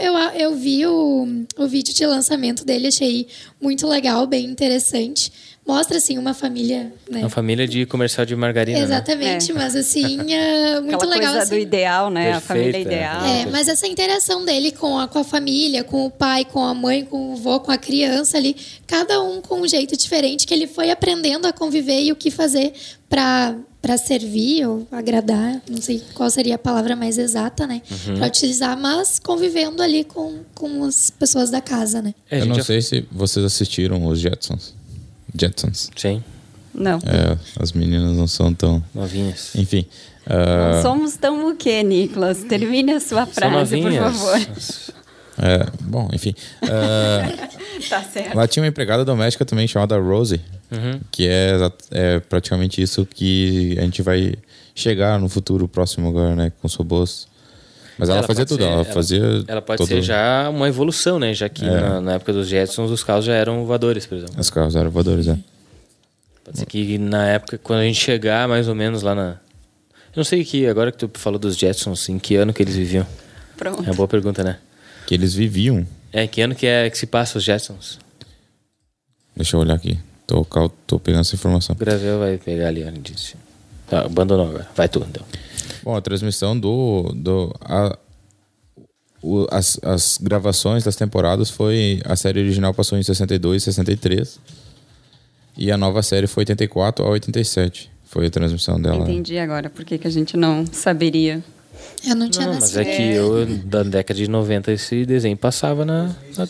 eu, 0.00 0.14
eu 0.34 0.56
vi 0.56 0.84
o, 0.84 1.44
o 1.56 1.68
vídeo 1.68 1.94
de 1.94 2.04
lançamento 2.04 2.64
dele, 2.64 2.88
achei 2.88 3.28
muito 3.60 3.86
legal, 3.86 4.26
bem 4.26 4.44
interessante. 4.46 5.30
Mostra, 5.68 5.98
assim, 5.98 6.16
uma 6.16 6.32
família... 6.32 6.90
Né? 7.10 7.20
Uma 7.20 7.28
família 7.28 7.68
de 7.68 7.84
comercial 7.84 8.24
de 8.24 8.34
margarina, 8.34 8.78
né? 8.78 8.84
Exatamente, 8.84 9.50
É. 9.50 9.54
mas 9.54 9.76
assim, 9.76 10.32
é 10.32 10.80
muito 10.80 10.94
Aquela 10.96 11.14
legal. 11.14 11.32
coisa 11.32 11.42
assim. 11.44 11.54
do 11.54 11.60
ideal, 11.60 12.10
né? 12.10 12.32
a 12.32 12.40
família 12.40 12.78
é. 12.78 12.80
ideal. 12.80 13.24
É, 13.24 13.46
mas 13.46 13.68
essa 13.68 13.86
interação 13.86 14.46
dele 14.46 14.72
com 14.72 14.98
a, 14.98 15.06
com 15.06 15.18
a 15.18 15.24
família, 15.24 15.84
com 15.84 16.06
o 16.06 16.10
pai, 16.10 16.46
com 16.46 16.64
a 16.64 16.72
mãe, 16.72 17.04
com 17.04 17.34
o 17.34 17.36
vô, 17.36 17.60
com 17.60 17.70
a 17.70 17.76
criança 17.76 18.38
ali, 18.38 18.56
cada 18.86 19.22
um 19.22 19.42
com 19.42 19.60
um 19.60 19.68
jeito 19.68 19.94
diferente 19.94 20.46
que 20.46 20.54
ele 20.54 20.66
foi 20.66 20.90
aprendendo 20.90 21.44
a 21.46 21.52
conviver 21.52 22.00
e 22.02 22.12
o 22.12 22.16
que 22.16 22.30
fazer 22.30 22.72
para 23.08 23.54
para 23.80 23.96
servir 23.96 24.66
ou 24.66 24.86
agradar, 24.90 25.62
não 25.70 25.80
sei 25.80 26.02
qual 26.12 26.28
seria 26.28 26.56
a 26.56 26.58
palavra 26.58 26.96
mais 26.96 27.16
exata, 27.16 27.64
né? 27.64 27.80
Para 28.16 28.26
utilizar, 28.26 28.76
mas 28.76 29.20
convivendo 29.20 29.80
ali 29.80 30.02
com, 30.02 30.40
com 30.52 30.82
as 30.82 31.10
pessoas 31.10 31.48
da 31.48 31.60
casa, 31.60 32.02
né? 32.02 32.12
É, 32.28 32.40
Eu 32.40 32.46
não 32.46 32.60
sei 32.60 32.82
se 32.82 33.06
vocês 33.10 33.46
assistiram 33.46 34.04
os 34.06 34.18
Jetsons. 34.18 34.74
Jetsons. 35.34 35.90
Sim, 35.96 36.22
Não. 36.74 36.98
É, 36.98 37.36
as 37.60 37.72
meninas 37.72 38.16
não 38.16 38.26
são 38.26 38.52
tão. 38.54 38.82
novinhas. 38.94 39.54
Enfim. 39.54 39.86
Não 40.28 40.78
ah, 40.78 40.82
somos 40.82 41.16
tão 41.16 41.48
o 41.50 41.56
quê, 41.56 41.82
Nicolas? 41.82 42.44
Termine 42.44 42.92
a 42.92 43.00
sua 43.00 43.24
frase, 43.26 43.80
por 43.80 43.92
favor. 43.92 44.40
é, 45.38 45.66
bom, 45.80 46.08
enfim. 46.12 46.34
Ah, 46.62 47.48
Tá 47.88 48.02
certo. 48.02 48.36
Lá 48.36 48.46
tinha 48.48 48.62
uma 48.62 48.68
empregada 48.68 49.04
doméstica 49.04 49.44
também 49.44 49.68
chamada 49.68 49.96
Rosie, 49.98 50.40
que 51.10 51.28
é, 51.28 51.56
é 51.90 52.20
praticamente 52.20 52.82
isso 52.82 53.06
que 53.06 53.76
a 53.78 53.82
gente 53.82 54.02
vai 54.02 54.34
chegar 54.74 55.18
no 55.18 55.28
futuro 55.28 55.68
próximo 55.68 56.08
agora, 56.08 56.34
né? 56.34 56.52
Com 56.60 56.66
os 56.66 56.74
robôs. 56.74 57.27
Mas 57.98 58.08
ela, 58.08 58.22
fazia 58.22 58.46
pode 58.46 58.48
tudo, 58.48 58.62
ser- 58.64 58.70
ela, 58.70 58.84
fazia. 58.84 59.44
Ela 59.48 59.62
pode 59.62 59.78
todo- 59.78 59.88
ser 59.88 60.02
já 60.02 60.48
uma 60.50 60.68
evolução, 60.68 61.18
né? 61.18 61.34
Já 61.34 61.48
que 61.48 61.64
É. 61.64 61.68
na, 61.80 62.00
na 62.00 62.12
época 62.14 62.32
dos 62.32 62.46
Jetsons 62.48 62.90
os 62.90 63.02
carros 63.02 63.24
já 63.24 63.34
eram 63.34 63.64
voadores, 63.64 64.06
por 64.06 64.16
exemplo. 64.18 64.34
Os 64.38 64.50
carros 64.50 64.76
eram 64.76 64.90
voadores, 64.90 65.26
é. 65.26 65.36
Pode 66.44 66.58
ser 66.60 66.66
que 66.66 66.96
na 66.96 67.26
época, 67.26 67.58
quando 67.58 67.80
a 67.80 67.84
gente 67.84 67.98
chegar 68.00 68.46
mais 68.48 68.68
ou 68.68 68.74
menos 68.74 69.02
lá 69.02 69.14
na. 69.14 69.30
Eu 70.12 70.18
não 70.18 70.24
sei 70.24 70.44
que, 70.44 70.66
agora 70.66 70.90
que 70.92 70.98
tu 70.98 71.10
falou 71.14 71.38
dos 71.38 71.56
Jetsons, 71.56 72.08
em 72.08 72.18
que 72.18 72.36
ano 72.36 72.52
que 72.52 72.62
eles 72.62 72.76
viviam? 72.76 73.06
Pronto. 73.56 73.80
É 73.82 73.86
uma 73.86 73.94
boa 73.94 74.08
pergunta, 74.08 74.42
né? 74.44 74.58
Que 75.06 75.14
eles 75.14 75.34
viviam. 75.34 75.86
É, 76.12 76.26
que 76.26 76.40
ano 76.40 76.54
que 76.54 76.66
é 76.66 76.88
que 76.88 76.96
se 76.96 77.06
passa 77.06 77.36
os 77.38 77.44
Jetsons? 77.44 77.98
Deixa 79.36 79.56
eu 79.56 79.60
olhar 79.60 79.74
aqui. 79.74 79.98
Tô, 80.26 80.44
tô 80.86 80.98
pegando 80.98 81.20
essa 81.22 81.34
informação. 81.34 81.74
O 81.74 81.78
Gravel 81.78 82.18
vai 82.18 82.36
pegar 82.38 82.68
ali 82.68 82.84
onde 82.84 83.00
disse. 83.00 83.34
Tá, 83.88 84.00
abandonou 84.02 84.48
agora. 84.48 84.68
Vai 84.76 84.88
tu, 84.88 85.04
então. 85.08 85.24
Bom, 85.82 85.96
a 85.96 86.00
transmissão 86.00 86.58
do. 86.58 87.12
do 87.14 87.54
a, 87.60 87.96
o- 89.22 89.46
as, 89.50 89.78
as 89.82 90.18
gravações 90.20 90.84
das 90.84 90.96
temporadas 90.96 91.50
foi. 91.50 92.00
A 92.04 92.14
série 92.16 92.40
original 92.40 92.72
passou 92.74 92.98
em 92.98 93.02
62 93.02 93.62
e 93.62 93.64
63. 93.64 94.38
E 95.56 95.72
a 95.72 95.76
nova 95.76 96.02
série 96.02 96.26
foi 96.26 96.42
84 96.42 97.04
a 97.04 97.08
87. 97.10 97.90
Foi 98.04 98.26
a 98.26 98.30
transmissão 98.30 98.80
dela. 98.80 99.02
Entendi 99.02 99.38
agora 99.38 99.68
por 99.68 99.84
que 99.84 99.98
que 99.98 100.06
a 100.06 100.10
gente 100.10 100.36
não 100.36 100.64
saberia. 100.70 101.42
Eu 102.06 102.14
não 102.16 102.28
tinha 102.28 102.46
Não, 102.46 102.54
mas 102.54 102.76
é 102.76 102.84
que 102.84 103.02
eu, 103.02 103.46
da 103.64 103.82
década 103.82 104.18
de 104.18 104.28
90, 104.28 104.72
esse 104.72 105.04
desenho 105.04 105.36
passava 105.36 105.84
na. 105.84 106.14
na... 106.36 106.48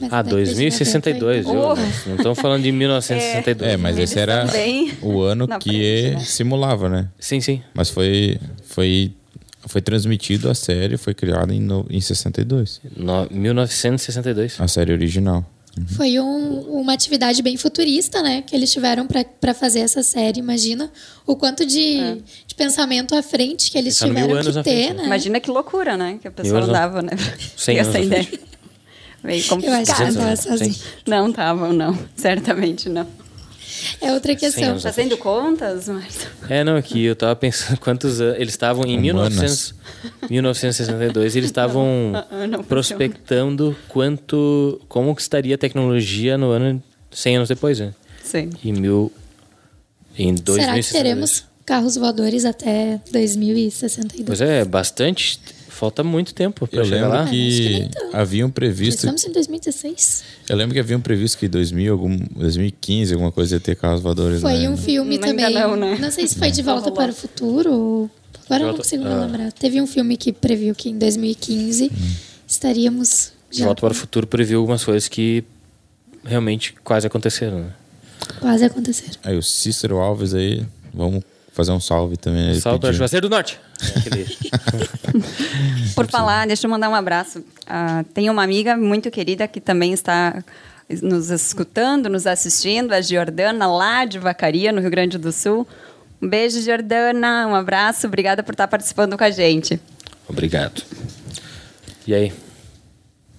Mas 0.00 0.12
Ah, 0.12 0.16
na 0.16 0.22
década 0.22 0.44
de 0.44 0.44
2062, 0.46 1.46
90 1.46 1.74
viu? 1.74 1.76
foi- 1.94 2.08
Não 2.10 2.16
estamos 2.16 2.38
falando 2.40 2.62
de 2.62 2.72
1962. 2.72 3.72
É, 3.72 3.76
mas 3.76 3.98
esse 3.98 4.18
era 4.18 4.44
o 5.00 5.22
ano 5.22 5.46
que 5.58 5.70
frente, 5.70 6.14
né? 6.16 6.24
simulava, 6.24 6.88
né? 6.88 7.08
Sim, 7.18 7.40
sim. 7.40 7.62
Mas 7.72 7.90
foi, 7.90 8.38
foi, 8.64 9.12
foi 9.66 9.80
transmitido 9.80 10.50
a 10.50 10.54
série, 10.54 10.96
foi 10.96 11.14
criada 11.14 11.54
em, 11.54 11.60
no, 11.60 11.86
em 11.88 12.00
62. 12.00 12.80
No, 12.96 13.28
1962. 13.30 14.56
A 14.60 14.66
série 14.68 14.92
original. 14.92 15.44
Foi 15.96 16.20
um- 16.20 16.60
uma 16.80 16.92
atividade 16.92 17.42
bem 17.42 17.56
futurista, 17.56 18.22
né? 18.22 18.42
Que 18.46 18.54
eles 18.54 18.72
tiveram 18.72 19.08
para 19.40 19.52
fazer 19.54 19.80
essa 19.80 20.04
série. 20.04 20.38
Imagina 20.38 20.88
o 21.26 21.34
quanto 21.34 21.66
de, 21.66 22.22
de 22.46 22.54
pensamento 22.56 23.12
à 23.16 23.22
frente 23.22 23.72
que 23.72 23.78
eles 23.78 23.94
Pensaram 23.94 24.14
mil 24.14 24.22
tiveram 24.28 24.50
que 24.50 24.56
na 24.56 24.62
ter, 24.62 24.84
frente, 24.86 24.96
né? 24.98 25.06
Imagina 25.06 25.40
que 25.40 25.50
loucura, 25.50 25.96
né? 25.96 26.18
Que 26.22 26.28
a 26.28 26.30
pessoa 26.30 26.58
anos, 26.58 26.68
andava, 26.68 27.02
né? 27.02 27.10
Anos 27.56 27.88
essa 27.88 27.98
ideia. 27.98 28.28
Meio 29.24 29.36
Eu 29.36 29.38
acho 29.38 29.48
que 29.48 29.48
complicado. 29.48 30.14
não 31.06 31.28
estavam, 31.30 31.72
não. 31.72 31.98
Certamente 32.14 32.88
não. 32.88 33.06
É 34.00 34.12
outra 34.12 34.32
100 34.32 34.36
questão. 34.38 34.64
anos 34.70 34.82
Fazendo 34.82 35.16
contas, 35.16 35.88
Márcio? 35.88 36.28
É, 36.48 36.62
não, 36.62 36.80
que 36.80 37.04
eu 37.04 37.16
tava 37.16 37.34
pensando 37.34 37.78
quantos 37.80 38.20
anos. 38.20 38.36
Eles 38.36 38.52
estavam 38.52 38.84
em 38.84 38.98
Humanas. 39.10 39.74
1900, 40.28 40.28
1962, 40.30 41.36
eles 41.36 41.48
estavam 41.50 42.12
prospectando 42.68 43.76
quanto. 43.88 44.80
como 44.88 45.14
que 45.14 45.22
estaria 45.22 45.54
a 45.54 45.58
tecnologia 45.58 46.36
no 46.38 46.50
ano 46.50 46.82
100 47.10 47.36
anos 47.36 47.48
depois, 47.48 47.80
né? 47.80 47.94
Sim. 48.22 48.50
Em 48.64 48.72
mil. 48.72 49.12
Em 50.16 50.34
2062. 50.34 50.56
Será 50.64 50.82
que 50.82 50.92
teremos 50.92 51.44
carros 51.66 51.96
voadores 51.96 52.44
até 52.44 53.00
2062? 53.10 54.24
Pois 54.26 54.40
é, 54.40 54.64
bastante. 54.64 55.40
Falta 55.74 56.04
muito 56.04 56.32
tempo 56.32 56.68
pra 56.68 56.80
Eu 56.80 56.84
chegar 56.84 56.96
lembro 56.96 57.10
lá. 57.10 57.22
acho 57.22 57.32
que 57.32 57.88
que 57.88 58.16
haviam 58.16 58.48
Já 58.48 58.52
previsto. 58.52 58.98
Estamos 58.98 59.24
em 59.24 59.32
2016. 59.32 60.24
Eu 60.48 60.56
lembro 60.56 60.72
que 60.72 60.80
haviam 60.80 61.00
previsto 61.00 61.36
que 61.36 61.48
2000, 61.48 61.92
algum, 61.92 62.16
2015, 62.16 63.12
alguma 63.12 63.32
coisa 63.32 63.56
ia 63.56 63.60
ter 63.60 63.74
carros 63.74 64.00
voadores. 64.00 64.40
Foi 64.40 64.58
né? 64.58 64.68
um 64.68 64.76
filme 64.76 65.14
Ainda 65.14 65.26
também. 65.26 65.52
não, 65.52 65.76
né? 65.76 66.10
sei 66.10 66.28
se 66.28 66.38
foi 66.38 66.50
De 66.50 66.62
Volta 66.62 66.92
para 66.92 67.10
o 67.10 67.14
Futuro 67.14 67.72
ou... 67.72 68.10
Agora 68.46 68.62
eu 68.62 68.68
não 68.68 68.76
consigo 68.76 69.02
me 69.02 69.10
ah. 69.10 69.24
lembrar. 69.24 69.52
Teve 69.52 69.80
um 69.80 69.86
filme 69.86 70.16
que 70.16 70.32
previu 70.32 70.74
que 70.74 70.90
em 70.90 70.98
2015 70.98 71.90
estaríamos 72.46 73.32
De 73.50 73.58
já 73.58 73.64
volta 73.64 73.80
para 73.80 73.92
o 73.92 73.94
futuro 73.94 74.26
previu 74.26 74.60
algumas 74.60 74.84
coisas 74.84 75.08
que 75.08 75.42
realmente 76.24 76.74
quase 76.84 77.06
aconteceram, 77.06 77.60
né? 77.60 77.72
quase 78.40 78.64
acontecer. 78.64 79.10
Aí 79.22 79.36
o 79.36 79.42
Cícero 79.42 79.98
Alves 79.98 80.34
aí, 80.34 80.64
vamos 80.92 81.22
fazer 81.54 81.70
um 81.70 81.80
salve 81.80 82.16
também. 82.16 82.50
Ele 82.50 82.60
Salve 82.60 82.80
para. 82.80 82.92
Juazeiro 82.92 83.28
do 83.28 83.34
Norte. 83.34 83.60
Por 85.94 86.06
falar, 86.08 86.46
deixa 86.46 86.66
eu 86.66 86.70
mandar 86.70 86.90
um 86.90 86.94
abraço. 86.94 87.44
Ah, 87.66 88.04
tem 88.12 88.28
uma 88.28 88.42
amiga 88.42 88.76
muito 88.76 89.10
querida 89.10 89.46
que 89.46 89.60
também 89.60 89.92
está 89.92 90.42
nos 91.00 91.30
escutando, 91.30 92.08
nos 92.08 92.26
assistindo, 92.26 92.92
a 92.92 93.00
Giordana, 93.00 93.66
lá 93.66 94.04
de 94.04 94.18
Vacaria, 94.18 94.72
no 94.72 94.80
Rio 94.80 94.90
Grande 94.90 95.16
do 95.16 95.30
Sul. 95.30 95.66
Um 96.20 96.28
beijo, 96.28 96.60
Giordana. 96.60 97.46
Um 97.46 97.54
abraço. 97.54 98.08
Obrigada 98.08 98.42
por 98.42 98.52
estar 98.52 98.66
participando 98.66 99.16
com 99.16 99.24
a 99.24 99.30
gente. 99.30 99.80
Obrigado. 100.28 100.82
E 102.06 102.14
aí? 102.14 102.32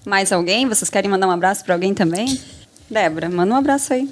Mais 0.05 0.31
alguém? 0.31 0.67
Vocês 0.67 0.89
querem 0.89 1.11
mandar 1.11 1.27
um 1.27 1.31
abraço 1.31 1.65
para 1.65 1.73
alguém 1.73 1.93
também? 1.93 2.39
Débora, 2.89 3.29
manda 3.29 3.53
um 3.53 3.57
abraço 3.57 3.93
aí. 3.93 4.09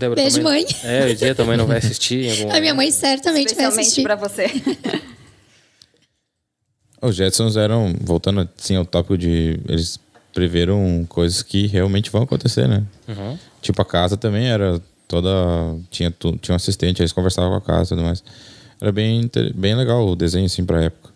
Débora, 0.00 0.20
Beijo, 0.20 0.40
tua 0.40 0.50
mãe. 0.50 0.66
É, 0.82 1.02
eu 1.04 1.08
ia 1.08 1.14
dizer, 1.14 1.34
tua 1.36 1.44
mãe 1.44 1.56
não 1.56 1.66
vai 1.66 1.78
assistir 1.78 2.24
em 2.24 2.30
algum 2.42 2.52
A 2.56 2.60
minha 2.60 2.74
mãe 2.74 2.90
certamente 2.90 3.54
vai 3.54 3.66
assistir. 3.66 4.02
para 4.02 4.16
você. 4.16 4.46
Os 7.02 7.16
Jetsons 7.16 7.56
eram, 7.56 7.94
voltando 8.00 8.46
assim 8.58 8.76
ao 8.76 8.84
tópico 8.84 9.16
de. 9.16 9.58
Eles 9.68 9.98
preveram 10.34 11.04
coisas 11.08 11.42
que 11.42 11.66
realmente 11.66 12.10
vão 12.10 12.22
acontecer, 12.22 12.68
né? 12.68 12.84
Uhum. 13.08 13.38
Tipo, 13.62 13.80
a 13.80 13.84
casa 13.84 14.16
também 14.16 14.48
era 14.48 14.80
toda. 15.08 15.28
Tinha, 15.90 16.10
tu- 16.10 16.36
tinha 16.36 16.52
um 16.52 16.56
assistente, 16.56 17.00
eles 17.00 17.12
conversavam 17.12 17.50
com 17.50 17.56
a 17.56 17.60
casa 17.60 17.94
e 17.94 17.96
tudo 17.96 18.02
mais. 18.02 18.22
Era 18.80 18.92
bem, 18.92 19.30
bem 19.54 19.74
legal 19.74 20.06
o 20.06 20.14
desenho, 20.16 20.46
assim, 20.46 20.64
pra 20.64 20.82
época. 20.84 21.10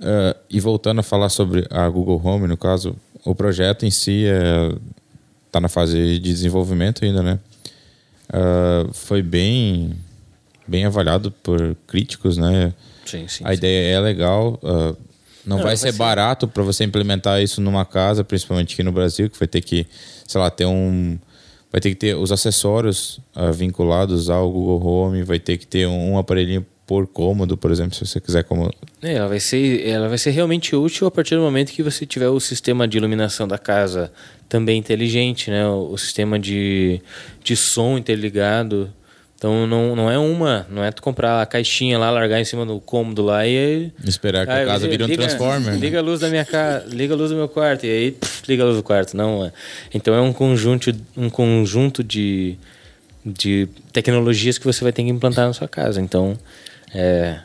Ah, 0.00 0.36
e 0.50 0.58
voltando 0.60 0.98
a 0.98 1.02
falar 1.04 1.28
sobre 1.28 1.66
a 1.70 1.88
Google 1.88 2.20
Home, 2.24 2.48
no 2.48 2.56
caso, 2.56 2.96
o 3.24 3.34
projeto 3.34 3.86
em 3.86 3.90
si 3.90 4.24
é, 4.26 4.74
tá 5.52 5.60
na 5.60 5.68
fase 5.68 5.96
de 5.96 6.18
desenvolvimento 6.18 7.04
ainda, 7.04 7.22
né? 7.22 7.38
Ah, 8.32 8.86
foi 8.92 9.22
bem, 9.22 9.92
bem 10.66 10.84
avaliado 10.84 11.30
por 11.30 11.76
críticos, 11.86 12.36
né? 12.36 12.72
Sim, 13.04 13.28
sim. 13.28 13.44
A 13.46 13.54
ideia 13.54 13.96
é 13.96 14.00
legal. 14.00 14.58
ah, 14.62 14.94
não, 15.46 15.56
Não, 15.56 15.64
vai 15.64 15.66
vai 15.66 15.76
ser 15.76 15.92
barato 15.92 16.48
para 16.48 16.62
você 16.62 16.84
implementar 16.84 17.42
isso 17.42 17.60
numa 17.60 17.84
casa, 17.84 18.24
principalmente 18.24 18.72
aqui 18.74 18.82
no 18.82 18.92
Brasil, 18.92 19.28
que 19.28 19.38
vai 19.38 19.46
ter 19.46 19.60
que, 19.60 19.86
sei 20.26 20.40
lá, 20.40 20.50
ter 20.50 20.64
um. 20.66 21.18
Vai 21.70 21.80
ter 21.80 21.90
que 21.90 21.96
ter 21.96 22.14
os 22.14 22.30
acessórios 22.30 23.20
ah, 23.34 23.50
vinculados 23.50 24.30
ao 24.30 24.50
Google 24.50 24.86
Home, 24.86 25.22
vai 25.22 25.38
ter 25.38 25.58
que 25.58 25.66
ter 25.66 25.86
um, 25.86 26.12
um 26.12 26.18
aparelhinho 26.18 26.64
por 26.86 27.06
cômodo, 27.06 27.56
por 27.56 27.70
exemplo, 27.70 27.94
se 27.94 28.06
você 28.06 28.20
quiser 28.20 28.44
como. 28.44 28.70
É, 29.02 29.14
ela 29.14 29.28
vai 29.28 29.40
ser, 29.40 29.86
ela 29.86 30.08
vai 30.08 30.18
ser 30.18 30.30
realmente 30.30 30.74
útil 30.76 31.06
a 31.06 31.10
partir 31.10 31.34
do 31.34 31.40
momento 31.40 31.72
que 31.72 31.82
você 31.82 32.06
tiver 32.06 32.28
o 32.28 32.38
sistema 32.40 32.86
de 32.86 32.96
iluminação 32.96 33.48
da 33.48 33.58
casa 33.58 34.12
também 34.54 34.78
inteligente, 34.78 35.50
né? 35.50 35.66
O, 35.66 35.90
o 35.94 35.98
sistema 35.98 36.38
de, 36.38 37.00
de 37.42 37.56
som 37.56 37.98
interligado. 37.98 38.88
Então 39.36 39.66
não, 39.66 39.96
não 39.96 40.08
é 40.08 40.16
uma, 40.16 40.64
não 40.70 40.84
é 40.84 40.92
tu 40.92 41.02
comprar 41.02 41.42
a 41.42 41.46
caixinha 41.46 41.98
lá, 41.98 42.08
largar 42.08 42.40
em 42.40 42.44
cima 42.44 42.64
do 42.64 42.78
cômodo 42.78 43.20
lá 43.24 43.44
e 43.44 43.90
Esperar 44.06 44.46
que 44.46 44.52
Ah, 44.52 44.62
a 44.62 44.64
casa 44.66 44.86
liga- 44.86 45.06
vire 45.08 45.12
um 45.12 45.16
Transformer. 45.26 45.72
né? 45.72 45.76
Liga 45.78 45.98
a 45.98 46.02
luz 46.02 46.20
da 46.20 46.28
minha 46.28 46.44
casa, 46.44 46.86
liga 46.88 47.14
a 47.14 47.16
luz 47.16 47.30
do 47.30 47.36
meu 47.36 47.48
quarto 47.48 47.84
e 47.84 47.90
aí 47.90 48.12
pff, 48.12 48.44
liga 48.48 48.62
a 48.62 48.66
luz 48.66 48.76
do 48.76 48.82
quarto, 48.84 49.16
não. 49.16 49.44
é. 49.44 49.52
Então 49.92 50.14
é 50.14 50.20
um 50.20 50.32
conjunto, 50.32 50.94
um 51.16 51.28
conjunto 51.28 52.04
de, 52.04 52.56
de 53.26 53.68
tecnologias 53.92 54.56
que 54.56 54.64
você 54.64 54.84
vai 54.84 54.92
ter 54.92 55.02
que 55.02 55.10
implantar 55.10 55.48
na 55.48 55.52
sua 55.52 55.66
casa. 55.68 56.00
Então 56.00 56.38
é, 56.94 57.40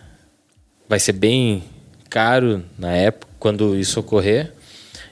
vai 0.87 0.99
ser 0.99 1.13
bem 1.13 1.63
caro 2.07 2.63
na 2.77 2.91
época 2.93 3.27
quando 3.39 3.75
isso 3.75 3.99
ocorrer 3.99 4.53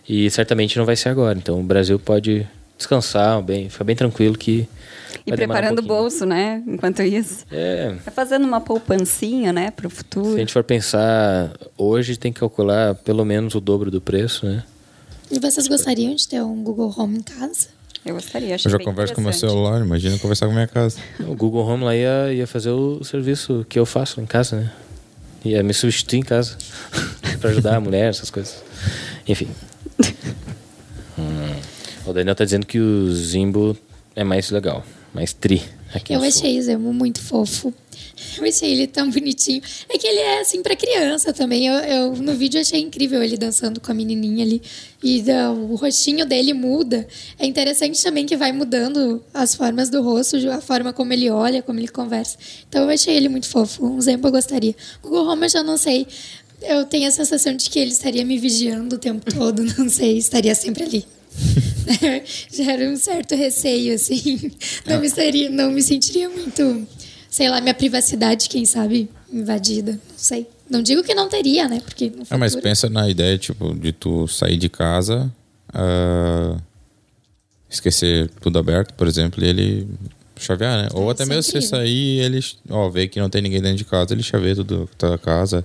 e 0.08 0.30
certamente 0.30 0.78
não 0.78 0.86
vai 0.86 0.96
ser 0.96 1.10
agora. 1.10 1.38
Então 1.38 1.60
o 1.60 1.64
Brasil 1.64 2.00
pode 2.00 2.48
descansar 2.78 3.42
bem, 3.42 3.70
ficar 3.70 3.84
bem 3.84 3.96
tranquilo 3.96 4.38
que 4.38 4.68
E 5.26 5.32
demorar 5.32 5.34
um 5.34 5.38
preparando 5.38 5.80
o 5.80 5.82
bolso, 5.82 6.26
né? 6.26 6.64
Enquanto 6.68 7.02
isso. 7.02 7.46
É, 7.52 7.96
Vai 8.06 8.14
fazendo 8.14 8.46
uma 8.46 8.62
poupancinha, 8.62 9.52
né? 9.52 9.72
Para 9.72 9.88
o 9.88 9.90
se 9.90 9.98
futuro. 9.98 10.36
a 10.36 10.40
gente 10.40 10.54
for 10.54 10.64
pensar 10.64 11.52
hoje 11.78 12.18
tem 12.18 12.32
que 12.32 12.40
calcular 12.40 12.96
pelo 12.96 13.26
menos 13.26 13.56
o 13.56 13.60
dobro 13.60 13.90
do 13.90 14.00
preço, 14.00 14.46
né? 14.46 14.64
E 15.30 15.40
vocês 15.40 15.68
gostariam 15.68 16.16
de 16.16 16.28
ter 16.28 16.42
um 16.42 16.64
Google 16.64 16.94
Home 16.96 17.18
em 17.18 17.22
casa? 17.22 17.68
Eu 18.06 18.14
gostaria. 18.14 18.56
Achei 18.56 18.70
Eu 18.70 18.72
já 18.72 18.78
bem 18.78 18.88
converso 18.88 19.14
com 19.14 19.20
meu 19.20 19.34
celular, 19.34 19.82
imagina 19.82 20.18
conversar 20.20 20.48
com 20.48 20.54
minha 20.54 20.68
casa. 20.68 20.98
O 21.20 21.36
Google 21.36 21.68
Home 21.68 21.84
lá 21.84 21.94
ia, 21.96 22.34
ia 22.34 22.48
fazer 22.48 22.70
o 22.70 23.04
serviço 23.04 23.66
que 23.68 23.78
eu 23.78 23.86
faço 23.86 24.22
em 24.22 24.26
casa, 24.26 24.56
né? 24.56 24.72
Ia 25.44 25.62
me 25.62 25.74
substituir 25.74 26.20
em 26.20 26.24
casa 26.24 26.58
pra 27.42 27.50
ajudar 27.50 27.76
a 27.76 27.80
mulher, 27.82 28.10
essas 28.10 28.30
coisas. 28.30 28.64
Enfim. 29.28 29.50
Hum. 31.18 31.60
O 32.06 32.14
Daniel 32.14 32.36
tá 32.36 32.44
dizendo 32.46 32.66
que 32.66 32.80
o 32.80 33.12
Zimbo 33.14 33.78
é 34.16 34.24
mais 34.24 34.50
legal, 34.50 34.84
mais 35.14 35.34
tri. 35.34 35.62
Aqui 35.94 36.14
Eu 36.14 36.22
achei 36.22 36.60
o 36.60 36.62
Zemo 36.62 36.94
muito 36.94 37.22
fofo. 37.22 37.74
Eu 38.38 38.44
achei 38.46 38.72
ele 38.72 38.88
tão 38.88 39.10
bonitinho. 39.10 39.62
É 39.90 39.98
que 39.98 40.06
ele 40.06 40.20
é 40.20 40.42
assim 40.42 40.62
pra 40.62 40.76
criança 40.76 41.32
também. 41.34 41.66
Eu, 41.68 41.74
eu- 41.76 42.16
no 42.16 42.34
vídeo 42.34 42.60
achei 42.60 42.80
incrível 42.82 43.24
ele 43.24 43.38
dançando 43.38 43.80
com 43.80 43.92
a 43.92 43.96
menininha 43.96 44.44
ali. 44.44 44.62
E 45.02 45.24
o 45.56 45.76
rostinho 45.76 46.26
dele 46.26 46.54
muda. 46.54 47.08
É 47.40 47.46
interessante 47.46 48.02
também 48.04 48.26
que 48.26 48.36
vai 48.36 48.52
mudando 48.52 49.24
as 49.34 49.56
formas 49.56 49.90
do 49.90 50.02
rosto, 50.02 50.36
a 50.52 50.60
forma 50.62 50.92
como 50.94 51.14
ele 51.14 51.30
olha, 51.30 51.62
como 51.64 51.80
ele 51.80 51.88
conversa. 51.88 52.38
Então 52.68 52.84
eu 52.84 52.90
achei 52.90 53.16
ele 53.16 53.30
muito 53.30 53.48
fofo. 53.48 53.86
Um 53.86 54.00
Zemo 54.02 54.28
eu 54.28 54.32
gostaria. 54.32 54.76
O 55.02 55.08
Google 55.10 55.26
Home 55.30 55.44
eu 55.46 55.50
já 55.50 55.64
não 55.64 55.78
sei. 55.78 56.06
Eu 56.62 56.86
tenho 56.86 57.08
a 57.08 57.12
sensação 57.12 57.56
de 57.56 57.70
que 57.70 57.78
ele 57.80 57.92
estaria 57.92 58.26
me 58.26 58.38
vigiando 58.38 58.96
o 58.96 59.00
tempo 59.00 59.32
todo. 59.34 59.64
Não 59.78 59.90
sei, 59.90 60.18
estaria 60.18 60.54
sempre 60.56 60.84
ali. 60.84 61.06
Gera 62.52 62.90
um 62.90 62.96
certo 62.96 63.36
receio, 63.36 63.94
assim. 63.94 64.52
Não 64.86 65.00
me, 65.00 65.10
seria, 65.10 65.50
não 65.50 65.72
me 65.72 65.84
sentiria 65.84 66.28
muito, 66.30 66.88
sei 67.30 67.48
lá, 67.50 67.62
minha 67.62 67.76
privacidade, 67.76 68.50
quem 68.50 68.66
sabe, 68.66 69.08
invadida. 69.32 69.92
Não 69.94 70.00
sei. 70.18 70.48
Não 70.70 70.82
digo 70.82 71.04
que 71.04 71.14
não 71.14 71.30
teria, 71.30 71.68
né? 71.68 71.80
Porque 71.80 72.10
no 72.10 72.24
Ah, 72.30 72.38
mas 72.38 72.54
futuro- 72.54 72.64
pensa 72.70 72.90
na 72.90 73.08
ideia, 73.08 73.38
tipo, 73.38 73.74
de 73.76 73.92
tu 73.92 74.28
sair 74.28 74.58
de 74.58 74.68
casa, 74.68 75.32
ah, 75.74 76.58
esquecer 77.70 78.30
tudo 78.42 78.58
aberto, 78.60 78.94
por 78.96 79.08
exemplo, 79.08 79.44
e 79.44 79.48
ele 79.48 79.88
chavear, 80.40 80.84
né? 80.84 80.90
Ou 80.94 81.08
É, 81.10 81.12
até 81.12 81.24
é 81.24 81.26
mesmo 81.26 81.44
você 81.44 81.62
sair 81.62 82.18
e 82.18 82.20
ele, 82.20 82.40
ó, 82.70 82.90
ver 82.90 83.08
que 83.08 83.20
não 83.20 83.30
tem 83.30 83.42
ninguém 83.42 83.62
dentro 83.62 83.78
de 83.78 83.86
casa, 83.86 84.14
ele 84.14 84.24
chaveia 84.24 84.56
tudo 84.56 84.90
na 85.02 85.18
casa, 85.18 85.64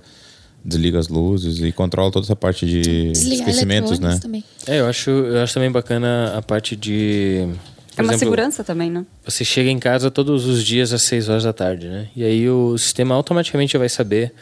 desliga 0.63 0.99
as 0.99 1.07
luzes 1.07 1.59
e 1.59 1.71
controla 1.71 2.11
toda 2.11 2.25
essa 2.25 2.35
parte 2.35 2.65
de 2.65 3.11
Desligar 3.11 3.49
esquecimentos, 3.49 3.99
né? 3.99 4.17
também. 4.21 4.43
É, 4.65 4.79
eu 4.79 4.87
acho, 4.87 5.09
eu 5.09 5.41
acho 5.41 5.53
também 5.53 5.71
bacana 5.71 6.33
a 6.37 6.41
parte 6.41 6.75
de. 6.75 7.47
por 7.95 8.01
É 8.01 8.01
uma 8.01 8.13
exemplo, 8.13 8.19
segurança 8.19 8.63
também, 8.63 8.89
né? 8.89 9.05
Você 9.25 9.43
chega 9.43 9.69
em 9.69 9.79
casa 9.79 10.09
todos 10.09 10.45
os 10.45 10.63
dias 10.63 10.93
às 10.93 11.01
6 11.03 11.29
horas 11.29 11.43
da 11.43 11.53
tarde, 11.53 11.87
né? 11.87 12.07
E 12.15 12.23
aí 12.23 12.49
o 12.49 12.77
sistema 12.77 13.15
automaticamente 13.15 13.77
vai 13.77 13.89
saber. 13.89 14.33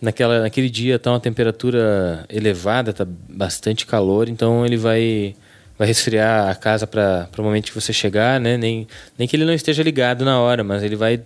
Naquela, 0.00 0.40
naquele 0.40 0.68
dia 0.68 0.98
tá 0.98 1.12
uma 1.12 1.20
temperatura 1.20 2.24
elevada, 2.28 2.92
tá 2.92 3.06
bastante 3.28 3.86
calor, 3.86 4.28
então 4.28 4.66
ele 4.66 4.76
vai 4.76 5.36
vai 5.78 5.86
resfriar 5.86 6.48
a 6.48 6.54
casa 6.56 6.88
para 6.88 7.28
o 7.38 7.42
momento 7.42 7.66
que 7.66 7.74
você 7.74 7.92
chegar, 7.92 8.40
né? 8.40 8.56
Nem, 8.56 8.86
nem 9.16 9.28
que 9.28 9.36
ele 9.36 9.44
não 9.44 9.54
esteja 9.54 9.80
ligado 9.80 10.24
na 10.24 10.40
hora, 10.40 10.64
mas 10.64 10.82
ele 10.82 10.96
vai 10.96 11.22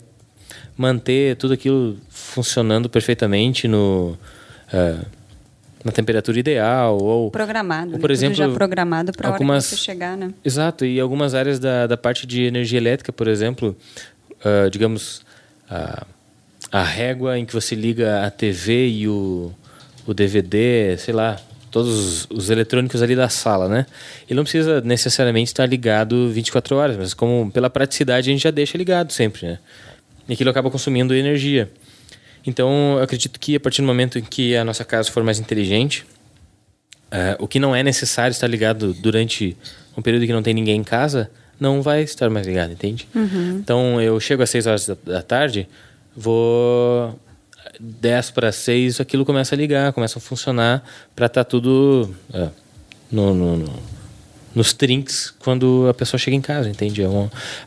manter 0.76 1.36
tudo 1.36 1.54
aquilo 1.54 1.96
funcionando 2.10 2.88
perfeitamente 2.88 3.66
no 3.66 4.16
eh, 4.72 4.98
na 5.84 5.92
temperatura 5.92 6.38
ideal 6.38 6.98
ou 6.98 7.30
Programado. 7.30 7.92
ou, 7.92 7.92
né? 7.92 7.98
por 7.98 8.08
Tudo 8.08 8.12
exemplo 8.12 8.36
já 8.36 8.48
programado 8.48 9.12
para 9.12 9.28
algumas 9.28 9.64
hora 9.66 9.76
que 9.76 9.80
você 9.80 9.84
chegar, 9.84 10.16
né? 10.16 10.32
Exato, 10.44 10.84
e 10.84 10.98
algumas 10.98 11.34
áreas 11.34 11.58
da, 11.58 11.86
da 11.86 11.96
parte 11.96 12.26
de 12.26 12.42
energia 12.42 12.78
elétrica, 12.78 13.12
por 13.12 13.28
exemplo, 13.28 13.76
ah, 14.44 14.68
digamos, 14.70 15.22
a, 15.68 16.06
a 16.70 16.82
régua 16.82 17.38
em 17.38 17.44
que 17.44 17.52
você 17.52 17.74
liga 17.74 18.24
a 18.24 18.30
TV 18.30 18.88
e 18.88 19.08
o, 19.08 19.52
o 20.06 20.14
DVD, 20.14 20.96
sei 20.98 21.14
lá, 21.14 21.36
todos 21.70 22.26
os 22.30 22.50
eletrônicos 22.50 23.02
ali 23.02 23.16
da 23.16 23.28
sala, 23.28 23.68
né? 23.68 23.86
Ele 24.28 24.36
não 24.36 24.44
precisa 24.44 24.80
necessariamente 24.80 25.48
estar 25.48 25.66
ligado 25.66 26.30
24 26.30 26.76
horas, 26.76 26.96
mas 26.96 27.14
como 27.14 27.50
pela 27.50 27.68
praticidade 27.68 28.30
a 28.30 28.32
gente 28.32 28.42
já 28.42 28.50
deixa 28.50 28.78
ligado 28.78 29.12
sempre, 29.12 29.46
né? 29.46 29.58
E 30.28 30.32
aquilo 30.32 30.50
acaba 30.50 30.70
consumindo 30.70 31.14
energia. 31.14 31.70
Então, 32.46 32.96
eu 32.98 33.02
acredito 33.02 33.38
que 33.40 33.56
a 33.56 33.60
partir 33.60 33.82
do 33.82 33.86
momento 33.86 34.18
em 34.18 34.22
que 34.22 34.56
a 34.56 34.64
nossa 34.64 34.84
casa 34.84 35.10
for 35.10 35.22
mais 35.22 35.38
inteligente, 35.38 36.06
uh, 37.06 37.42
o 37.42 37.48
que 37.48 37.58
não 37.58 37.74
é 37.74 37.82
necessário 37.82 38.32
estar 38.32 38.46
ligado 38.46 38.94
durante 38.94 39.56
um 39.96 40.02
período 40.02 40.26
que 40.26 40.32
não 40.32 40.42
tem 40.42 40.54
ninguém 40.54 40.76
em 40.76 40.84
casa, 40.84 41.30
não 41.58 41.82
vai 41.82 42.02
estar 42.02 42.30
mais 42.30 42.46
ligado, 42.46 42.72
entende? 42.72 43.08
Uhum. 43.14 43.58
Então, 43.58 44.00
eu 44.00 44.20
chego 44.20 44.42
às 44.42 44.50
6 44.50 44.66
horas 44.66 44.86
da, 44.86 44.96
da 45.04 45.22
tarde, 45.22 45.68
vou 46.14 47.18
10 47.80 48.30
para 48.30 48.52
6, 48.52 49.00
aquilo 49.00 49.24
começa 49.24 49.54
a 49.54 49.58
ligar, 49.58 49.92
começa 49.92 50.18
a 50.18 50.22
funcionar 50.22 50.84
para 51.14 51.26
estar 51.26 51.44
tá 51.44 51.50
tudo 51.50 52.14
é, 52.32 52.48
no, 53.10 53.34
no, 53.34 53.56
no, 53.56 53.72
nos 54.56 54.72
trinks 54.72 55.34
quando 55.38 55.86
a 55.88 55.92
pessoa 55.92 56.18
chega 56.18 56.34
em 56.34 56.40
casa, 56.40 56.70
entende? 56.70 57.02
É 57.02 57.06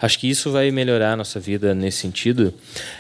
acho 0.02 0.18
que 0.18 0.28
isso 0.28 0.52
vai 0.52 0.72
melhorar 0.72 1.14
a 1.14 1.16
nossa 1.16 1.40
vida 1.40 1.76
nesse 1.76 2.00
sentido. 2.00 2.52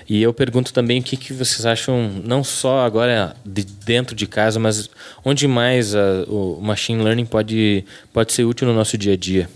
E 0.08 0.22
eu 0.22 0.32
pergunto 0.32 0.72
também 0.72 1.00
o 1.00 1.04
que, 1.04 1.18
que 1.18 1.34
vocês 1.34 1.66
acham, 1.66 2.08
não 2.24 2.44
só 2.44 2.86
agora 2.86 3.36
de 3.44 3.64
dentro 3.64 4.16
de 4.16 4.28
casa, 4.28 4.60
mas 4.60 4.88
onde 5.26 5.48
mais 5.48 5.96
a, 5.96 6.24
o 6.28 6.62
machine 6.62 7.04
learning 7.04 7.26
pode, 7.26 7.84
pode 8.14 8.32
ser 8.32 8.44
útil 8.44 8.68
no 8.68 8.76
nosso 8.76 8.96
dia 8.96 9.14
a 9.14 9.18
dia? 9.18 9.50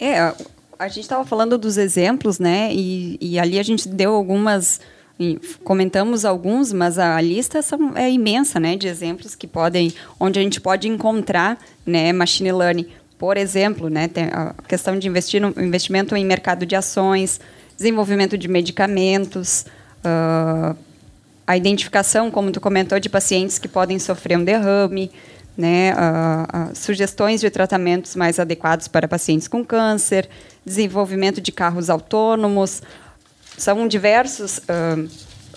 É, 0.00 0.34
a 0.76 0.88
gente 0.88 1.02
estava 1.02 1.24
falando 1.24 1.56
dos 1.56 1.76
exemplos, 1.76 2.40
né? 2.40 2.74
E, 2.74 3.16
e 3.20 3.38
ali 3.38 3.56
a 3.56 3.62
gente 3.62 3.88
deu 3.88 4.14
algumas 4.14 4.80
comentamos 5.64 6.24
alguns, 6.24 6.72
mas 6.72 6.98
a 6.98 7.20
lista 7.20 7.60
é 7.94 8.10
imensa, 8.10 8.60
né, 8.60 8.76
de 8.76 8.86
exemplos 8.86 9.34
que 9.34 9.46
podem, 9.46 9.94
onde 10.20 10.38
a 10.38 10.42
gente 10.42 10.60
pode 10.60 10.88
encontrar, 10.88 11.58
né, 11.86 12.12
machine 12.12 12.52
learning. 12.52 12.86
Por 13.18 13.36
exemplo, 13.38 13.88
né, 13.88 14.10
a 14.30 14.54
questão 14.68 14.98
de 14.98 15.08
investir 15.08 15.40
no 15.40 15.48
investimento 15.62 16.14
em 16.14 16.24
mercado 16.24 16.66
de 16.66 16.76
ações, 16.76 17.40
desenvolvimento 17.76 18.36
de 18.36 18.46
medicamentos, 18.46 19.64
uh, 20.04 20.76
a 21.46 21.56
identificação, 21.56 22.30
como 22.30 22.50
tu 22.50 22.60
comentou, 22.60 22.98
de 23.00 23.08
pacientes 23.08 23.58
que 23.58 23.68
podem 23.68 23.98
sofrer 23.98 24.36
um 24.36 24.44
derrame, 24.44 25.10
né, 25.56 25.94
uh, 25.94 26.72
uh, 26.72 26.76
sugestões 26.76 27.40
de 27.40 27.48
tratamentos 27.48 28.14
mais 28.14 28.38
adequados 28.38 28.86
para 28.86 29.08
pacientes 29.08 29.48
com 29.48 29.64
câncer, 29.64 30.28
desenvolvimento 30.64 31.40
de 31.40 31.52
carros 31.52 31.88
autônomos, 31.88 32.82
são 33.56 33.86
diversos 33.88 34.58
uh, 34.58 35.08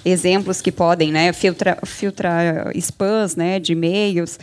exemplos 0.03 0.61
que 0.61 0.71
podem 0.71 1.11
né, 1.11 1.33
filtrar, 1.33 1.79
filtrar 1.85 2.71
spams 2.75 3.35
né, 3.35 3.59
de 3.59 3.73
e-mails, 3.73 4.39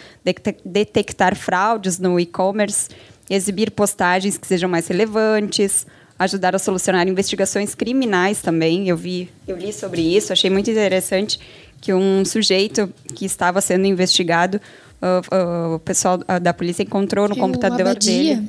detectar 0.64 1.34
fraudes 1.34 1.98
no 1.98 2.20
e-commerce, 2.20 2.88
exibir 3.28 3.70
postagens 3.70 4.36
que 4.36 4.46
sejam 4.46 4.68
mais 4.68 4.86
relevantes, 4.86 5.86
ajudar 6.18 6.54
a 6.54 6.58
solucionar 6.58 7.06
investigações 7.08 7.74
criminais 7.74 8.40
também. 8.40 8.88
Eu 8.88 8.96
vi, 8.96 9.30
eu 9.46 9.56
li 9.56 9.72
sobre 9.72 10.02
isso, 10.02 10.32
achei 10.32 10.50
muito 10.50 10.70
interessante 10.70 11.38
que 11.80 11.92
um 11.92 12.24
sujeito 12.24 12.92
que 13.14 13.24
estava 13.24 13.60
sendo 13.60 13.86
investigado, 13.86 14.60
uh, 15.00 15.34
uh, 15.34 15.74
o 15.74 15.78
pessoal 15.78 16.18
da 16.40 16.52
polícia 16.52 16.82
encontrou 16.82 17.28
no 17.28 17.34
que 17.34 17.40
computador 17.40 17.94
dele. 17.94 18.48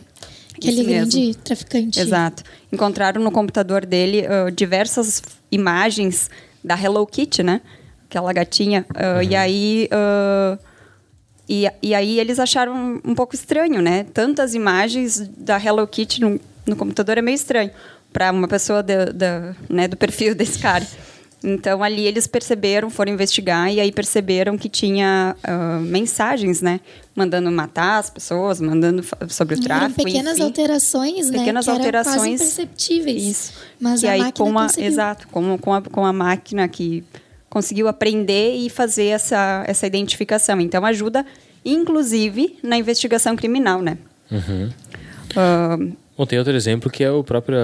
Aquele 0.57 0.83
grande 0.83 1.35
traficante. 1.43 1.99
Exato. 1.99 2.43
Encontraram 2.71 3.21
no 3.21 3.31
computador 3.31 3.85
dele 3.85 4.23
uh, 4.25 4.51
diversas 4.51 5.21
imagens 5.51 6.29
da 6.63 6.75
Hello 6.79 7.05
Kitty, 7.05 7.43
né? 7.43 7.61
Aquela 8.09 8.33
gatinha. 8.33 8.85
Uh, 8.89 9.17
uhum. 9.17 9.23
E 9.23 9.35
aí. 9.35 9.89
Uh, 9.91 10.59
e, 11.49 11.65
e 11.81 11.95
aí 11.95 12.19
eles 12.19 12.39
acharam 12.39 12.99
um 13.05 13.15
pouco 13.15 13.33
estranho, 13.33 13.81
né? 13.81 14.05
Tantas 14.13 14.53
imagens 14.53 15.29
da 15.37 15.57
Hello 15.57 15.87
Kitty 15.87 16.19
no, 16.19 16.39
no 16.65 16.75
computador 16.75 17.17
é 17.17 17.21
meio 17.21 17.35
estranho 17.35 17.71
para 18.11 18.31
uma 18.31 18.47
pessoa 18.47 18.81
de, 18.81 19.13
de, 19.13 19.55
né, 19.69 19.87
do 19.87 19.95
perfil 19.95 20.33
desse 20.35 20.59
cara. 20.59 20.85
Então 21.43 21.83
ali 21.83 22.05
eles 22.05 22.25
perceberam, 22.25 22.89
foram 22.89 23.13
investigar 23.13 23.71
e 23.71 23.79
aí 23.79 23.91
perceberam 23.91 24.57
que 24.57 24.67
tinha 24.67 25.35
uh, 25.47 25.79
mensagens, 25.81 26.61
né, 26.61 26.79
mandando 27.15 27.51
matar 27.51 27.99
as 27.99 28.09
pessoas, 28.09 28.59
mandando 28.59 29.03
sobre 29.29 29.55
o 29.55 29.61
tráfico. 29.61 30.01
Eram 30.01 30.11
pequenas 30.11 30.33
enfim. 30.37 30.43
alterações, 30.43 31.29
né, 31.29 31.39
pequenas 31.39 31.65
que 31.65 31.71
alterações 31.71 32.15
quase 32.15 32.29
imperceptíveis. 32.31 33.23
Isso. 33.23 33.53
Mas 33.79 34.01
e 34.01 34.07
a 34.07 34.11
aí 34.13 34.19
máquina 34.19 34.45
com 34.45 34.57
a, 34.57 34.63
conseguiu. 34.63 34.87
exato, 34.89 35.27
com, 35.27 35.57
com, 35.59 35.73
a, 35.73 35.81
com 35.81 36.05
a 36.05 36.11
máquina 36.11 36.67
que 36.67 37.03
conseguiu 37.49 37.87
aprender 37.87 38.55
e 38.55 38.69
fazer 38.69 39.05
essa 39.05 39.63
essa 39.67 39.85
identificação. 39.85 40.59
Então 40.59 40.83
ajuda, 40.85 41.23
inclusive, 41.63 42.57
na 42.63 42.77
investigação 42.77 43.35
criminal, 43.35 43.79
né? 43.81 43.99
Uhum. 44.31 44.71
Uh, 45.31 45.97
Bom, 46.17 46.25
tem 46.25 46.39
outro 46.39 46.55
exemplo 46.55 46.89
que 46.89 47.03
é 47.03 47.11
o 47.11 47.23
próprio 47.23 47.57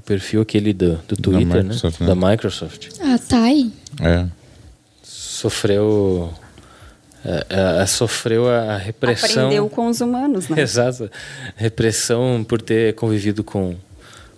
perfil 0.00 0.42
aquele 0.42 0.72
do, 0.72 0.96
do 1.08 1.16
Twitter, 1.16 1.46
da 1.46 1.62
Microsoft, 1.62 2.00
né? 2.00 2.06
né? 2.06 2.14
Da 2.14 2.28
Microsoft. 2.30 2.88
A 3.00 3.18
TAI. 3.18 3.72
É. 4.00 4.26
Sofreu. 5.02 6.32
É, 7.24 7.46
é, 7.48 7.82
é, 7.82 7.86
sofreu 7.86 8.48
a 8.48 8.76
repressão. 8.76 9.46
Aprendeu 9.46 9.68
com 9.68 9.88
os 9.88 10.00
humanos, 10.00 10.48
né? 10.48 10.60
Exato. 10.62 11.10
Repressão 11.56 12.44
por 12.46 12.60
ter 12.60 12.94
convivido 12.94 13.42
com, 13.42 13.74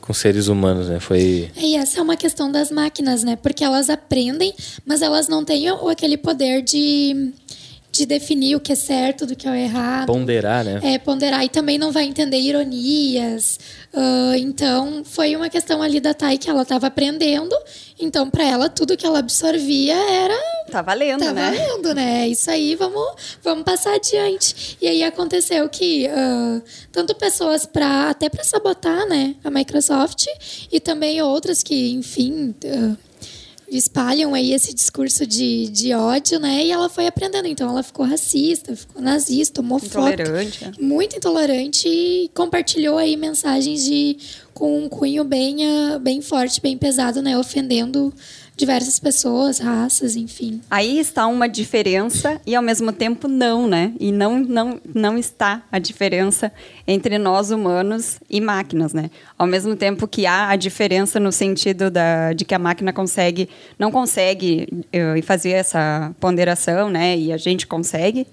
com 0.00 0.12
seres 0.12 0.46
humanos, 0.46 0.88
né? 0.88 1.00
Foi. 1.00 1.50
E 1.57 1.76
essa 1.76 1.98
é 1.98 2.02
uma 2.02 2.16
questão 2.16 2.50
das 2.50 2.70
máquinas, 2.70 3.24
né? 3.24 3.36
Porque 3.36 3.64
elas 3.64 3.90
aprendem, 3.90 4.54
mas 4.84 5.02
elas 5.02 5.26
não 5.26 5.44
têm 5.44 5.68
aquele 5.68 6.16
poder 6.16 6.62
de 6.62 7.32
de 7.97 8.07
definir 8.07 8.57
o 8.57 8.61
que 8.61 8.72
é 8.72 8.74
certo 8.74 9.26
do 9.26 9.34
que 9.34 9.49
é 9.49 9.64
errado. 9.64 10.07
Ponderar, 10.07 10.64
né? 10.64 10.80
É, 10.82 10.99
ponderar. 10.99 11.44
E 11.44 11.49
também 11.49 11.78
não 11.78 11.90
vai 11.90 12.05
entender 12.05 12.38
ironias. 12.38 13.59
Uh, 13.92 14.34
então, 14.36 15.03
foi 15.05 15.34
uma 15.34 15.49
questão 15.49 15.80
ali 15.82 16.01
da 16.01 16.12
Thay 16.12 16.38
que 16.38 16.51
ela 16.51 16.62
estava 16.62 16.86
aprendendo. 16.86 17.57
Então, 17.99 18.28
para 18.28 18.44
ela, 18.44 18.68
tudo 18.68 18.97
que 18.97 19.07
ela 19.07 19.20
absorvia 19.20 19.94
era. 19.94 20.38
Tá 20.70 20.82
valendo, 20.82 21.20
tá 21.20 21.32
né? 21.32 21.51
Tá 21.51 21.57
valendo, 21.57 21.94
né? 21.94 22.28
Isso 22.28 22.51
aí, 22.51 22.74
vamos, 22.74 23.38
vamos 23.42 23.64
passar 23.64 23.94
adiante. 23.94 24.76
E 24.80 24.86
aí 24.86 25.03
aconteceu 25.03 25.68
que 25.68 26.07
uh, 26.09 26.62
tanto 26.92 27.14
pessoas 27.14 27.64
para 27.64 28.11
até 28.11 28.28
para 28.28 28.44
sabotar, 28.44 29.07
né, 29.07 29.34
a 29.42 29.51
Microsoft 29.51 30.26
e 30.70 30.80
também 30.80 31.22
outras 31.22 31.62
que, 31.62 31.92
enfim, 31.92 32.55
uh, 32.64 32.97
espalham 33.68 34.34
aí 34.34 34.52
esse 34.52 34.74
discurso 34.74 35.26
de, 35.26 35.68
de 35.68 35.92
ódio, 35.92 36.38
né? 36.38 36.64
E 36.64 36.70
ela 36.70 36.88
foi 36.88 37.06
aprendendo. 37.06 37.46
Então 37.46 37.68
ela 37.68 37.82
ficou 37.82 38.06
racista, 38.06 38.76
ficou 38.76 39.02
nazista, 39.02 39.60
homofóbica. 39.60 40.22
Intolerante. 40.22 40.64
É. 40.64 40.82
Muito 40.82 41.16
intolerante 41.16 41.88
e 41.88 42.30
compartilhou 42.34 42.98
aí 42.98 43.16
mensagens 43.16 43.84
de 43.84 44.16
com 44.54 44.84
um 44.84 44.88
cunho 44.88 45.22
bem, 45.22 45.58
uh, 45.66 45.98
bem 45.98 46.22
forte, 46.22 46.62
bem 46.62 46.78
pesado, 46.78 47.20
né? 47.20 47.36
Ofendendo 47.36 48.12
diversas 48.57 48.98
pessoas, 48.98 49.59
raças, 49.59 50.16
enfim. 50.16 50.62
Aí 50.70 50.98
está 50.98 51.26
uma 51.26 51.46
diferença 51.46 52.40
e 52.46 52.54
ao 52.54 52.62
mesmo 52.62 52.90
tempo 52.90 53.28
não, 53.28 53.68
né? 53.68 53.92
E 54.00 54.11
não, 54.11 54.38
não, 54.38 54.80
não 54.94 55.18
está 55.18 55.62
a 55.70 55.78
diferença 55.78 56.50
entre 56.86 57.18
nós 57.18 57.50
humanos 57.50 58.18
e 58.30 58.40
máquinas, 58.40 58.94
né? 58.94 59.11
Ao 59.36 59.46
mesmo 59.46 59.76
tempo 59.76 60.09
que 60.09 60.24
há 60.24 60.48
a 60.48 60.57
diferença 60.57 61.20
no 61.20 61.30
sentido 61.30 61.90
da, 61.90 62.32
de 62.32 62.46
que 62.46 62.54
a 62.54 62.59
máquina 62.59 62.94
consegue, 62.94 63.48
não 63.78 63.90
consegue 63.92 64.66
uh, 64.72 65.22
fazer 65.22 65.50
essa 65.50 66.14
ponderação, 66.18 66.88
né? 66.88 67.16
E 67.16 67.32
a 67.32 67.36
gente 67.36 67.66
consegue. 67.66 68.26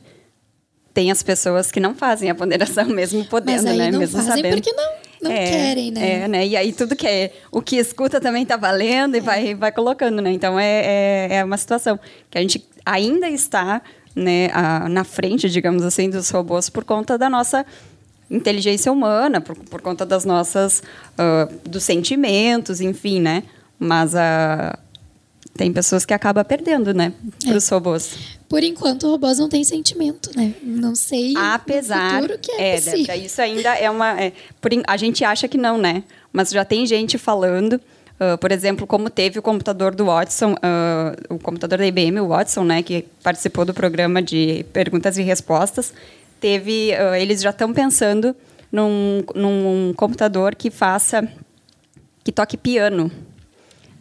Tem 0.93 1.11
as 1.11 1.23
pessoas 1.23 1.71
que 1.71 1.79
não 1.79 1.95
fazem 1.95 2.29
a 2.29 2.35
ponderação 2.35 2.85
mesmo 2.93 3.25
podendo, 3.25 3.63
Mas 3.63 3.71
aí 3.71 3.77
né? 3.77 3.91
Não 3.91 3.99
mesmo 3.99 4.17
fazem 4.21 4.35
sabendo. 4.37 4.55
porque 4.55 4.71
não 4.71 5.03
não 5.23 5.31
é, 5.31 5.45
querem, 5.45 5.91
né? 5.91 6.23
É, 6.23 6.27
né? 6.27 6.47
E 6.47 6.55
aí 6.55 6.73
tudo 6.73 6.95
que 6.95 7.07
é 7.07 7.31
o 7.51 7.61
que 7.61 7.77
escuta 7.77 8.19
também 8.19 8.45
tá 8.45 8.57
valendo 8.57 9.15
e 9.15 9.19
vai, 9.19 9.55
vai 9.55 9.71
colocando, 9.71 10.21
né? 10.21 10.31
Então 10.31 10.59
é, 10.59 10.81
é, 10.85 11.35
é 11.37 11.43
uma 11.43 11.57
situação 11.57 11.99
que 12.29 12.37
a 12.37 12.41
gente 12.41 12.63
ainda 12.85 13.29
está 13.29 13.81
né, 14.15 14.49
a, 14.53 14.87
na 14.87 15.03
frente, 15.03 15.49
digamos 15.49 15.83
assim, 15.83 16.09
dos 16.09 16.29
robôs 16.29 16.69
por 16.69 16.83
conta 16.83 17.17
da 17.17 17.29
nossa 17.29 17.65
inteligência 18.29 18.91
humana, 18.91 19.41
por, 19.41 19.55
por 19.55 19.81
conta 19.81 20.05
das 20.05 20.25
nossas 20.25 20.81
uh, 21.13 21.69
dos 21.69 21.83
sentimentos, 21.83 22.81
enfim, 22.81 23.19
né? 23.19 23.43
Mas 23.79 24.15
a 24.15 24.77
tem 25.55 25.71
pessoas 25.71 26.05
que 26.05 26.13
acabam 26.13 26.43
perdendo, 26.43 26.93
né, 26.93 27.13
para 27.45 27.57
os 27.57 27.71
É. 27.71 27.75
robôs. 27.75 28.15
Por 28.49 28.63
enquanto, 28.63 29.07
robôs 29.09 29.39
não 29.39 29.49
têm 29.49 29.63
sentimento, 29.63 30.31
né? 30.35 30.53
Não 30.61 30.95
sei 30.95 31.33
Apesar, 31.35 32.21
futuro 32.21 32.39
que 32.39 32.51
é, 32.51 32.75
é, 32.75 33.17
isso 33.17 33.41
ainda 33.41 33.73
é 33.75 33.89
uma, 33.89 34.19
é, 34.21 34.33
por 34.61 34.71
a 34.85 34.97
gente 34.97 35.23
acha 35.23 35.47
que 35.47 35.57
não, 35.57 35.77
né? 35.77 36.03
Mas 36.31 36.51
já 36.51 36.63
tem 36.63 36.85
gente 36.85 37.17
falando, 37.17 37.79
ah, 38.19 38.37
por 38.37 38.51
exemplo, 38.51 38.85
como 38.87 39.09
teve 39.09 39.39
o 39.39 39.41
computador 39.41 39.93
do 39.95 40.05
Watson, 40.05 40.55
ah, 40.61 41.15
o 41.29 41.39
computador 41.39 41.79
da 41.79 41.85
IBM, 41.87 42.19
o 42.19 42.27
Watson, 42.27 42.63
né, 42.63 42.83
que 42.83 43.05
participou 43.21 43.65
do 43.65 43.73
programa 43.73 44.21
de 44.21 44.65
perguntas 44.71 45.17
e 45.17 45.23
respostas, 45.23 45.93
teve, 46.39 46.93
ah, 46.93 47.19
eles 47.19 47.41
já 47.41 47.49
estão 47.49 47.73
pensando 47.73 48.35
num, 48.71 49.23
num 49.35 49.93
computador 49.95 50.55
que 50.55 50.69
faça, 50.71 51.27
que 52.23 52.31
toque 52.31 52.55
piano, 52.57 53.11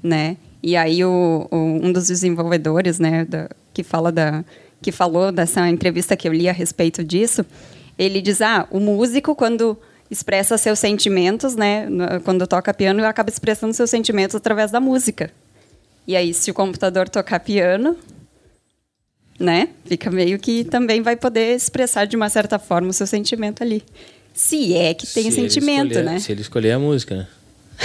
né? 0.03 0.37
E 0.63 0.77
aí 0.77 1.05
o, 1.05 1.49
o- 1.51 1.57
um 1.57 1.93
dos 1.93 2.07
desenvolvedores, 2.09 2.99
né, 2.99 3.25
da- 3.25 3.49
que 3.75 3.83
fala 3.83 4.13
da 4.13 4.45
que 4.81 4.91
falou 4.91 5.31
dessa 5.31 5.69
entrevista 5.69 6.17
que 6.17 6.27
eu 6.29 6.33
li 6.33 6.49
a 6.49 6.53
respeito 6.53 7.05
disso. 7.05 7.45
Ele 7.99 8.21
diz: 8.21 8.41
ah, 8.41 8.67
o 8.71 8.81
músico, 8.81 9.35
quando 9.35 9.79
expressa 10.11 10.59
seus 10.59 10.79
sentimentos, 10.79 11.55
né? 11.55 11.87
Quando 12.25 12.47
toca 12.47 12.75
piano, 12.75 13.05
acaba 13.05 13.31
expressando 13.31 13.73
seus 13.75 13.89
sentimentos 13.91 14.35
através 14.37 14.71
da 14.73 14.81
música. 14.81 15.31
E 16.07 16.17
aí, 16.17 16.35
se 16.35 16.51
o 16.51 16.55
computador 16.55 17.09
tocar 17.09 17.39
piano, 17.41 17.97
né? 19.39 19.69
Fica 19.85 20.11
meio 20.11 20.39
que 20.39 20.65
também 20.65 21.01
vai 21.03 21.17
poder 21.17 21.55
expressar 21.55 22.05
de 22.07 22.17
uma 22.17 22.29
certa 22.29 22.59
forma 22.59 22.89
o 22.89 22.93
seu 22.93 23.07
sentimento 23.07 23.63
ali. 23.63 23.83
Se 24.35 24.75
é 24.75 24.95
que 24.95 25.07
tem 25.07 25.25
Se 25.31 25.33
sentimento, 25.33 25.93
escolher- 25.93 26.05
né? 26.05 26.19
Se 26.19 26.33
ele 26.33 26.41
escolher 26.41 26.73
a 26.73 26.79
música, 26.79 27.17
né? 27.17 27.29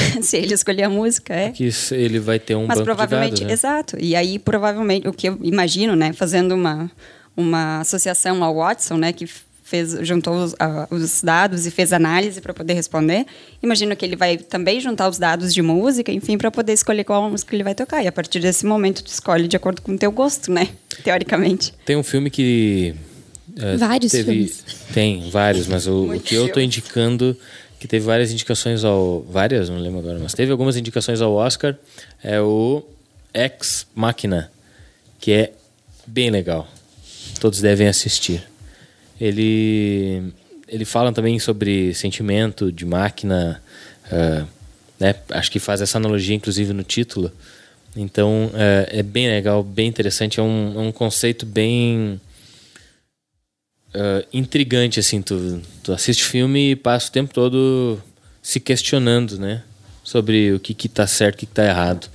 se 0.22 0.38
ele 0.38 0.54
escolher 0.54 0.84
a 0.84 0.90
música, 0.90 1.34
é. 1.34 1.50
Que 1.50 1.66
isso- 1.66 1.94
ele 1.96 2.20
vai 2.20 2.40
ter 2.40 2.56
um 2.56 2.66
Mas 2.66 2.78
banco 2.78 2.86
provavelmente, 2.86 3.36
de 3.36 3.42
dados, 3.46 3.48
né? 3.48 3.54
exato. 3.54 3.98
E 4.00 4.16
aí, 4.16 4.38
provavelmente, 4.40 5.08
o 5.08 5.14
que 5.14 5.28
eu 5.30 5.38
imagino, 5.42 5.96
né, 5.96 6.14
fazendo 6.14 6.54
uma, 6.56 6.90
uma 7.36 7.80
associação 7.82 8.44
ao 8.44 8.56
Watson, 8.56 8.98
né, 8.98 9.12
que 9.14 9.28
fez, 9.64 9.98
juntou 10.08 10.34
os, 10.46 10.56
ah, 10.60 10.88
os 10.90 11.22
dados 11.22 11.66
e 11.66 11.72
fez 11.72 11.92
análise 11.92 12.40
para 12.40 12.54
poder 12.54 12.74
responder, 12.74 13.26
imagino 13.62 13.96
que 13.98 14.06
ele 14.06 14.16
vai 14.16 14.38
também 14.38 14.80
juntar 14.80 15.10
os 15.10 15.18
dados 15.18 15.54
de 15.54 15.62
música, 15.62 16.10
enfim, 16.12 16.38
para 16.38 16.50
poder 16.50 16.72
escolher 16.74 17.04
qual 17.04 17.30
música 17.30 17.54
ele 17.54 17.64
vai 17.66 17.76
tocar. 17.76 18.02
E 18.02 18.08
a 18.08 18.12
partir 18.12 18.40
desse 18.40 18.66
momento, 18.66 19.04
tu 19.04 19.08
escolhe 19.08 19.46
de 19.48 19.58
acordo 19.58 19.82
com 19.82 19.92
o 19.94 19.98
teu 19.98 20.12
gosto, 20.12 20.52
né, 20.52 20.70
teoricamente. 21.04 21.74
Tem 21.86 21.98
um 21.98 22.04
filme 22.04 22.30
que. 22.30 22.96
eh, 23.60 23.76
Vários 23.76 24.12
teve, 24.14 24.32
filmes. 24.32 24.64
Tem, 24.94 25.30
vários, 25.30 25.68
mas 25.68 25.86
o, 25.86 26.14
o 26.14 26.20
que 26.22 26.34
eu 26.36 26.44
tô 26.48 26.54
filme. 26.54 26.64
indicando, 26.66 27.36
que 27.80 27.88
teve 27.88 28.06
várias 28.06 28.32
indicações 28.32 28.84
ao. 28.84 29.22
Várias, 29.30 29.70
não 29.70 29.78
lembro 29.78 30.00
agora, 30.00 30.20
mas 30.20 30.34
teve 30.34 30.52
algumas 30.52 30.78
indicações 30.78 31.22
ao 31.22 31.34
Oscar, 31.34 31.76
é 32.24 32.42
o 32.42 32.84
Ex 33.34 33.86
Machina, 33.94 34.52
que 35.20 35.32
é 35.32 35.54
bem 36.06 36.30
legal. 36.30 36.68
Todos 37.40 37.62
devem 37.62 37.88
assistir. 37.88 38.44
Ele. 39.20 40.34
Ele 40.68 40.84
fala 40.84 41.14
também 41.14 41.40
sobre 41.40 41.94
sentimento 41.94 42.74
de 42.74 42.86
máquina, 42.86 43.62
ah, 44.12 44.46
né? 45.00 45.16
Acho 45.30 45.52
que 45.52 45.60
faz 45.60 45.82
essa 45.82 45.98
analogia, 45.98 46.36
inclusive, 46.36 46.74
no 46.74 46.84
título. 46.84 47.32
Então, 47.96 48.52
é, 48.54 49.00
é 49.00 49.04
bem 49.04 49.28
legal, 49.28 49.64
bem 49.64 49.88
interessante. 49.88 50.40
É 50.40 50.44
um, 50.44 50.74
é 50.76 50.80
um 50.80 50.92
conceito 50.92 51.46
bem 51.46 52.20
ah, 53.94 54.24
intrigante, 54.34 55.00
assim. 55.00 55.22
Tu, 55.22 55.62
tu 55.84 55.92
assiste 55.94 56.24
o 56.24 56.28
filme 56.28 56.72
e 56.72 56.76
passa 56.76 57.10
o 57.10 57.12
tempo 57.12 57.34
todo 57.34 58.02
se 58.42 58.60
questionando, 58.60 59.38
né? 59.40 59.64
Sobre 60.04 60.54
o 60.54 60.60
que 60.60 60.74
que 60.74 60.88
tá 60.88 61.06
certo, 61.06 61.36
o 61.36 61.38
que 61.40 61.46
que 61.46 61.54
tá 61.54 61.66
errado. 61.66 62.10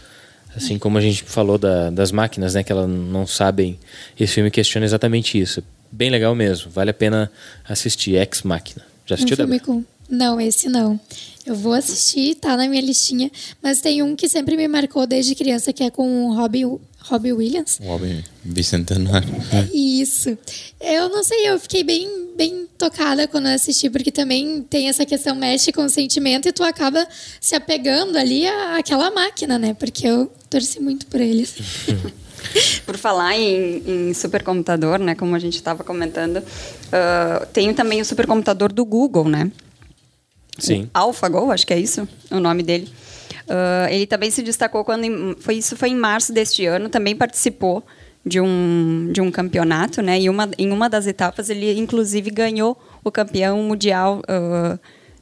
Assim 0.54 0.78
como 0.78 0.98
a 0.98 1.00
gente 1.00 1.22
falou 1.22 1.56
da- 1.58 1.90
das 1.90 2.12
máquinas, 2.12 2.54
né? 2.54 2.62
Que 2.62 2.72
elas 2.72 2.88
não 2.88 3.26
sabem. 3.26 3.78
Esse 4.18 4.34
filme 4.34 4.50
questiona 4.50 4.84
exatamente 4.84 5.38
isso. 5.38 5.62
Bem 5.90 6.10
legal 6.10 6.34
mesmo. 6.34 6.70
Vale 6.70 6.90
a 6.90 6.94
pena 6.94 7.30
assistir. 7.68 8.16
Ex 8.16 8.42
Máquina. 8.42 8.84
Já 9.06 9.14
Um 9.14 9.16
assistiu, 9.16 9.36
filme 9.36 9.58
Débora? 9.58 9.78
com... 9.80 9.84
Não, 10.14 10.38
esse 10.40 10.68
não. 10.68 11.00
Eu 11.46 11.54
vou 11.54 11.72
assistir, 11.72 12.34
tá 12.34 12.54
na 12.56 12.68
minha 12.68 12.82
listinha. 12.82 13.30
Mas 13.62 13.80
tem 13.80 14.02
um 14.02 14.14
que 14.14 14.28
sempre 14.28 14.56
me 14.56 14.68
marcou 14.68 15.06
desde 15.06 15.34
criança, 15.34 15.72
que 15.72 15.82
é 15.82 15.90
com 15.90 16.26
o 16.26 16.34
Robbie, 16.34 16.66
Robbie 17.04 17.32
Williams. 17.32 17.78
Homem 17.82 18.24
bicentenário. 18.44 19.28
Isso. 19.72 20.36
Eu 20.80 21.08
não 21.08 21.22
sei, 21.24 21.48
eu 21.48 21.58
fiquei 21.58 21.82
bem, 21.84 22.28
bem 22.36 22.66
tocada 22.78 23.26
quando 23.28 23.46
eu 23.48 23.54
assisti, 23.54 23.88
porque 23.90 24.10
também 24.10 24.62
tem 24.68 24.88
essa 24.88 25.04
questão, 25.04 25.34
mexe 25.34 25.72
com 25.72 25.84
o 25.84 25.88
sentimento 25.90 26.48
e 26.48 26.52
tu 26.52 26.62
acaba 26.62 27.06
se 27.40 27.54
apegando 27.54 28.16
ali 28.16 28.46
à- 28.46 28.76
àquela 28.78 29.10
máquina, 29.10 29.58
né? 29.58 29.74
Porque 29.74 30.06
eu 30.06 30.30
torci 30.48 30.80
muito 30.80 31.06
por 31.06 31.20
eles. 31.20 31.54
Por 32.84 32.96
falar 32.98 33.36
em, 33.38 34.08
em 34.10 34.14
supercomputador, 34.14 34.98
né, 34.98 35.14
como 35.14 35.34
a 35.34 35.38
gente 35.38 35.54
estava 35.54 35.84
comentando, 35.84 36.42
ah, 36.92 37.46
tem 37.52 37.72
também 37.72 38.00
o 38.00 38.04
supercomputador 38.04 38.72
do 38.72 38.84
Google, 38.84 39.28
né? 39.28 39.50
Sim. 40.58 40.90
AlphaGo, 40.92 41.52
acho 41.52 41.64
que 41.66 41.72
é 41.72 41.78
isso 41.78 42.06
o 42.30 42.40
nome 42.40 42.64
dele. 42.64 42.92
Ah, 43.48 43.86
ele 43.90 44.06
também 44.06 44.30
se 44.30 44.42
destacou 44.42 44.84
quando 44.84 45.04
em- 45.04 45.34
foi 45.38 45.54
isso 45.56 45.76
foi 45.76 45.88
em 45.90 45.96
março 45.96 46.32
deste 46.32 46.64
ano, 46.66 46.88
também 46.88 47.14
participou 47.16 47.82
de 48.24 48.40
um, 48.40 49.08
de 49.12 49.20
um 49.20 49.30
campeonato, 49.30 50.00
né? 50.00 50.20
E 50.20 50.28
uma, 50.30 50.48
em 50.56 50.70
uma 50.70 50.88
das 50.88 51.06
etapas 51.06 51.50
ele 51.50 51.76
inclusive 51.78 52.30
ganhou 52.30 52.80
o 53.02 53.10
campeão 53.10 53.60
mundial 53.62 54.22
ah, 54.28 54.78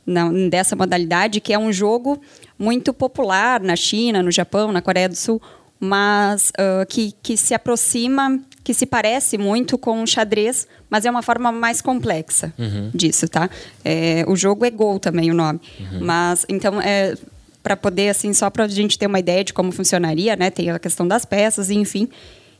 na- 0.06 0.30
dessa 0.50 0.76
modalidade, 0.76 1.40
que 1.40 1.52
é 1.52 1.58
um 1.58 1.72
jogo 1.72 2.20
muito 2.58 2.92
popular 2.92 3.60
na 3.60 3.74
China, 3.76 4.22
no 4.22 4.30
Japão, 4.30 4.70
na 4.72 4.82
Coreia 4.82 5.08
do 5.08 5.16
Sul, 5.16 5.40
mas 5.78 6.52
ah, 6.58 6.84
que, 6.86 7.14
que 7.22 7.36
se 7.38 7.54
aproxima, 7.54 8.38
que 8.62 8.74
se 8.74 8.84
parece 8.84 9.38
muito 9.38 9.78
com 9.78 10.02
o 10.02 10.06
xadrez, 10.06 10.68
mas 10.90 11.06
é 11.06 11.10
uma 11.10 11.22
forma 11.22 11.50
mais 11.50 11.80
complexa 11.80 12.52
disso, 12.94 13.26
tá? 13.28 13.48
É, 13.82 14.24
o 14.28 14.36
jogo 14.36 14.64
é 14.66 14.70
Go 14.70 14.98
também 14.98 15.30
o 15.30 15.34
nome, 15.34 15.58
mas 16.02 16.44
então 16.50 16.78
é 16.82 17.14
para 17.62 17.76
poder 17.76 18.08
assim 18.10 18.32
só 18.32 18.48
para 18.50 18.64
a 18.64 18.68
gente 18.68 18.98
ter 18.98 19.06
uma 19.06 19.18
ideia 19.18 19.44
de 19.44 19.52
como 19.52 19.70
funcionaria, 19.72 20.34
né? 20.36 20.50
Tem 20.50 20.70
a 20.70 20.78
questão 20.78 21.06
das 21.06 21.24
peças, 21.24 21.70
enfim, 21.70 22.08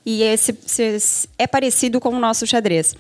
e 0.05 0.23
esse, 0.23 0.57
esse 0.67 1.29
é 1.39 1.47
parecido 1.47 2.01
com 2.01 2.11
o 2.11 2.19
nosso 2.19 2.47
xadrez. 2.47 2.95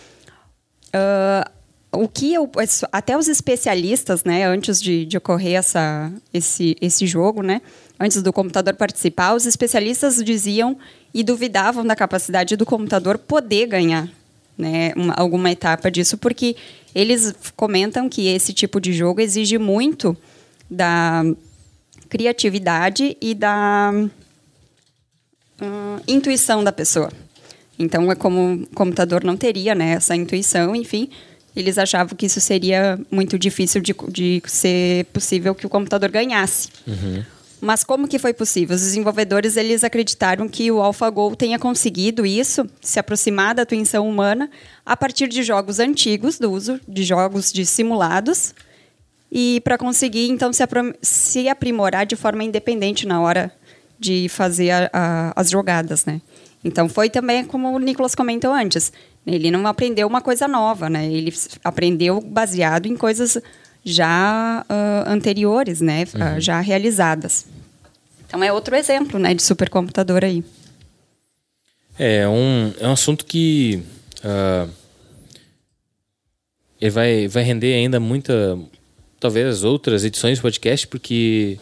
Ah, 0.92 1.51
o 1.92 2.07
que 2.09 2.32
eu, 2.32 2.48
até 2.92 3.16
os 3.18 3.26
especialistas, 3.28 4.22
né, 4.22 4.44
antes 4.46 4.80
de, 4.80 5.05
de 5.05 5.16
ocorrer 5.16 5.55
essa, 5.55 6.11
esse, 6.32 6.76
esse 6.80 7.05
jogo, 7.05 7.42
né, 7.42 7.61
antes 7.98 8.22
do 8.22 8.32
computador 8.32 8.74
participar, 8.74 9.34
os 9.34 9.44
especialistas 9.44 10.22
diziam 10.24 10.78
e 11.12 11.24
duvidavam 11.24 11.84
da 11.84 11.96
capacidade 11.96 12.55
do 12.57 12.64
computador 12.64 13.18
poder 13.18 13.66
ganhar 13.66 14.09
né, 14.57 14.92
uma- 14.94 15.14
alguma 15.14 15.51
etapa 15.51 15.90
disso, 15.90 16.16
porque 16.16 16.55
eles 16.94 17.34
comentam 17.57 18.09
que 18.09 18.28
esse 18.28 18.53
tipo 18.53 18.80
de 18.80 18.92
jogo 18.92 19.20
exige 19.20 19.59
muito 19.59 20.16
da 20.70 21.24
criatividade 22.11 23.17
e 23.21 23.35
da 23.35 23.93
hum, 25.63 25.97
intuição 26.07 26.63
da 26.63 26.73
pessoa. 26.73 27.11
Então, 27.79 28.13
é 28.13 28.15
como 28.15 28.55
o 28.55 28.67
computador 28.75 29.25
não 29.25 29.37
teria 29.37 29.75
né, 29.75 29.93
essa 29.93 30.15
intuição, 30.15 30.77
enfim, 30.77 31.09
eles 31.57 31.79
achavam 31.79 32.15
que 32.15 32.27
isso 32.27 32.41
seria 32.41 32.99
muito 33.11 33.39
difícil 33.39 33.81
de, 33.81 33.95
de 34.09 34.43
ser 34.47 35.07
possível 35.07 35.55
que 35.55 35.65
o 35.65 35.71
computador 35.71 36.11
ganhasse. 36.11 36.69
Mas 37.61 37.85
como 37.85 38.09
que 38.09 38.19
foi 38.19 38.33
possível? 38.33 38.75
Os 38.75 38.83
desenvolvedores 38.83 39.57
eles 39.57 39.85
acreditaram 39.85 40.49
que 40.49 40.71
o 40.71 40.81
AlphaGo 40.81 41.37
tenha 41.37 41.59
conseguido 41.59 42.25
isso, 42.25 42.67
se 42.81 42.99
aproximar 42.99 43.55
da 43.55 43.63
intuição 43.63 44.09
humana, 44.09 44.51
a 44.85 44.97
partir 44.97 45.29
de 45.29 45.43
jogos 45.43 45.79
antigos, 45.79 46.39
do 46.39 46.51
uso 46.51 46.81
de 46.89 47.03
jogos 47.03 47.53
de 47.53 47.67
simulados, 47.67 48.55
e 49.31 49.61
para 49.62 49.78
conseguir 49.78 50.28
então 50.28 50.53
se, 50.53 50.62
se 51.03 51.49
aprimorar 51.49 52.05
de 52.07 52.16
forma 52.16 52.43
independente 52.45 53.07
na 53.07 53.20
hora 53.20 53.53
de 53.99 54.28
fazer 54.28 54.70
a- 54.70 54.91
a- 54.93 55.33
as 55.37 55.51
jogadas, 55.51 56.05
né? 56.05 56.20
Então 56.64 56.89
foi 56.89 57.09
também 57.09 57.45
como 57.45 57.70
o 57.74 57.78
Nicolas 57.78 58.14
comentou 58.14 58.53
antes, 58.53 58.93
ele 59.26 59.51
não 59.51 59.66
aprendeu 59.66 60.07
uma 60.07 60.20
coisa 60.20 60.47
nova, 60.49 60.89
né? 60.91 61.07
Ele 61.07 61.33
aprendeu 61.64 62.20
baseado 62.20 62.87
em 62.87 62.97
coisas 62.97 63.39
já 63.85 64.64
ah, 64.68 65.05
anteriores, 65.07 65.81
né? 65.81 66.05
Ah, 66.14 66.39
já 66.41 66.61
realizadas. 66.61 67.47
Então 68.26 68.43
é 68.45 68.53
outro 68.53 68.76
exemplo, 68.76 69.18
né, 69.18 69.35
de 69.35 69.43
supercomputador 69.43 70.24
aí. 70.24 70.45
É 71.99 72.26
um, 72.28 72.72
é 72.78 72.87
um 72.89 72.93
assunto 72.93 73.24
que 73.24 73.83
ah, 74.24 74.66
ele 76.81 76.91
vai, 76.91 77.28
vai 77.28 77.43
render 77.43 77.74
ainda 77.74 77.99
muita, 78.01 78.59
talvez 79.21 79.62
outras 79.62 80.05
edições 80.05 80.39
do 80.39 80.43
podcast, 80.43 80.89
porque 80.89 81.59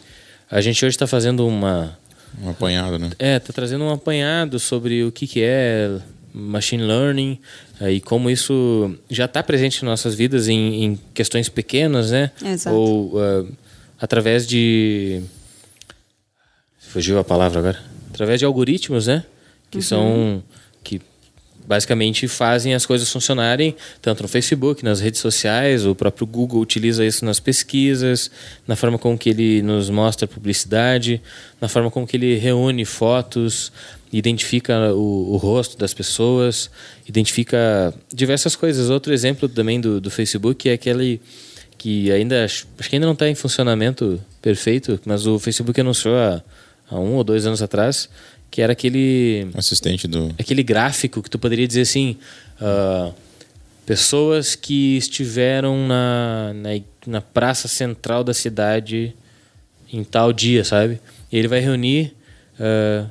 a 0.50 0.60
gente 0.60 0.82
hoje 0.84 0.94
está 0.94 1.06
fazendo 1.06 1.46
uma, 1.46 1.98
Um 2.42 2.48
apanhado, 2.48 2.98
né? 2.98 3.10
é, 3.18 3.38
tá 3.38 3.52
trazendo 3.52 3.84
um 3.84 3.90
apanhado 3.90 4.58
sobre 4.58 5.04
o 5.04 5.12
que, 5.12 5.26
que 5.26 5.42
é 5.42 5.98
machine 6.32 6.84
learning 6.84 7.38
eh, 7.80 7.94
e 7.94 8.00
como 8.00 8.30
isso 8.30 8.94
já 9.10 9.24
está 9.24 9.42
presente 9.42 9.82
em 9.82 9.84
nossas 9.84 10.14
vidas 10.14 10.46
em, 10.46 10.84
em 10.84 11.00
questões 11.12 11.48
pequenas, 11.48 12.12
né? 12.12 12.30
Exato. 12.44 12.76
Ou 12.76 13.20
ah, 13.20 13.44
através 14.00 14.46
de 14.46 15.20
fugiu 16.78 17.18
a 17.18 17.24
palavra 17.24 17.58
agora. 17.58 17.80
Através 18.10 18.38
de 18.38 18.44
algoritmos, 18.44 19.06
né? 19.06 19.24
Que 19.70 19.82
são 19.82 20.42
que 20.46 20.58
basicamente 21.68 22.26
fazem 22.26 22.74
as 22.74 22.86
coisas 22.86 23.12
funcionarem 23.12 23.76
tanto 24.00 24.22
no 24.22 24.28
Facebook, 24.28 24.82
nas 24.82 25.00
redes 25.00 25.20
sociais, 25.20 25.84
o 25.84 25.94
próprio 25.94 26.26
Google 26.26 26.60
utiliza 26.60 27.04
isso 27.04 27.26
nas 27.26 27.38
pesquisas, 27.38 28.30
na 28.66 28.74
forma 28.74 28.98
com 28.98 29.16
que 29.18 29.28
ele 29.28 29.60
nos 29.60 29.90
mostra 29.90 30.26
publicidade, 30.26 31.20
na 31.60 31.68
forma 31.68 31.90
com 31.90 32.06
que 32.06 32.16
ele 32.16 32.36
reúne 32.36 32.86
fotos, 32.86 33.70
identifica 34.10 34.94
o, 34.94 35.34
o 35.34 35.36
rosto 35.36 35.76
das 35.76 35.92
pessoas, 35.92 36.70
identifica 37.06 37.92
diversas 38.12 38.56
coisas. 38.56 38.88
Outro 38.88 39.12
exemplo 39.12 39.46
também 39.46 39.78
do, 39.78 40.00
do 40.00 40.10
Facebook 40.10 40.70
é 40.70 40.72
aquele 40.72 41.20
que 41.76 42.10
ainda 42.10 42.44
acho 42.44 42.66
que 42.88 42.96
ainda 42.96 43.06
não 43.06 43.12
está 43.12 43.28
em 43.28 43.34
funcionamento 43.34 44.18
perfeito, 44.40 44.98
mas 45.04 45.26
o 45.26 45.38
Facebook 45.38 45.78
anunciou 45.78 46.16
há, 46.16 46.42
há 46.90 46.98
um 46.98 47.14
ou 47.14 47.22
dois 47.22 47.44
anos 47.44 47.60
atrás 47.60 48.08
que 48.50 48.62
era 48.62 48.72
aquele 48.72 49.48
Assistente 49.54 50.08
do. 50.08 50.34
aquele 50.38 50.62
gráfico 50.62 51.22
que 51.22 51.30
tu 51.30 51.38
poderia 51.38 51.66
dizer 51.66 51.82
assim, 51.82 52.16
ah, 52.60 53.12
pessoas 53.86 54.54
que 54.54 54.96
estiveram 54.96 55.86
na, 55.86 56.52
na, 56.54 56.70
na 57.06 57.20
praça 57.20 57.68
central 57.68 58.22
da 58.24 58.34
cidade 58.34 59.14
em 59.92 60.04
tal 60.04 60.32
dia, 60.32 60.64
sabe? 60.64 61.00
E 61.30 61.38
ele 61.38 61.48
vai 61.48 61.60
reunir 61.60 62.14
ah, 62.58 63.06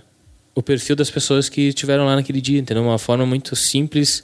o 0.56 0.64
perfil 0.64 0.96
das 0.96 1.10
pessoas 1.12 1.50
que 1.50 1.62
estiveram 1.70 2.06
lá 2.06 2.16
naquele 2.16 2.42
dia, 2.42 2.60
entendeu? 2.60 2.84
Uma 2.84 2.98
forma 2.98 3.26
muito 3.26 3.56
simples 3.56 4.24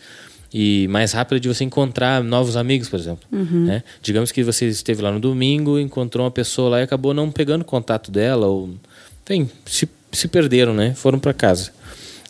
e 0.54 0.88
mais 0.88 1.12
rápida 1.14 1.40
de 1.40 1.48
você 1.48 1.64
encontrar 1.64 2.24
novos 2.24 2.56
amigos, 2.56 2.88
por 2.88 3.00
exemplo. 3.00 3.26
né? 3.66 3.84
Digamos 4.02 4.32
que 4.32 4.44
você 4.44 4.68
esteve 4.68 5.02
lá 5.02 5.12
no 5.12 5.20
domingo, 5.20 5.80
encontrou 5.80 6.26
uma 6.26 6.32
pessoa 6.32 6.70
lá 6.70 6.80
e 6.80 6.84
acabou 6.84 7.14
não 7.14 7.32
pegando 7.32 7.66
contato 7.66 8.12
dela, 8.12 8.46
ou 8.46 8.76
enfim, 9.28 9.50
se, 9.66 9.90
se 10.14 10.28
perderam, 10.28 10.74
né? 10.74 10.94
Foram 10.94 11.20
para 11.20 11.34
casa. 11.34 11.72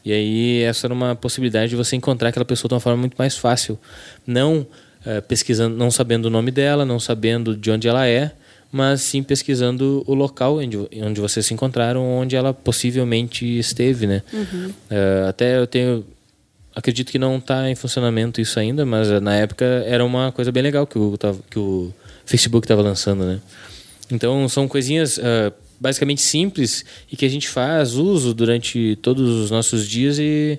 E 0.06 0.12
aí 0.12 0.62
essa 0.64 0.88
era 0.88 0.94
uma 0.94 1.16
possibilidade 1.16 1.70
de 1.70 1.76
você 1.76 1.96
encontrar 1.96 2.30
aquela 2.30 2.46
pessoa 2.46 2.68
de 2.68 2.74
uma 2.74 2.80
forma 2.80 2.98
muito 2.98 3.16
mais 3.18 3.38
fácil, 3.38 3.80
não 4.28 4.66
eh, 5.06 5.22
pesquisando, 5.22 5.76
não 5.76 5.90
sabendo 5.90 6.26
o 6.26 6.30
nome 6.30 6.52
dela, 6.52 6.86
não 6.86 7.00
sabendo 7.00 7.56
de 7.56 7.72
onde 7.72 7.88
ela 7.88 8.06
é, 8.06 8.32
mas 8.72 9.02
sim 9.02 9.24
pesquisando 9.24 10.04
o 10.06 10.14
local 10.14 10.58
onde, 10.58 10.78
onde 10.78 11.22
vocês 11.22 11.46
se 11.46 11.54
encontraram, 11.54 12.04
onde 12.06 12.36
ela 12.36 12.54
possivelmente 12.54 13.46
esteve, 13.58 14.08
né? 14.08 14.24
Eh, 14.90 15.26
até 15.30 15.58
eu 15.58 15.68
tenho 15.68 16.06
acredito 16.76 17.12
que 17.12 17.20
não 17.20 17.38
está 17.38 17.70
em 17.70 17.76
funcionamento 17.76 18.42
isso 18.42 18.60
ainda, 18.60 18.86
mas 18.86 19.10
eh, 19.10 19.20
na 19.22 19.36
época 19.36 19.64
era 19.86 20.04
uma 20.04 20.32
coisa 20.34 20.52
bem 20.52 20.64
legal 20.64 20.86
que 20.86 20.98
o, 20.98 21.18
que 21.50 21.60
o 21.60 21.94
Facebook 22.26 22.66
estava 22.66 22.82
lançando, 22.82 23.24
né? 23.26 23.40
Então 24.12 24.50
são 24.50 24.68
coisinhas 24.68 25.18
ah, 25.20 25.54
basicamente 25.84 26.22
simples 26.22 26.86
e 27.12 27.18
que 27.18 27.26
a 27.26 27.30
gente 27.30 27.48
faz 27.50 27.96
uso 27.96 28.34
durante 28.34 28.96
todos 29.02 29.30
os 29.44 29.52
nossos 29.52 29.86
dias 29.88 30.18
e, 30.18 30.58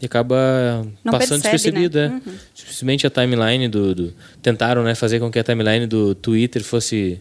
e 0.00 0.04
acaba 0.06 0.86
Não 1.02 1.12
passando 1.12 1.42
percebe, 1.42 1.80
despercebido. 1.80 1.98
né? 1.98 2.22
é. 2.26 2.30
Simplesmente 2.54 3.06
a 3.06 3.10
timeline 3.10 3.66
do, 3.68 3.94
do- 3.94 4.14
Tentaram 4.42 4.82
né, 4.84 4.94
fazer 4.94 5.18
com 5.20 5.30
que 5.30 5.38
a 5.38 5.42
timeline 5.44 5.86
do 5.86 6.14
Twitter 6.14 6.62
fosse. 6.62 7.18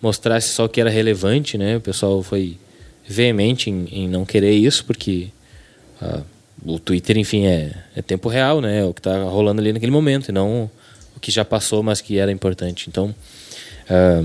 mostrasse 0.00 0.48
só 0.50 0.66
o 0.66 0.68
que 0.68 0.80
era 0.80 0.88
relevante, 0.90 1.58
né? 1.58 1.76
O 1.76 1.80
pessoal 1.80 2.22
foi 2.22 2.56
veemente 3.08 3.68
em, 3.70 3.86
em 3.90 4.08
não 4.08 4.24
querer 4.24 4.52
isso, 4.52 4.84
porque 4.84 5.28
ah, 6.00 6.20
o 6.64 6.78
Twitter, 6.78 7.18
enfim, 7.18 7.44
é, 7.46 7.72
é 7.96 8.02
tempo 8.02 8.28
real, 8.28 8.60
né? 8.60 8.80
É 8.80 8.84
o 8.84 8.94
que 8.94 9.00
está 9.00 9.22
rolando 9.24 9.60
ali 9.60 9.72
naquele 9.72 9.92
momento, 9.92 10.28
e 10.28 10.32
não 10.32 10.70
o 11.16 11.20
que 11.20 11.30
já 11.30 11.44
passou, 11.44 11.82
mas 11.82 12.00
que 12.00 12.18
era 12.18 12.30
importante. 12.30 12.86
Então. 12.88 13.14
ah, 13.90 14.24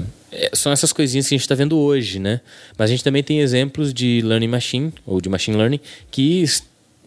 são 0.53 0.71
essas 0.71 0.93
coisinhas 0.93 1.27
que 1.27 1.33
a 1.33 1.37
gente 1.37 1.45
está 1.45 1.55
vendo 1.55 1.77
hoje, 1.77 2.19
né? 2.19 2.41
Mas 2.77 2.89
a 2.89 2.93
gente 2.93 3.03
também 3.03 3.23
tem 3.23 3.39
exemplos 3.39 3.93
de 3.93 4.21
learning 4.23 4.47
machine 4.47 4.93
ou 5.05 5.19
de 5.19 5.29
machine 5.29 5.57
learning 5.57 5.79
que 6.11 6.43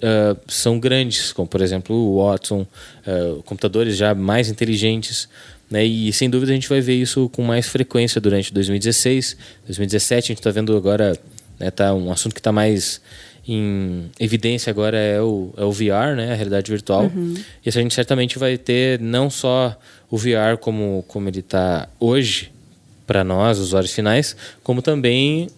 ah, 0.03 0.37
são 0.49 0.81
grandes, 0.81 1.33
como 1.33 1.47
por 1.47 1.61
exemplo 1.61 1.95
o 1.95 2.25
Watson, 2.25 2.67
ah, 3.07 3.41
computadores 3.45 3.97
já 3.97 4.15
mais 4.15 4.49
inteligentes, 4.49 5.29
né? 5.71 5.85
E 5.85 6.13
sem 6.13 6.29
dúvida 6.29 6.53
a 6.53 6.55
gente 6.55 6.69
vai 6.69 6.81
ver 6.81 6.95
isso 6.95 7.29
com 7.29 7.43
mais 7.43 7.69
frequência 7.69 8.21
durante 8.21 8.53
2016, 8.53 9.37
2017. 9.67 10.25
A 10.25 10.29
gente 10.29 10.39
está 10.39 10.51
vendo 10.51 10.77
agora, 10.77 11.17
né? 11.59 11.71
Tá 11.71 11.95
um 11.95 12.11
assunto 12.11 12.35
que 12.35 12.41
está 12.41 12.51
mais 12.51 13.01
em 13.47 14.09
evidência 14.21 14.71
agora 14.71 14.97
é 14.97 15.21
o, 15.21 15.53
é 15.57 15.65
o 15.65 15.73
VR, 15.73 16.15
né? 16.17 16.33
A 16.33 16.35
realidade 16.35 16.71
virtual. 16.71 17.11
E 17.65 17.69
isso 17.69 17.79
a 17.79 17.83
gente 17.83 17.95
certamente 17.95 18.39
vai 18.39 18.59
ter 18.59 19.01
não 19.01 19.31
só 19.31 19.77
o 20.11 20.17
VR 20.17 20.59
como, 20.61 21.05
como 21.09 21.29
ele 21.29 21.41
está 21.41 21.89
hoje 21.99 22.52
para 23.07 23.23
nós, 23.25 23.59
usuários 23.59 23.93
finais, 23.93 24.37
como 24.63 24.81
também 24.83 25.49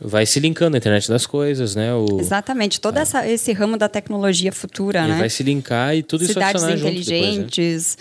vai 0.00 0.24
se 0.24 0.38
linkando 0.38 0.76
à 0.76 0.78
internet 0.78 1.08
das 1.08 1.26
coisas, 1.26 1.74
né? 1.74 1.92
O, 1.94 2.20
Exatamente, 2.20 2.80
todo 2.80 2.98
essa, 2.98 3.26
esse 3.26 3.52
ramo 3.52 3.76
da 3.76 3.88
tecnologia 3.88 4.52
futura, 4.52 5.06
né? 5.06 5.18
vai 5.18 5.28
se 5.28 5.42
linkar 5.42 5.96
e 5.96 6.02
tudo 6.02 6.24
isso 6.24 6.34
vai 6.34 6.44
Cidades 6.52 6.62
funcionar 6.62 6.76
junto 6.76 7.04
depois, 7.04 7.04
né? 7.04 7.26
inteligentes, 7.32 7.98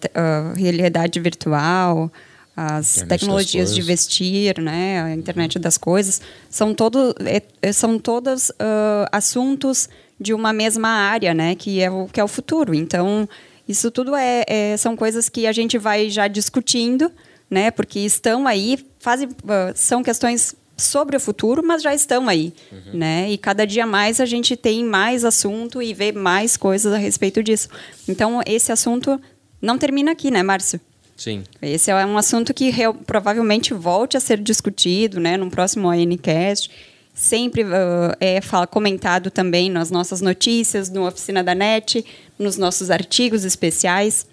te- 0.00 0.10
ah, 0.14 0.52
realidade 0.56 1.18
virtual, 1.18 2.10
as 2.56 3.04
tecnologias 3.08 3.74
de 3.74 3.82
vestir, 3.82 4.58
né, 4.60 5.02
a 5.02 5.12
internet 5.14 5.58
das 5.58 5.76
coisas, 5.76 6.22
são 6.48 6.72
todo, 6.72 7.14
é- 7.24 7.42
é- 7.60 7.72
são 7.72 7.98
todos 7.98 8.50
ah, 8.58 9.08
assuntos 9.12 9.88
de 10.18 10.32
uma 10.32 10.52
mesma 10.52 10.88
área, 10.88 11.34
né, 11.34 11.54
que 11.54 11.80
é 11.82 11.90
o 11.90 12.06
que 12.06 12.18
é 12.20 12.24
o 12.24 12.28
futuro. 12.28 12.72
Então, 12.74 13.28
isso 13.68 13.90
tudo 13.90 14.14
é, 14.16 14.44
é- 14.46 14.76
são 14.76 14.96
coisas 14.96 15.28
que 15.28 15.46
a 15.46 15.52
gente 15.52 15.76
vai 15.76 16.08
já 16.08 16.28
discutindo, 16.28 17.10
né, 17.50 17.70
porque 17.70 18.00
estão 18.00 18.46
aí, 18.46 18.78
fazem, 18.98 19.28
ah, 19.48 19.72
são 19.74 20.02
questões 20.02 20.54
sobre 20.76 21.16
o 21.16 21.20
futuro, 21.20 21.62
mas 21.64 21.82
já 21.82 21.94
estão 21.94 22.28
aí, 22.28 22.52
Uhum. 22.70 22.98
né? 22.98 23.30
E 23.30 23.38
cada 23.38 23.66
dia 23.66 23.86
mais 23.86 24.20
a 24.20 24.26
gente 24.26 24.54
tem 24.56 24.84
mais 24.84 25.24
assunto 25.24 25.80
e 25.80 25.94
vê 25.94 26.12
mais 26.12 26.56
coisas 26.56 26.92
a 26.92 26.98
respeito 26.98 27.42
disso. 27.42 27.68
Então 28.06 28.42
esse 28.44 28.70
assunto 28.70 29.18
não 29.62 29.78
termina 29.78 30.12
aqui, 30.12 30.30
né, 30.30 30.42
Márcio? 30.42 30.78
Sim. 31.16 31.44
Esse 31.62 31.90
é 31.90 32.04
um 32.04 32.18
assunto 32.18 32.52
que 32.52 32.70
provavelmente 33.06 33.72
volte 33.72 34.18
a 34.18 34.20
ser 34.20 34.38
discutido, 34.38 35.18
né, 35.18 35.38
num 35.38 35.48
próximo 35.48 35.88
ANCast. 35.88 36.70
Sempre 37.14 37.62
ah, 37.62 38.14
é 38.20 38.42
fala- 38.42 38.66
comentado 38.66 39.30
também 39.30 39.70
nas 39.70 39.90
nossas 39.90 40.20
notícias, 40.20 40.90
no 40.90 41.06
Oficina 41.06 41.42
da 41.42 41.54
NET, 41.54 42.04
nos 42.38 42.58
nossos 42.58 42.90
artigos 42.90 43.44
especiais. 43.46 44.26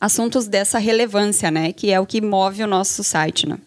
Assuntos 0.00 0.46
dessa 0.46 0.78
relevância, 0.78 1.50
né, 1.50 1.72
que 1.72 1.90
é 1.90 1.98
o 1.98 2.06
que 2.06 2.20
move 2.20 2.62
o 2.62 2.66
nosso 2.66 3.02
site, 3.02 3.48
né? 3.48 3.58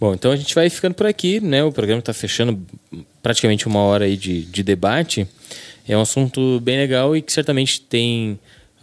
Bom, 0.00 0.14
então 0.14 0.32
a 0.32 0.36
gente 0.36 0.54
vai 0.54 0.70
ficando 0.70 0.94
por 0.94 1.06
aqui, 1.06 1.40
né? 1.40 1.62
O 1.62 1.70
programa 1.70 2.00
está 2.00 2.12
fechando 2.12 2.60
praticamente 3.22 3.66
uma 3.66 3.80
hora 3.80 4.06
aí 4.06 4.16
de, 4.16 4.42
de 4.42 4.62
debate. 4.62 5.28
É 5.86 5.96
um 5.96 6.00
assunto 6.00 6.58
bem 6.60 6.76
legal 6.78 7.16
e 7.16 7.22
que 7.22 7.32
certamente 7.32 7.80
tem 7.80 8.38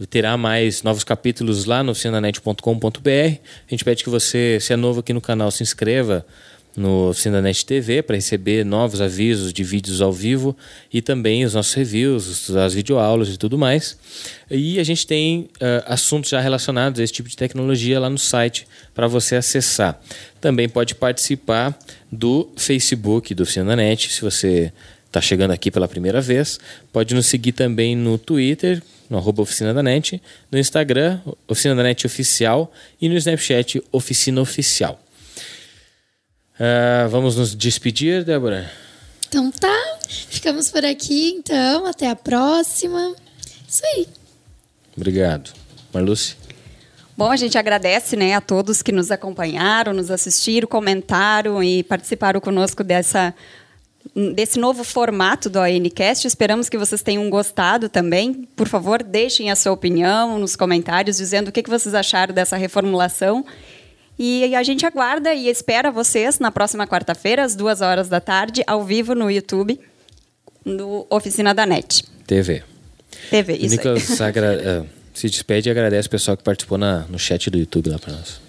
terá 0.10 0.38
mais 0.38 0.84
novos 0.84 1.04
capítulos 1.04 1.66
lá 1.66 1.82
no 1.82 1.92
oficinanet.com.br. 1.92 3.10
A 3.10 3.70
gente 3.70 3.84
pede 3.84 4.04
que 4.04 4.10
você, 4.10 4.60
se 4.62 4.74
é 4.74 4.76
novo 4.76 5.00
aqui 5.00 5.12
no 5.12 5.22
canal, 5.22 5.50
se 5.50 5.64
inscreva 5.64 6.26
no 6.78 7.10
Oficinanet 7.10 7.66
TV 7.66 8.04
para 8.04 8.16
receber 8.16 8.64
novos 8.64 9.02
avisos 9.02 9.52
de 9.52 9.64
vídeos 9.64 10.00
ao 10.00 10.14
vivo 10.14 10.56
e 10.94 11.02
também 11.02 11.44
os 11.44 11.56
nossos 11.56 11.74
reviews, 11.74 12.52
as 12.52 12.74
videoaulas 12.76 13.30
e 13.30 13.38
tudo 13.38 13.58
mais. 13.58 13.98
E 14.52 14.80
a 14.80 14.84
gente 14.84 15.08
tem 15.08 15.50
ah, 15.60 15.86
assuntos 15.88 16.30
já 16.30 16.40
relacionados 16.40 17.02
a 17.02 17.04
esse 17.04 17.12
tipo 17.12 17.28
de 17.28 17.36
tecnologia 17.36 18.00
lá 18.00 18.12
no 18.12 18.20
site 18.20 18.68
para 18.94 19.08
você 19.08 19.36
acessar. 19.36 20.00
Também 20.40 20.70
pode 20.70 20.94
participar 20.94 21.78
do 22.12 22.48
Facebook 22.56 23.34
do 23.34 23.42
Oficinanet, 23.42 24.14
se 24.14 24.22
você 24.22 24.72
está 25.08 25.20
chegando 25.20 25.52
aqui 25.52 25.72
pela 25.72 25.88
primeira 25.88 26.22
vez. 26.22 26.60
Pode 26.94 27.16
nos 27.16 27.26
seguir 27.26 27.54
também 27.54 27.96
no 27.96 28.20
Twitter, 28.20 28.84
no 29.10 29.18
arroba 29.18 29.42
Oficina 29.42 29.74
da 29.74 29.82
Net, 29.82 30.22
no 30.52 30.60
Instagram, 30.60 31.20
Oficina 31.48 31.74
da 31.74 31.82
Net 31.82 32.06
Oficial 32.06 32.72
e 33.02 33.10
no 33.10 33.16
Snapchat 33.16 33.82
Oficina 33.92 34.42
Oficial. 34.42 35.02
Ah, 36.60 37.08
vamos 37.10 37.36
nos 37.36 37.56
despedir, 37.56 38.24
Débora? 38.24 38.70
Então 39.28 39.52
tá, 39.52 39.98
ficamos 40.08 40.70
por 40.70 40.84
aqui 40.86 41.34
então, 41.38 41.86
até 41.86 42.10
a 42.10 42.16
próxima. 42.16 43.14
Isso 43.68 43.82
aí. 43.86 44.08
Obrigado. 44.96 45.52
Marluce? 45.94 46.36
Bom, 47.16 47.32
a 47.32 47.36
gente 47.36 47.58
agradece 47.58 48.16
né, 48.16 48.36
a 48.36 48.42
todos 48.42 48.82
que 48.82 48.92
nos 48.92 49.12
acompanharam, 49.12 49.92
nos 49.92 50.12
assistiram, 50.12 50.68
comentaram 50.68 51.64
e 51.64 51.84
participaram 51.84 52.40
conosco 52.40 52.84
dessa, 52.84 53.34
desse 54.36 54.60
novo 54.60 54.84
formato 54.84 55.50
do 55.50 55.60
ANCast. 55.60 56.28
Esperamos 56.28 56.70
que 56.70 56.78
vocês 56.78 57.02
tenham 57.02 57.28
gostado 57.30 57.90
também. 57.90 58.48
Por 58.56 58.68
favor, 58.68 59.02
deixem 59.02 59.50
a 59.50 59.56
sua 59.56 59.72
opinião 59.72 60.38
nos 60.38 60.56
comentários, 60.56 61.18
dizendo 61.18 61.48
o 61.48 61.52
que 61.52 61.64
que 61.64 61.70
vocês 61.70 61.96
acharam 61.96 62.34
dessa 62.34 62.56
reformulação. 62.56 63.44
E 64.20 64.56
a 64.56 64.64
gente 64.64 64.86
aguarda 64.86 65.34
e 65.34 65.48
espera 65.48 65.92
vocês 65.92 66.40
na 66.40 66.52
próxima 66.52 66.88
quarta-feira, 66.88 67.44
às 67.44 67.56
duas 67.56 67.82
horas 67.82 68.10
da 68.10 68.20
tarde, 68.20 68.64
ao 68.66 68.84
vivo 68.84 69.14
no 69.14 69.30
YouTube, 69.30 69.80
no 70.66 71.06
Oficina 71.10 71.54
da 71.54 71.66
NET. 71.66 72.04
TV. 72.26 72.64
TV, 73.30 73.54
isso 73.54 73.64
aí. 73.66 73.70
Nicolas 73.70 74.22
agra- 74.22 74.84
ah, 74.84 74.86
se 75.14 75.30
despede 75.30 75.70
e 75.70 75.72
agradece 75.72 76.08
o 76.08 76.12
pessoal 76.12 76.36
que 76.36 76.44
participou 76.44 76.78
na, 76.78 77.00
no 77.10 77.18
chat 77.20 77.50
do 77.50 77.58
YouTube 77.58 77.90
lá 77.90 78.00
para 78.00 78.14
nós. 78.14 78.42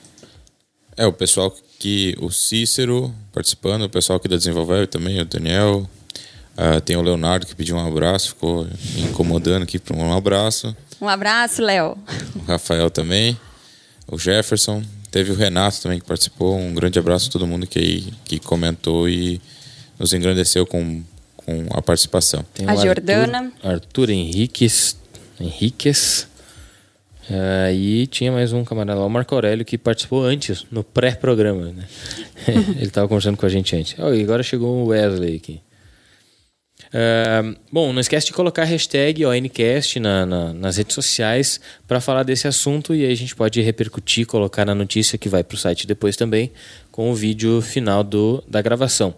É, 0.97 1.07
o 1.07 1.13
pessoal 1.13 1.55
que. 1.79 2.15
O 2.21 2.31
Cícero 2.31 3.15
participando, 3.33 3.83
o 3.83 3.89
pessoal 3.91 4.17
aqui 4.17 4.27
da 4.27 4.37
Desenvolver 4.37 4.87
também, 4.89 5.21
o 5.21 5.25
Daniel. 5.25 5.89
Ah, 6.57 6.81
tem 6.81 6.97
o 6.97 7.03
Leonardo 7.03 7.47
que 7.47 7.55
pediu 7.55 7.77
um 7.77 7.87
abraço, 7.87 8.31
ficou 8.31 8.67
incomodando 8.97 9.63
aqui 9.63 9.79
para 9.79 9.97
um 9.97 10.13
abraço. 10.13 10.77
Um 11.01 11.09
abraço, 11.09 11.63
Léo. 11.63 11.97
O 12.35 12.41
Rafael 12.51 12.91
também. 12.91 13.39
O 14.11 14.19
Jefferson. 14.19 14.83
Teve 15.11 15.33
o 15.33 15.35
Renato 15.35 15.81
também 15.83 15.99
que 15.99 16.07
participou. 16.07 16.57
Um 16.57 16.75
grande 16.75 16.99
abraço 16.99 17.29
a 17.29 17.33
todo 17.33 17.47
mundo 17.47 17.67
que, 17.67 17.79
aí, 17.79 18.07
que 18.25 18.39
comentou 18.39 19.09
e 19.09 19.41
nos 19.99 20.13
engrandeceu 20.13 20.67
com, 20.67 21.03
com 21.37 21.67
a 21.71 21.81
participação. 21.81 22.45
Tem 22.55 22.67
A 22.67 22.69
o 22.69 22.73
Arthur- 22.73 22.85
Jordana. 22.87 23.53
Arthur 23.63 24.11
Henriques. 24.11 24.97
Henriques. 25.41 26.27
Ah, 27.31 27.71
e 27.73 28.07
tinha 28.07 28.33
mais 28.33 28.53
um 28.53 28.65
camarada 28.65 29.01
lá, 29.01 29.07
o 29.07 29.11
Marco 29.11 29.35
Aurélio, 29.35 29.65
que 29.65 29.77
participou 29.77 30.25
antes, 30.25 30.65
no 30.71 30.83
pré-programa. 30.83 31.73
Né? 31.73 31.85
Ele 32.49 32.85
estava 32.85 33.07
conversando 33.09 33.37
com 33.37 33.45
a 33.47 33.49
gente 33.51 33.75
antes. 33.77 33.95
Oh, 33.99 34.13
e 34.15 34.23
agora 34.23 34.43
chegou 34.43 34.83
o 34.85 34.87
Wesley 34.89 35.37
aqui. 35.37 35.61
Uh, 36.89 37.55
bom, 37.71 37.93
não 37.93 38.01
esquece 38.01 38.27
de 38.27 38.33
colocar 38.33 38.63
a 38.63 38.65
hashtag 38.65 39.27
ONCast 39.27 40.01
na, 40.01 40.25
na, 40.25 40.53
nas 40.55 40.79
redes 40.79 40.95
sociais 40.95 41.61
para 41.87 42.01
falar 42.01 42.23
desse 42.23 42.49
assunto 42.49 42.95
e 42.95 43.05
aí 43.05 43.13
a 43.13 43.17
gente 43.17 43.37
pode 43.37 43.61
repercutir, 43.61 44.27
colocar 44.27 44.65
na 44.65 44.75
notícia 44.75 45.19
que 45.19 45.29
vai 45.29 45.45
para 45.45 45.55
o 45.55 45.59
site 45.59 45.87
depois 45.87 46.17
também 46.17 46.51
com 46.91 47.11
o 47.11 47.15
vídeo 47.15 47.61
final 47.61 48.03
do, 48.03 48.43
da 48.49 48.63
gravação. 48.63 49.15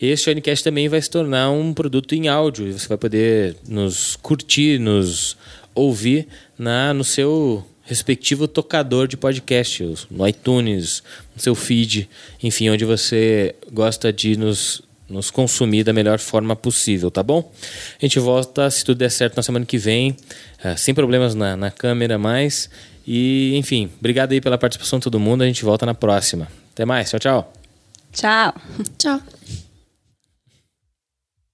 Este 0.00 0.28
ONCast 0.28 0.64
também 0.64 0.88
vai 0.88 1.00
se 1.00 1.08
tornar 1.08 1.50
um 1.50 1.72
produto 1.72 2.14
em 2.14 2.26
áudio 2.26 2.66
e 2.66 2.72
você 2.72 2.88
vai 2.88 2.98
poder 2.98 3.56
nos 3.68 4.16
curtir, 4.16 4.80
nos 4.80 5.36
ouvir 5.72 6.26
na, 6.58 6.92
no 6.92 7.04
seu 7.04 7.64
respectivo 7.84 8.48
tocador 8.48 9.06
de 9.06 9.16
podcast, 9.16 10.06
no 10.10 10.26
iTunes, 10.26 11.02
no 11.34 11.40
seu 11.40 11.54
feed, 11.54 12.08
enfim, 12.42 12.70
onde 12.70 12.84
você 12.84 13.54
gosta 13.70 14.12
de 14.12 14.36
nos 14.36 14.82
nos 15.08 15.30
consumir 15.30 15.84
da 15.84 15.92
melhor 15.92 16.18
forma 16.18 16.56
possível, 16.56 17.10
tá 17.10 17.22
bom? 17.22 17.52
A 18.00 18.04
gente 18.04 18.18
volta, 18.18 18.70
se 18.70 18.84
tudo 18.84 18.98
der 18.98 19.10
certo, 19.10 19.36
na 19.36 19.42
semana 19.42 19.66
que 19.66 19.78
vem, 19.78 20.16
uh, 20.64 20.76
sem 20.76 20.94
problemas 20.94 21.34
na, 21.34 21.56
na 21.56 21.70
câmera 21.70 22.18
mais. 22.18 22.70
E, 23.06 23.56
enfim, 23.56 23.90
obrigado 23.98 24.32
aí 24.32 24.40
pela 24.40 24.56
participação 24.56 24.98
de 24.98 25.04
todo 25.04 25.20
mundo. 25.20 25.42
A 25.42 25.46
gente 25.46 25.64
volta 25.64 25.84
na 25.84 25.94
próxima. 25.94 26.48
Até 26.72 26.84
mais. 26.84 27.10
Tchau, 27.10 27.20
tchau. 27.20 27.52
Tchau. 28.12 28.54
Tchau. 28.98 29.20